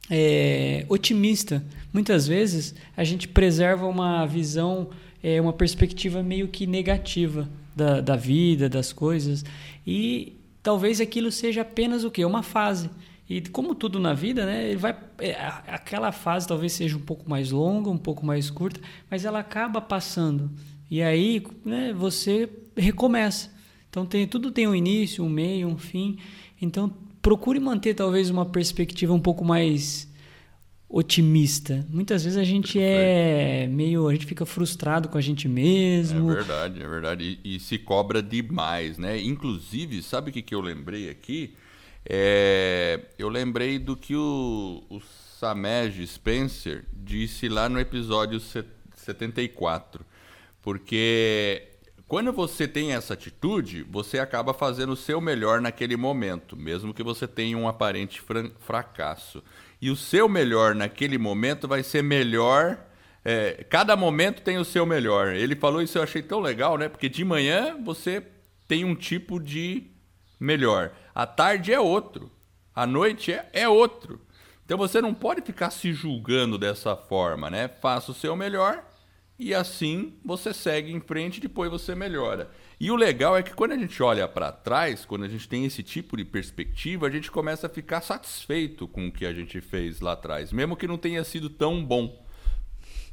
é, 0.10 0.86
otimista. 0.88 1.64
Muitas 1.92 2.28
vezes 2.28 2.76
a 2.96 3.04
gente 3.04 3.28
preserva 3.28 3.88
uma 3.88 4.26
visão, 4.26 4.90
é, 5.24 5.42
uma 5.42 5.54
perspectiva 5.54 6.22
meio 6.22 6.48
que 6.48 6.68
negativa 6.68 7.50
da, 7.76 8.02
da 8.02 8.16
vida, 8.16 8.70
das 8.70 8.94
coisas, 8.94 9.44
e 9.86 10.34
talvez 10.62 11.00
aquilo 11.02 11.32
seja 11.32 11.62
apenas 11.62 12.04
o 12.04 12.12
que? 12.12 12.24
Uma 12.24 12.44
fase. 12.44 12.90
E 13.30 13.42
como 13.42 13.76
tudo 13.76 14.00
na 14.00 14.14
vida, 14.14 14.46
né, 14.46 14.70
ele 14.70 14.78
vai, 14.78 14.96
é, 15.20 15.34
aquela 15.68 16.12
fase 16.12 16.48
talvez 16.48 16.72
seja 16.74 16.96
um 16.96 17.02
pouco 17.02 17.30
mais 17.30 17.52
longa, 17.52 17.90
um 17.90 17.98
pouco 17.98 18.26
mais 18.26 18.50
curta, 18.50 18.80
mas 19.12 19.26
ela 19.26 19.40
acaba 19.40 19.82
passando. 19.82 20.50
E 20.90 21.02
aí 21.02 21.46
né, 21.66 21.94
você 21.94 22.50
recomeça. 22.78 23.52
Então 23.90 24.06
tem, 24.06 24.28
tudo 24.28 24.52
tem 24.52 24.68
um 24.68 24.76
início, 24.76 25.24
um 25.24 25.30
meio, 25.30 25.68
um 25.68 25.78
fim. 25.78 26.18
Então 26.62 26.94
procure 27.22 27.60
manter 27.60 27.94
talvez 27.94 28.30
uma 28.30 28.46
perspectiva 28.46 29.14
um 29.14 29.20
pouco 29.20 29.44
mais 29.44 30.08
otimista. 30.90 31.86
Muitas 31.90 32.24
vezes 32.24 32.38
a 32.38 32.44
gente 32.44 32.80
é 32.80 33.68
meio, 33.68 34.08
a 34.08 34.14
gente 34.14 34.26
fica 34.26 34.46
frustrado 34.46 35.10
com 35.10 35.18
a 35.18 35.22
gente 35.22 35.48
mesmo. 35.48 36.32
É 36.32 36.36
verdade, 36.36 36.82
é 36.82 36.88
verdade. 36.88 37.40
E, 37.44 37.56
e 37.56 37.60
se 37.60 37.78
cobra 37.78 38.22
demais, 38.22 38.98
né? 38.98 39.20
Inclusive, 39.20 40.02
sabe 40.02 40.30
o 40.30 40.34
que, 40.34 40.42
que 40.42 40.56
eu 40.56 40.62
lembrei 40.62 41.10
aqui? 41.10 41.54
É, 42.10 43.02
eu 43.20 43.28
lembrei 43.28 43.78
do 43.78 43.98
que 43.98 44.16
o, 44.16 44.84
o 44.90 45.02
Samej 45.40 46.08
Spencer 46.08 46.86
disse 46.94 47.50
lá 47.50 47.68
no 47.68 47.80
episódio 47.80 48.40
74. 48.96 50.06
Porque 50.62 51.64
quando 52.08 52.32
você 52.32 52.66
tem 52.66 52.94
essa 52.94 53.16
atitude, 53.16 53.84
você 53.84 54.18
acaba 54.18 54.54
fazendo 54.54 54.94
o 54.94 54.96
seu 54.96 55.20
melhor 55.20 55.60
naquele 55.60 55.98
momento, 55.98 56.56
mesmo 56.56 56.94
que 56.94 57.04
você 57.04 57.28
tenha 57.28 57.58
um 57.58 57.68
aparente 57.68 58.24
fracasso. 58.60 59.44
E 59.82 59.92
o 59.92 59.96
seu 59.96 60.30
melhor 60.30 60.74
naquele 60.74 61.18
momento 61.18 61.68
vai 61.68 61.84
ser 61.84 62.02
melhor. 62.02 62.80
É, 63.26 63.66
cada 63.70 63.98
momento 63.98 64.42
tem 64.42 64.58
o 64.58 64.64
seu 64.64 64.86
melhor. 64.86 65.36
Ele 65.36 65.54
falou 65.54 65.82
isso, 65.82 65.98
eu 65.98 66.04
achei 66.04 66.22
tão 66.22 66.40
legal, 66.40 66.78
né? 66.78 66.88
Porque 66.88 67.10
de 67.10 67.26
manhã 67.26 67.78
você 67.84 68.24
tem 68.70 68.86
um 68.86 68.96
tipo 68.96 69.38
de 69.38 69.92
melhor. 70.40 70.94
À 71.14 71.28
tarde 71.28 71.74
é 71.74 71.80
outro. 71.80 72.32
À 72.74 72.88
noite 72.88 73.34
é, 73.34 73.50
é 73.52 73.68
outro. 73.68 74.22
Então 74.64 74.78
você 74.78 75.02
não 75.02 75.14
pode 75.14 75.42
ficar 75.42 75.72
se 75.72 75.92
julgando 75.92 76.58
dessa 76.58 76.96
forma, 76.96 77.50
né? 77.50 77.68
Faça 77.68 78.12
o 78.12 78.16
seu 78.16 78.34
melhor 78.34 78.82
e 79.40 79.54
assim 79.54 80.14
você 80.26 80.54
segue 80.54 80.92
em 80.92 81.00
frente 81.00 81.38
e 81.38 81.42
depois 81.42 81.70
você 81.70 81.94
melhora. 81.94 82.50
E 82.80 82.90
o 82.92 82.96
legal 82.96 83.38
é 83.38 83.44
que 83.44 83.54
quando 83.54 83.74
a 83.74 83.78
gente 83.78 84.02
olha 84.02 84.28
para 84.28 84.52
trás, 84.52 85.06
quando 85.06 85.26
a 85.26 85.28
gente 85.28 85.48
tem 85.48 85.66
esse 85.66 85.84
tipo 85.84 86.18
de 86.18 86.26
perspectiva, 86.26 87.08
a 87.08 87.10
gente 87.10 87.30
começa 87.30 87.68
a 87.68 87.70
ficar 87.70 88.02
satisfeito 88.02 88.88
com 88.88 89.08
o 89.08 89.12
que 89.12 89.26
a 89.26 89.34
gente 89.34 89.62
fez 89.62 90.00
lá 90.00 90.14
atrás, 90.14 90.52
mesmo 90.52 90.76
que 90.76 90.88
não 90.88 90.98
tenha 90.98 91.24
sido 91.24 91.50
tão 91.50 91.84
bom. 91.84 92.26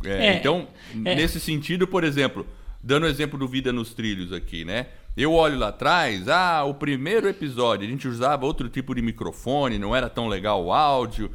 É, 0.05 0.29
é, 0.29 0.37
então, 0.37 0.69
é. 0.93 1.15
nesse 1.15 1.39
sentido, 1.39 1.87
por 1.87 2.05
exemplo, 2.05 2.47
dando 2.83 3.05
o 3.05 3.09
exemplo 3.09 3.39
do 3.39 3.49
Vida 3.49 3.73
nos 3.73 3.95
Trilhos 3.95 4.33
aqui, 4.33 4.65
né? 4.65 4.89
Eu 5.17 5.33
olho 5.33 5.59
lá 5.59 5.69
atrás, 5.69 6.29
ah, 6.29 6.65
o 6.65 6.75
primeiro 6.75 7.29
episódio 7.29 7.87
a 7.87 7.91
gente 7.91 8.09
usava 8.09 8.45
outro 8.45 8.69
tipo 8.69 8.95
de 8.95 9.01
microfone, 9.01 9.79
não 9.79 9.95
era 9.95 10.11
tão 10.11 10.27
legal 10.27 10.65
o 10.65 10.73
áudio. 10.73 11.31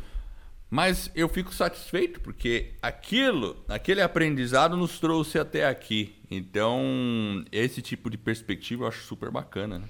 Mas 0.69 1.09
eu 1.15 1.27
fico 1.27 1.53
satisfeito 1.53 2.21
porque 2.21 2.73
aquilo, 2.81 3.57
aquele 3.67 4.01
aprendizado 4.01 4.77
nos 4.77 4.99
trouxe 4.99 5.39
até 5.39 5.67
aqui. 5.67 6.13
Então, 6.29 7.43
esse 7.51 7.81
tipo 7.81 8.09
de 8.09 8.17
perspectiva 8.17 8.83
eu 8.83 8.87
acho 8.87 9.03
super 9.03 9.31
bacana. 9.31 9.79
Né? 9.79 9.85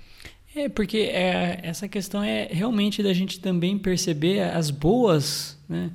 É, 0.56 0.70
porque 0.70 0.98
é, 0.98 1.60
essa 1.64 1.88
questão 1.88 2.24
é 2.24 2.48
realmente 2.50 3.04
da 3.04 3.14
gente 3.14 3.40
também 3.40 3.78
perceber 3.78 4.42
as 4.42 4.72
boas, 4.72 5.58
né? 5.68 5.92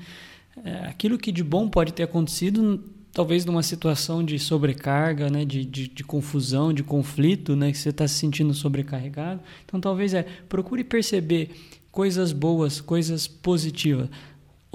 É, 0.64 0.86
aquilo 0.86 1.18
que 1.18 1.32
de 1.32 1.42
bom 1.42 1.68
pode 1.68 1.92
ter 1.92 2.04
acontecido, 2.04 2.80
talvez 3.12 3.44
numa 3.44 3.62
situação 3.62 4.22
de 4.22 4.38
sobrecarga, 4.38 5.28
né? 5.28 5.44
de, 5.44 5.64
de, 5.64 5.88
de 5.88 6.04
confusão, 6.04 6.72
de 6.72 6.84
conflito, 6.84 7.56
né? 7.56 7.72
que 7.72 7.78
você 7.78 7.88
está 7.88 8.06
se 8.06 8.14
sentindo 8.14 8.54
sobrecarregado. 8.54 9.40
Então, 9.64 9.80
talvez 9.80 10.14
é 10.14 10.22
procure 10.48 10.84
perceber 10.84 11.50
coisas 11.90 12.32
boas, 12.32 12.80
coisas 12.80 13.26
positivas. 13.26 14.08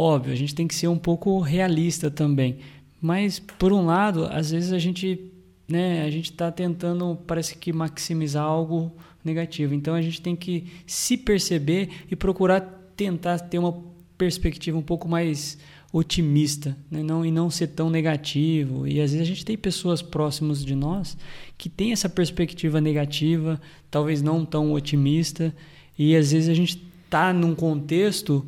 Óbvio, 0.01 0.31
a 0.31 0.35
gente 0.37 0.55
tem 0.55 0.65
que 0.65 0.73
ser 0.73 0.87
um 0.87 0.97
pouco 0.97 1.41
realista 1.41 2.09
também. 2.09 2.59
Mas, 3.01 3.37
por 3.37 3.73
um 3.73 3.85
lado, 3.85 4.29
às 4.31 4.49
vezes 4.51 4.71
a 4.71 4.79
gente 4.79 5.29
né, 5.67 6.03
a 6.03 6.09
gente 6.09 6.31
está 6.31 6.49
tentando, 6.49 7.19
parece 7.27 7.57
que, 7.57 7.73
maximizar 7.73 8.45
algo 8.45 8.93
negativo. 9.25 9.73
Então, 9.73 9.93
a 9.93 10.01
gente 10.01 10.21
tem 10.21 10.37
que 10.37 10.67
se 10.87 11.17
perceber 11.17 11.89
e 12.09 12.15
procurar 12.15 12.61
tentar 12.95 13.39
ter 13.39 13.59
uma 13.59 13.77
perspectiva 14.17 14.77
um 14.77 14.81
pouco 14.81 15.05
mais 15.05 15.57
otimista 15.91 16.77
né? 16.89 17.03
não, 17.03 17.25
e 17.25 17.29
não 17.29 17.49
ser 17.49 17.67
tão 17.67 17.89
negativo. 17.89 18.87
E 18.87 19.01
às 19.01 19.11
vezes 19.11 19.21
a 19.21 19.29
gente 19.29 19.43
tem 19.43 19.57
pessoas 19.57 20.01
próximas 20.01 20.63
de 20.63 20.75
nós 20.75 21.17
que 21.57 21.67
têm 21.67 21.91
essa 21.91 22.07
perspectiva 22.07 22.79
negativa, 22.79 23.59
talvez 23.91 24.21
não 24.21 24.45
tão 24.45 24.71
otimista, 24.71 25.53
e 25.97 26.15
às 26.15 26.31
vezes 26.31 26.47
a 26.47 26.53
gente 26.53 26.81
está 27.03 27.33
num 27.33 27.53
contexto 27.53 28.45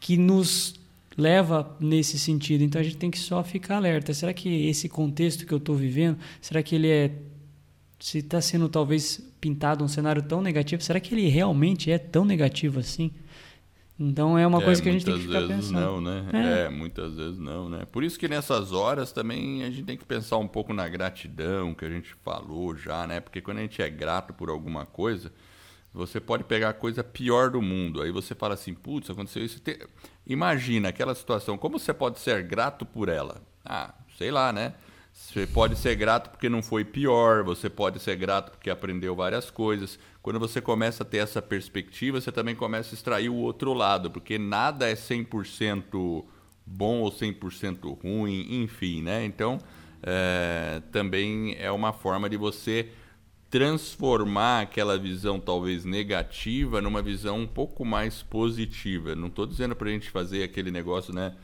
que 0.00 0.16
nos 0.16 0.82
leva 1.16 1.76
nesse 1.80 2.18
sentido. 2.18 2.62
Então 2.62 2.80
a 2.80 2.84
gente 2.84 2.96
tem 2.96 3.10
que 3.10 3.18
só 3.18 3.42
ficar 3.42 3.76
alerta. 3.76 4.12
Será 4.12 4.32
que 4.32 4.68
esse 4.68 4.88
contexto 4.88 5.46
que 5.46 5.52
eu 5.52 5.58
estou 5.58 5.76
vivendo, 5.76 6.18
será 6.40 6.62
que 6.62 6.74
ele 6.74 6.88
é 6.88 7.10
se 7.98 8.18
está 8.18 8.38
sendo 8.38 8.68
talvez 8.68 9.18
pintado 9.40 9.82
um 9.82 9.88
cenário 9.88 10.22
tão 10.22 10.42
negativo, 10.42 10.82
será 10.82 11.00
que 11.00 11.14
ele 11.14 11.26
realmente 11.28 11.90
é 11.90 11.96
tão 11.96 12.24
negativo 12.24 12.78
assim? 12.78 13.10
Então 13.98 14.36
é 14.36 14.46
uma 14.46 14.60
é, 14.60 14.64
coisa 14.64 14.82
que 14.82 14.88
a 14.88 14.92
gente 14.92 15.04
tem 15.04 15.14
que 15.14 15.22
ficar 15.22 15.40
vezes 15.40 15.70
pensando. 15.70 15.80
Não, 15.80 16.00
né? 16.00 16.26
É. 16.32 16.66
é. 16.66 16.68
muitas 16.68 17.14
vezes 17.14 17.38
não, 17.38 17.68
né? 17.68 17.86
Por 17.90 18.02
isso 18.02 18.18
que 18.18 18.28
nessas 18.28 18.72
horas 18.72 19.12
também 19.12 19.62
a 19.62 19.70
gente 19.70 19.84
tem 19.84 19.96
que 19.96 20.04
pensar 20.04 20.36
um 20.36 20.48
pouco 20.48 20.74
na 20.74 20.86
gratidão 20.88 21.72
que 21.72 21.84
a 21.84 21.88
gente 21.88 22.12
falou 22.22 22.76
já, 22.76 23.06
né? 23.06 23.20
Porque 23.20 23.40
quando 23.40 23.58
a 23.58 23.62
gente 23.62 23.80
é 23.80 23.88
grato 23.88 24.34
por 24.34 24.50
alguma 24.50 24.84
coisa, 24.84 25.32
você 25.94 26.20
pode 26.20 26.42
pegar 26.42 26.70
a 26.70 26.74
coisa 26.74 27.04
pior 27.04 27.50
do 27.50 27.62
mundo. 27.62 28.02
Aí 28.02 28.10
você 28.10 28.34
fala 28.34 28.54
assim, 28.54 28.74
putz, 28.74 29.08
aconteceu 29.08 29.44
isso. 29.44 29.62
Imagina 30.26 30.88
aquela 30.88 31.14
situação. 31.14 31.56
Como 31.56 31.78
você 31.78 31.94
pode 31.94 32.18
ser 32.18 32.42
grato 32.42 32.84
por 32.84 33.08
ela? 33.08 33.40
Ah, 33.64 33.94
sei 34.18 34.32
lá, 34.32 34.52
né? 34.52 34.74
Você 35.12 35.46
pode 35.46 35.76
ser 35.76 35.94
grato 35.94 36.30
porque 36.30 36.48
não 36.48 36.60
foi 36.60 36.84
pior, 36.84 37.44
você 37.44 37.70
pode 37.70 38.00
ser 38.00 38.16
grato 38.16 38.50
porque 38.50 38.68
aprendeu 38.68 39.14
várias 39.14 39.48
coisas. 39.48 39.96
Quando 40.20 40.40
você 40.40 40.60
começa 40.60 41.04
a 41.04 41.06
ter 41.06 41.18
essa 41.18 41.40
perspectiva, 41.40 42.20
você 42.20 42.32
também 42.32 42.56
começa 42.56 42.92
a 42.92 42.96
extrair 42.96 43.28
o 43.28 43.36
outro 43.36 43.72
lado, 43.72 44.10
porque 44.10 44.36
nada 44.36 44.90
é 44.90 44.94
100% 44.94 46.24
bom 46.66 47.00
ou 47.02 47.12
100% 47.12 48.02
ruim, 48.02 48.62
enfim, 48.62 49.02
né? 49.02 49.24
Então, 49.24 49.58
é, 50.02 50.82
também 50.90 51.54
é 51.60 51.70
uma 51.70 51.92
forma 51.92 52.28
de 52.28 52.36
você 52.36 52.90
transformar 53.54 54.62
aquela 54.62 54.98
visão 54.98 55.38
talvez 55.38 55.84
negativa 55.84 56.82
numa 56.82 57.00
visão 57.00 57.38
um 57.38 57.46
pouco 57.46 57.84
mais 57.84 58.20
positiva. 58.20 59.14
Não 59.14 59.28
estou 59.28 59.46
dizendo 59.46 59.76
para 59.76 59.88
a 59.88 59.92
gente 59.92 60.10
fazer 60.10 60.42
aquele 60.42 60.72
negócio, 60.72 61.14
né? 61.14 61.36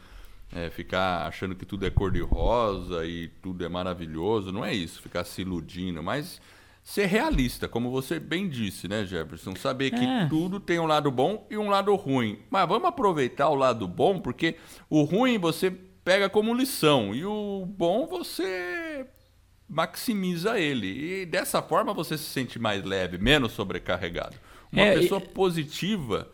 É, 0.53 0.69
ficar 0.71 1.29
achando 1.29 1.55
que 1.55 1.65
tudo 1.65 1.87
é 1.87 1.91
cor-de-rosa 1.91 3.07
e 3.07 3.29
tudo 3.41 3.65
é 3.65 3.69
maravilhoso. 3.69 4.51
Não 4.51 4.65
é 4.65 4.75
isso, 4.75 5.01
ficar 5.01 5.23
se 5.23 5.43
iludindo, 5.43 6.03
mas 6.03 6.41
ser 6.83 7.07
realista, 7.07 7.69
como 7.69 7.93
você 7.93 8.19
bem 8.19 8.49
disse, 8.49 8.89
né, 8.89 9.05
Jefferson? 9.05 9.55
Saber 9.55 9.93
que 9.93 10.05
é. 10.05 10.27
tudo 10.27 10.59
tem 10.59 10.81
um 10.81 10.87
lado 10.87 11.13
bom 11.13 11.47
e 11.49 11.57
um 11.57 11.71
lado 11.71 11.95
ruim. 11.95 12.41
Mas 12.51 12.69
vamos 12.69 12.89
aproveitar 12.89 13.51
o 13.51 13.55
lado 13.55 13.87
bom, 13.87 14.19
porque 14.19 14.57
o 14.89 15.05
ruim 15.05 15.39
você 15.39 15.71
pega 15.71 16.29
como 16.29 16.53
lição 16.55 17.15
e 17.15 17.25
o 17.25 17.65
bom 17.65 18.09
você 18.09 19.07
maximiza 19.71 20.59
ele. 20.59 21.23
E 21.23 21.27
dessa 21.27 21.63
forma 21.63 21.95
você 21.95 22.19
se 22.19 22.25
sente 22.25 22.59
mais 22.59 22.85
leve, 22.85 23.17
menos 23.17 23.53
sobrecarregado. 23.53 24.37
Uma 24.73 24.83
é, 24.83 24.99
pessoa 24.99 25.23
e... 25.25 25.29
positiva 25.29 26.29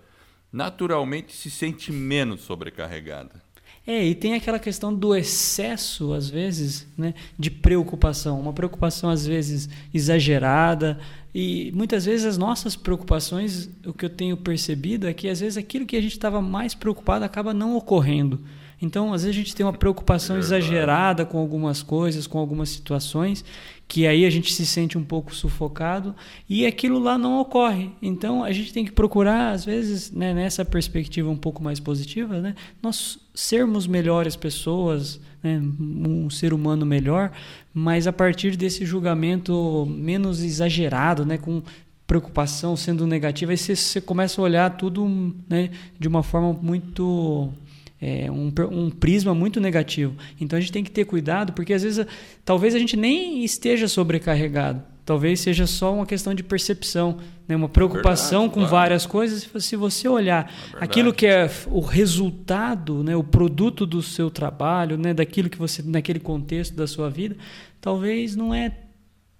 naturalmente 0.53 1.34
se 1.34 1.51
sente 1.51 1.93
menos 1.93 2.41
sobrecarregada. 2.41 3.45
É, 3.87 4.05
e 4.05 4.16
tem 4.16 4.34
aquela 4.34 4.59
questão 4.59 4.93
do 4.93 5.14
excesso, 5.14 6.12
às 6.12 6.28
vezes, 6.28 6.89
né, 6.99 7.14
de 7.39 7.51
preocupação. 7.51 8.41
Uma 8.41 8.53
preocupação, 8.53 9.11
às 9.11 9.24
vezes, 9.24 9.68
exagerada. 9.95 10.99
E 11.32 11.70
muitas 11.72 12.05
vezes 12.05 12.26
as 12.26 12.37
nossas 12.37 12.74
preocupações, 12.74 13.70
o 13.87 13.93
que 13.93 14.05
eu 14.05 14.11
tenho 14.11 14.37
percebido 14.37 15.07
é 15.07 15.14
que, 15.14 15.28
às 15.28 15.39
vezes, 15.39 15.57
aquilo 15.57 15.87
que 15.87 15.97
a 15.97 16.01
gente 16.01 16.12
estava 16.12 16.43
mais 16.43 16.74
preocupado 16.74 17.24
acaba 17.24 17.55
não 17.55 17.76
ocorrendo. 17.76 18.43
Então, 18.81 19.12
às 19.12 19.22
vezes 19.22 19.37
a 19.37 19.39
gente 19.39 19.55
tem 19.55 19.64
uma 19.64 19.72
preocupação 19.72 20.37
exagerada 20.39 21.24
com 21.24 21.39
algumas 21.39 21.83
coisas, 21.83 22.27
com 22.27 22.39
algumas 22.39 22.68
situações, 22.68 23.45
que 23.89 24.07
aí 24.07 24.27
a 24.27 24.31
gente 24.31 24.53
se 24.53 24.66
sente 24.66 24.99
um 24.99 25.05
pouco 25.05 25.35
sufocado 25.35 26.14
e 26.49 26.66
aquilo 26.66 26.99
lá 26.99 27.16
não 27.16 27.41
ocorre. 27.41 27.91
Então, 28.03 28.45
a 28.45 28.53
gente 28.53 28.72
tem 28.72 28.85
que 28.85 28.93
procurar, 28.93 29.53
às 29.53 29.64
vezes, 29.64 30.11
né, 30.11 30.35
nessa 30.35 30.64
perspectiva 30.64 31.31
um 31.31 31.37
pouco 31.37 31.62
mais 31.62 31.81
positiva, 31.81 32.41
né, 32.41 32.55
nós 32.83 33.18
sermos 33.35 33.87
melhores 33.87 34.37
pessoas, 34.37 35.20
né, 35.43 35.62
um 35.81 36.29
ser 36.29 36.53
humano 36.53 36.85
melhor, 36.85 37.33
mas 37.72 38.07
a 38.07 38.12
partir 38.12 38.57
desse 38.57 38.85
julgamento 38.85 39.87
menos 39.89 40.43
exagerado, 40.43 41.24
né, 41.24 41.39
com 41.39 41.62
preocupação 42.07 42.77
sendo 42.77 43.07
negativa, 43.07 43.53
aí 43.53 43.57
você, 43.57 43.74
você 43.74 44.01
começa 44.01 44.41
a 44.41 44.45
olhar 44.45 44.77
tudo 44.77 45.35
né, 45.49 45.70
de 45.99 46.07
uma 46.07 46.22
forma 46.22 46.53
muito 46.53 47.53
é, 48.01 48.31
um, 48.31 48.53
um 48.71 48.91
prisma 48.91 49.35
muito 49.35 49.61
negativo. 49.61 50.15
Então 50.41 50.57
a 50.57 50.61
gente 50.61 50.73
tem 50.73 50.85
que 50.85 50.91
ter 50.91 51.05
cuidado, 51.05 51.53
porque 51.53 51.73
às 51.73 51.83
vezes 51.83 52.07
talvez 52.45 52.75
a 52.75 52.79
gente 52.79 52.97
nem 52.97 53.45
esteja 53.45 53.89
sobrecarregado. 53.89 54.83
Talvez 55.05 55.39
seja 55.39 55.69
só 55.69 55.95
uma 55.95 56.05
questão 56.05 56.35
de 56.35 56.43
percepção, 56.43 57.19
né? 57.47 57.55
uma 57.55 57.69
preocupação 57.69 58.41
verdade, 58.41 58.55
com 58.55 58.61
claro. 58.61 58.71
várias 58.71 59.07
coisas. 59.07 59.49
Se 59.65 59.77
você 59.77 60.09
olhar 60.09 60.53
é 60.75 60.79
aquilo 60.83 61.15
que 61.15 61.27
é 61.27 61.49
o 61.69 61.79
resultado, 61.79 63.05
né? 63.05 63.15
o 63.15 63.23
produto 63.23 63.87
do 63.87 64.03
seu 64.03 64.29
trabalho, 64.31 64.99
né? 64.99 65.15
daquilo 65.15 65.49
que 65.49 65.57
você, 65.57 65.81
naquele 65.81 66.19
contexto 66.19 66.75
da 66.75 66.89
sua 66.89 67.09
vida, 67.09 67.37
talvez 67.81 68.35
não 68.35 68.53
é, 68.53 68.77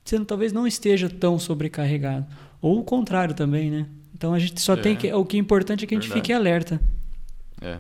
você 0.05 0.25
talvez 0.25 0.53
não 0.53 0.69
esteja 0.69 1.11
tão 1.11 1.37
sobrecarregado. 1.37 2.27
Ou 2.63 2.79
o 2.79 2.85
contrário 2.85 3.35
também, 3.35 3.69
né? 3.69 3.87
Então 4.15 4.33
a 4.33 4.39
gente 4.39 4.61
só 4.61 4.75
é. 4.75 4.77
tem 4.77 4.97
que. 4.97 5.13
O 5.13 5.25
que 5.25 5.37
é 5.37 5.41
importante 5.41 5.85
é 5.85 5.87
que 5.87 5.95
a 5.95 5.99
gente 5.99 6.09
verdade. 6.09 6.23
fique 6.23 6.33
alerta. 6.33 6.81
É. 7.61 7.79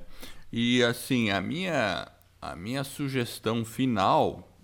E 0.58 0.82
assim, 0.82 1.28
a 1.28 1.38
minha, 1.38 2.10
a 2.40 2.56
minha 2.56 2.82
sugestão 2.82 3.62
final 3.62 4.58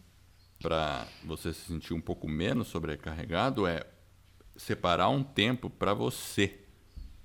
para 0.59 1.07
você 1.23 1.53
se 1.53 1.67
sentir 1.67 1.93
um 1.93 2.01
pouco 2.01 2.27
menos 2.27 2.69
sobrecarregado 2.69 3.67
é 3.67 3.85
separar 4.57 5.11
um 5.11 5.23
tempo 5.23 5.69
para 5.69 5.93
você 5.93 6.61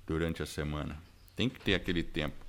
durante 0.06 0.42
a 0.42 0.46
semana. 0.46 1.02
Tem 1.34 1.48
que 1.48 1.58
ter 1.58 1.74
aquele 1.74 2.02
tempo. 2.02 2.44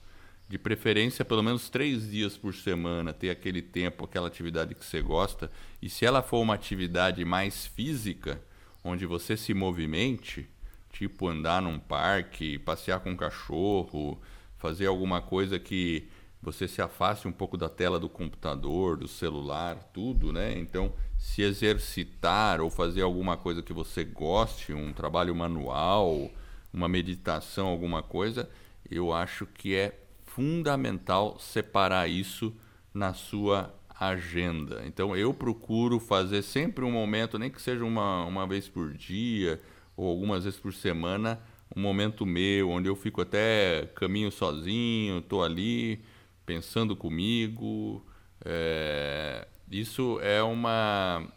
De 0.49 0.57
preferência, 0.57 1.24
pelo 1.24 1.41
menos 1.41 1.70
três 1.70 2.11
dias 2.11 2.36
por 2.36 2.53
semana, 2.53 3.13
ter 3.13 3.30
aquele 3.30 3.61
tempo, 3.61 4.03
aquela 4.03 4.28
atividade 4.28 4.76
que 4.76 4.84
você 4.84 5.01
gosta. 5.01 5.49
E 5.82 5.89
se 5.89 6.05
ela 6.05 6.22
for 6.22 6.41
uma 6.41 6.55
atividade 6.55 7.24
mais 7.24 7.65
física, 7.65 8.43
onde 8.84 9.05
você 9.05 9.38
se 9.38 9.53
movimente, 9.53 10.49
tipo 10.91 11.30
andar 11.30 11.61
num 11.61 11.80
parque, 11.80 12.59
passear 12.59 12.99
com 12.99 13.11
um 13.11 13.15
cachorro, 13.15 14.22
fazer 14.60 14.86
alguma 14.86 15.22
coisa 15.22 15.57
que 15.57 16.07
você 16.41 16.68
se 16.68 16.82
afaste 16.82 17.28
um 17.28 17.32
pouco 17.32 17.57
da 17.57 17.68
tela 17.68 17.99
do 17.99 18.07
computador, 18.07 18.95
do 18.97 19.07
celular, 19.07 19.76
tudo, 19.93 20.32
né? 20.32 20.57
Então, 20.57 20.93
se 21.18 21.41
exercitar 21.41 22.62
ou 22.62 22.70
fazer 22.70 23.01
alguma 23.01 23.36
coisa 23.36 23.62
que 23.62 23.74
você 23.74 24.03
goste, 24.03 24.74
um 24.74 24.93
trabalho 24.93 25.36
manual, 25.36 26.30
uma 26.72 26.88
meditação, 26.88 27.68
alguma 27.68 28.03
coisa, 28.03 28.49
eu 28.89 29.12
acho 29.12 29.45
que 29.45 29.76
é 29.76 29.99
fundamental 30.24 31.38
separar 31.39 32.07
isso 32.07 32.55
na 32.93 33.14
sua 33.14 33.74
agenda. 33.99 34.84
Então, 34.86 35.16
eu 35.16 35.34
procuro 35.34 35.99
fazer 35.99 36.41
sempre 36.41 36.86
um 36.86 36.91
momento, 36.91 37.38
nem 37.38 37.49
que 37.49 37.62
seja 37.62 37.84
uma, 37.84 38.24
uma 38.24 38.47
vez 38.47 38.70
por 38.70 38.93
dia 38.93 39.60
ou 39.97 40.07
algumas 40.07 40.45
vezes 40.45 40.60
por 40.60 40.74
semana, 40.74 41.41
um 41.76 41.82
momento 41.82 42.26
meu, 42.26 42.70
onde 42.70 42.88
eu 42.88 42.95
fico 42.95 43.22
até 43.22 43.88
caminho 43.95 44.32
sozinho, 44.32 45.20
estou 45.20 45.43
ali 45.43 46.01
pensando 46.45 46.95
comigo. 46.95 48.05
É, 48.43 49.47
isso 49.70 50.20
é 50.22 50.41
uma. 50.41 51.28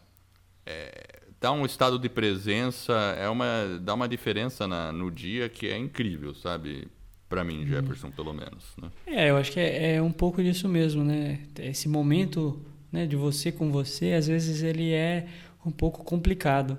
É, 0.64 1.20
dá 1.40 1.52
um 1.52 1.66
estado 1.66 1.98
de 1.98 2.08
presença, 2.08 2.92
é 3.18 3.28
uma, 3.28 3.78
dá 3.80 3.94
uma 3.94 4.08
diferença 4.08 4.66
na, 4.66 4.92
no 4.92 5.10
dia 5.10 5.48
que 5.48 5.66
é 5.66 5.76
incrível, 5.76 6.34
sabe? 6.34 6.88
Para 7.28 7.44
mim, 7.44 7.60
uhum. 7.60 7.66
Jefferson, 7.66 8.10
pelo 8.10 8.32
menos. 8.32 8.74
Né? 8.80 8.90
É, 9.06 9.30
eu 9.30 9.36
acho 9.36 9.52
que 9.52 9.60
é, 9.60 9.94
é 9.94 10.02
um 10.02 10.12
pouco 10.12 10.42
disso 10.42 10.68
mesmo, 10.68 11.02
né? 11.02 11.40
Esse 11.58 11.88
momento 11.88 12.60
né, 12.90 13.06
de 13.06 13.16
você 13.16 13.50
com 13.50 13.72
você, 13.72 14.12
às 14.12 14.26
vezes 14.26 14.62
ele 14.62 14.92
é 14.92 15.26
um 15.64 15.70
pouco 15.70 16.04
complicado. 16.04 16.78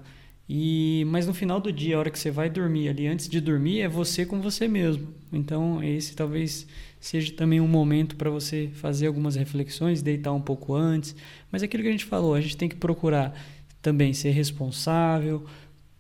E, 0.56 1.04
mas 1.08 1.26
no 1.26 1.34
final 1.34 1.60
do 1.60 1.74
dia, 1.74 1.96
a 1.96 2.00
hora 2.00 2.12
que 2.12 2.20
você 2.20 2.30
vai 2.30 2.48
dormir 2.48 2.88
ali, 2.88 3.08
antes 3.08 3.28
de 3.28 3.42
dormir, 3.42 3.82
é 3.82 3.88
você 3.88 4.24
com 4.24 4.40
você 4.40 4.68
mesmo. 4.68 5.08
Então, 5.32 5.84
esse 5.84 6.16
talvez 6.16 6.68
seja 7.00 7.34
também 7.34 7.60
um 7.60 7.68
momento 7.68 8.16
para 8.16 8.30
você 8.30 8.70
fazer 8.74 9.08
algumas 9.08 9.36
reflexões, 9.36 10.04
deitar 10.04 10.32
um 10.32 10.40
pouco 10.40 10.76
antes. 10.76 11.16
Mas 11.52 11.64
é 11.64 11.66
aquilo 11.66 11.82
que 11.82 11.90
a 11.90 11.92
gente 11.92 12.06
falou, 12.06 12.36
a 12.36 12.40
gente 12.40 12.56
tem 12.56 12.70
que 12.70 12.76
procurar 12.76 13.34
também 13.82 14.14
ser 14.14 14.30
responsável, 14.30 15.44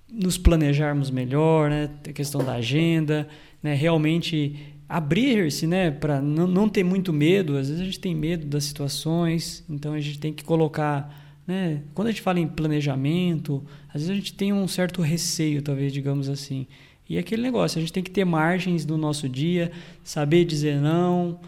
nos 0.08 0.38
planejarmos 0.38 1.10
melhor, 1.10 1.72
né? 1.72 1.90
A 2.08 2.14
questão 2.14 2.46
da 2.46 2.54
agenda, 2.54 3.28
né? 3.64 3.74
Realmente 3.74 4.56
abrir-se, 4.88 5.66
né? 5.66 5.90
Para 5.90 6.22
não, 6.22 6.46
não 6.46 6.70
ter 6.70 6.84
muito 6.84 7.12
medo. 7.12 7.58
Às 7.58 7.70
vezes 7.70 7.82
a 7.82 7.86
gente 7.86 8.00
tem 8.00 8.14
medo 8.14 8.46
das 8.46 8.66
situações, 8.66 9.66
então 9.68 9.94
a 9.94 10.00
gente 10.00 10.20
tem 10.20 10.32
que 10.32 10.44
colocar 10.44 11.23
né? 11.46 11.82
Quando 11.94 12.08
a 12.08 12.12
gente 12.12 12.22
fala 12.22 12.40
em 12.40 12.48
planejamento, 12.48 13.64
às 13.90 13.96
vezes 13.96 14.10
a 14.10 14.16
gente 14.16 14.34
tem 14.34 14.54
um 14.54 14.68
certo 14.68 15.02
receio, 15.02 15.62
talvez, 15.62 15.92
digamos 15.92 16.30
assim. 16.30 16.68
E 17.10 17.18
aquele 17.18 17.42
negócio, 17.42 17.78
a 17.78 17.82
gente 17.82 17.92
tem 17.92 18.04
que 18.04 18.12
ter 18.12 18.26
margens 18.26 18.86
no 18.86 18.98
nosso 18.98 19.28
dia, 19.28 19.72
saber 20.04 20.46
dizer 20.46 20.80
não, 20.80 21.40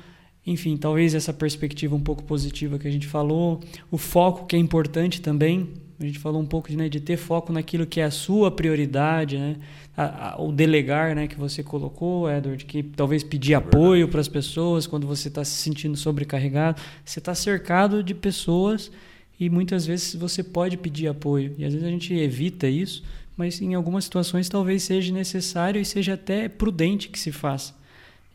enfim, 0.46 0.78
talvez 0.78 1.16
essa 1.16 1.34
perspectiva 1.34 1.96
um 1.96 2.02
pouco 2.02 2.24
positiva 2.24 2.78
que 2.78 2.88
a 2.88 2.92
gente 2.92 3.08
falou, 3.08 3.62
o 3.90 3.98
foco 3.98 4.46
que 4.46 4.56
é 4.56 4.60
importante 4.60 5.22
também. 5.22 5.70
A 5.98 6.06
gente 6.06 6.20
falou 6.20 6.42
um 6.42 6.46
pouco 6.46 6.70
de, 6.70 6.76
né, 6.76 6.90
de 6.90 7.00
ter 7.00 7.16
foco 7.16 7.54
naquilo 7.54 7.86
que 7.86 8.02
é 8.02 8.04
a 8.04 8.12
sua 8.12 8.52
prioridade, 8.52 9.38
né? 9.38 9.56
A, 9.96 10.34
a, 10.34 10.42
o 10.42 10.52
delegar, 10.52 11.16
né, 11.16 11.26
que 11.26 11.38
você 11.38 11.64
colocou, 11.64 12.30
Edward, 12.30 12.66
que 12.66 12.84
talvez 12.84 13.24
pedir 13.24 13.54
é 13.54 13.56
apoio 13.56 14.10
para 14.10 14.20
as 14.20 14.28
pessoas 14.28 14.86
quando 14.86 15.08
você 15.08 15.30
está 15.30 15.42
se 15.46 15.56
sentindo 15.56 15.96
sobrecarregado. 15.96 16.82
Você 17.04 17.20
está 17.20 17.34
cercado 17.34 18.04
de 18.04 18.14
pessoas 18.14 18.92
e 19.40 19.50
muitas 19.50 19.86
vezes 19.86 20.16
você 20.16 20.44
pode 20.44 20.78
pedir 20.78 21.08
apoio. 21.08 21.54
E 21.58 21.66
às 21.66 21.74
vezes 21.74 21.88
a 21.88 21.92
gente 21.92 22.14
evita 22.14 22.68
isso, 22.68 23.04
mas 23.36 23.62
em 23.62 23.74
algumas 23.74 24.06
situações 24.06 24.48
talvez 24.48 24.84
seja 24.84 25.14
necessário 25.14 25.80
e 25.80 25.86
seja 25.86 26.14
até 26.14 26.48
prudente 26.48 27.10
que 27.10 27.20
se 27.20 27.32
faça. 27.32 27.76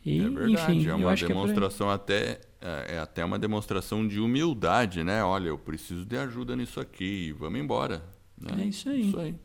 E, 0.05 0.19
é 0.19 0.29
verdade, 0.29 0.51
enfim, 0.53 0.87
é 0.87 0.95
uma 0.95 1.13
é 1.13 1.15
demonstração 1.15 1.91
é 1.91 1.93
até 1.93 2.39
é 2.61 2.99
até 2.99 3.25
uma 3.25 3.39
demonstração 3.39 4.07
de 4.07 4.19
humildade, 4.19 5.03
né? 5.03 5.23
Olha, 5.23 5.49
eu 5.49 5.57
preciso 5.57 6.05
de 6.05 6.15
ajuda 6.17 6.55
nisso 6.55 6.79
aqui, 6.79 7.31
vamos 7.37 7.59
embora. 7.59 8.03
Né? 8.39 8.63
É 8.63 8.65
isso 8.65 8.89
aí. 8.89 9.07
Isso 9.07 9.19
aí. 9.19 9.35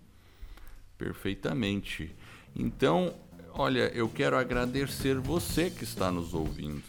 Perfeitamente. 0.99 2.15
Então, 2.55 3.15
olha, 3.55 3.91
eu 3.95 4.09
quero 4.09 4.37
agradecer 4.37 5.19
você 5.19 5.71
que 5.71 5.85
está 5.85 6.11
nos 6.11 6.35
ouvindo. 6.35 6.83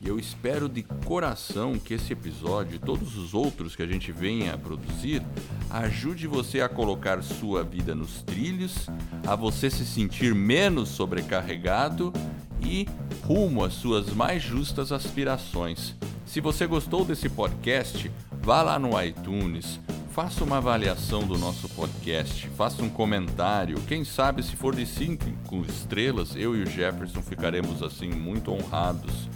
E 0.00 0.08
eu 0.08 0.18
espero 0.18 0.68
de 0.68 0.84
coração 1.04 1.76
que 1.76 1.94
esse 1.94 2.12
episódio 2.12 2.76
e 2.76 2.78
todos 2.78 3.16
os 3.16 3.34
outros 3.34 3.74
que 3.74 3.82
a 3.82 3.86
gente 3.86 4.12
venha 4.12 4.54
a 4.54 4.58
produzir 4.58 5.22
ajude 5.70 6.28
você 6.28 6.60
a 6.60 6.68
colocar 6.68 7.20
sua 7.22 7.64
vida 7.64 7.96
nos 7.96 8.22
trilhos, 8.22 8.88
a 9.26 9.34
você 9.34 9.68
se 9.68 9.84
sentir 9.84 10.34
menos 10.34 10.90
sobrecarregado 10.90 12.12
e 12.60 12.86
rumo 13.24 13.64
às 13.64 13.74
suas 13.74 14.10
mais 14.10 14.40
justas 14.40 14.92
aspirações. 14.92 15.96
Se 16.24 16.40
você 16.40 16.66
gostou 16.66 17.04
desse 17.04 17.28
podcast, 17.28 18.10
vá 18.40 18.62
lá 18.62 18.78
no 18.78 19.00
iTunes, 19.02 19.80
faça 20.10 20.44
uma 20.44 20.58
avaliação 20.58 21.26
do 21.26 21.36
nosso 21.36 21.68
podcast, 21.70 22.48
faça 22.50 22.82
um 22.82 22.88
comentário. 22.88 23.80
Quem 23.88 24.04
sabe, 24.04 24.42
se 24.42 24.54
for 24.54 24.74
de 24.76 24.86
cinco 24.86 25.64
estrelas, 25.68 26.36
eu 26.36 26.56
e 26.56 26.62
o 26.62 26.66
Jefferson 26.66 27.22
ficaremos 27.22 27.82
assim 27.82 28.10
muito 28.10 28.52
honrados, 28.52 29.28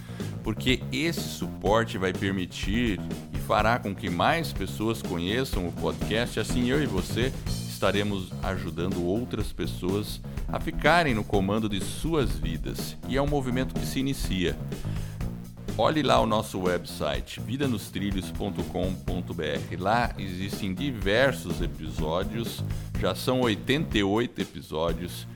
porque 0.42 0.82
esse 0.92 1.20
suporte 1.20 1.98
vai 1.98 2.12
permitir 2.12 3.00
e 3.32 3.38
fará 3.38 3.78
com 3.78 3.94
que 3.94 4.10
mais 4.10 4.52
pessoas 4.52 5.00
conheçam 5.00 5.68
o 5.68 5.72
podcast. 5.72 6.40
Assim, 6.40 6.70
eu 6.70 6.82
e 6.82 6.86
você 6.86 7.32
estaremos 7.68 8.32
ajudando 8.42 9.04
outras 9.04 9.52
pessoas 9.52 10.20
a 10.48 10.58
ficarem 10.60 11.14
no 11.14 11.24
comando 11.24 11.68
de 11.68 11.80
suas 11.80 12.30
vidas. 12.30 12.96
E 13.08 13.16
é 13.16 13.22
um 13.22 13.26
movimento 13.26 13.74
que 13.74 13.86
se 13.86 14.00
inicia. 14.00 14.56
Olhe 15.78 16.02
lá 16.02 16.20
o 16.20 16.26
nosso 16.26 16.60
website, 16.60 17.40
vidanostrilhos.com.br. 17.40 19.76
Lá 19.78 20.12
existem 20.18 20.74
diversos 20.74 21.62
episódios, 21.62 22.62
já 23.00 23.14
são 23.14 23.40
88 23.40 24.42
episódios 24.42 25.26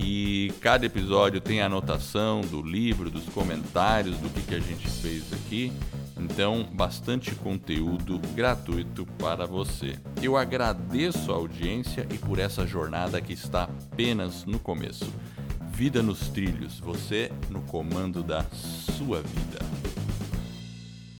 e 0.00 0.52
cada 0.60 0.86
episódio 0.86 1.40
tem 1.40 1.60
anotação 1.60 2.40
do 2.40 2.62
livro, 2.62 3.10
dos 3.10 3.24
comentários, 3.28 4.16
do 4.18 4.30
que, 4.30 4.42
que 4.42 4.54
a 4.54 4.60
gente 4.60 4.88
fez 4.88 5.32
aqui. 5.32 5.72
Então, 6.16 6.68
bastante 6.72 7.34
conteúdo 7.34 8.20
gratuito 8.34 9.06
para 9.18 9.46
você. 9.46 9.98
Eu 10.22 10.36
agradeço 10.36 11.32
a 11.32 11.36
audiência 11.36 12.06
e 12.12 12.18
por 12.18 12.38
essa 12.38 12.66
jornada 12.66 13.20
que 13.20 13.32
está 13.32 13.64
apenas 13.64 14.44
no 14.44 14.58
começo. 14.58 15.12
Vida 15.72 16.02
nos 16.02 16.28
trilhos, 16.28 16.78
você 16.80 17.30
no 17.50 17.60
comando 17.62 18.22
da 18.22 18.44
sua 18.96 19.20
vida. 19.20 19.97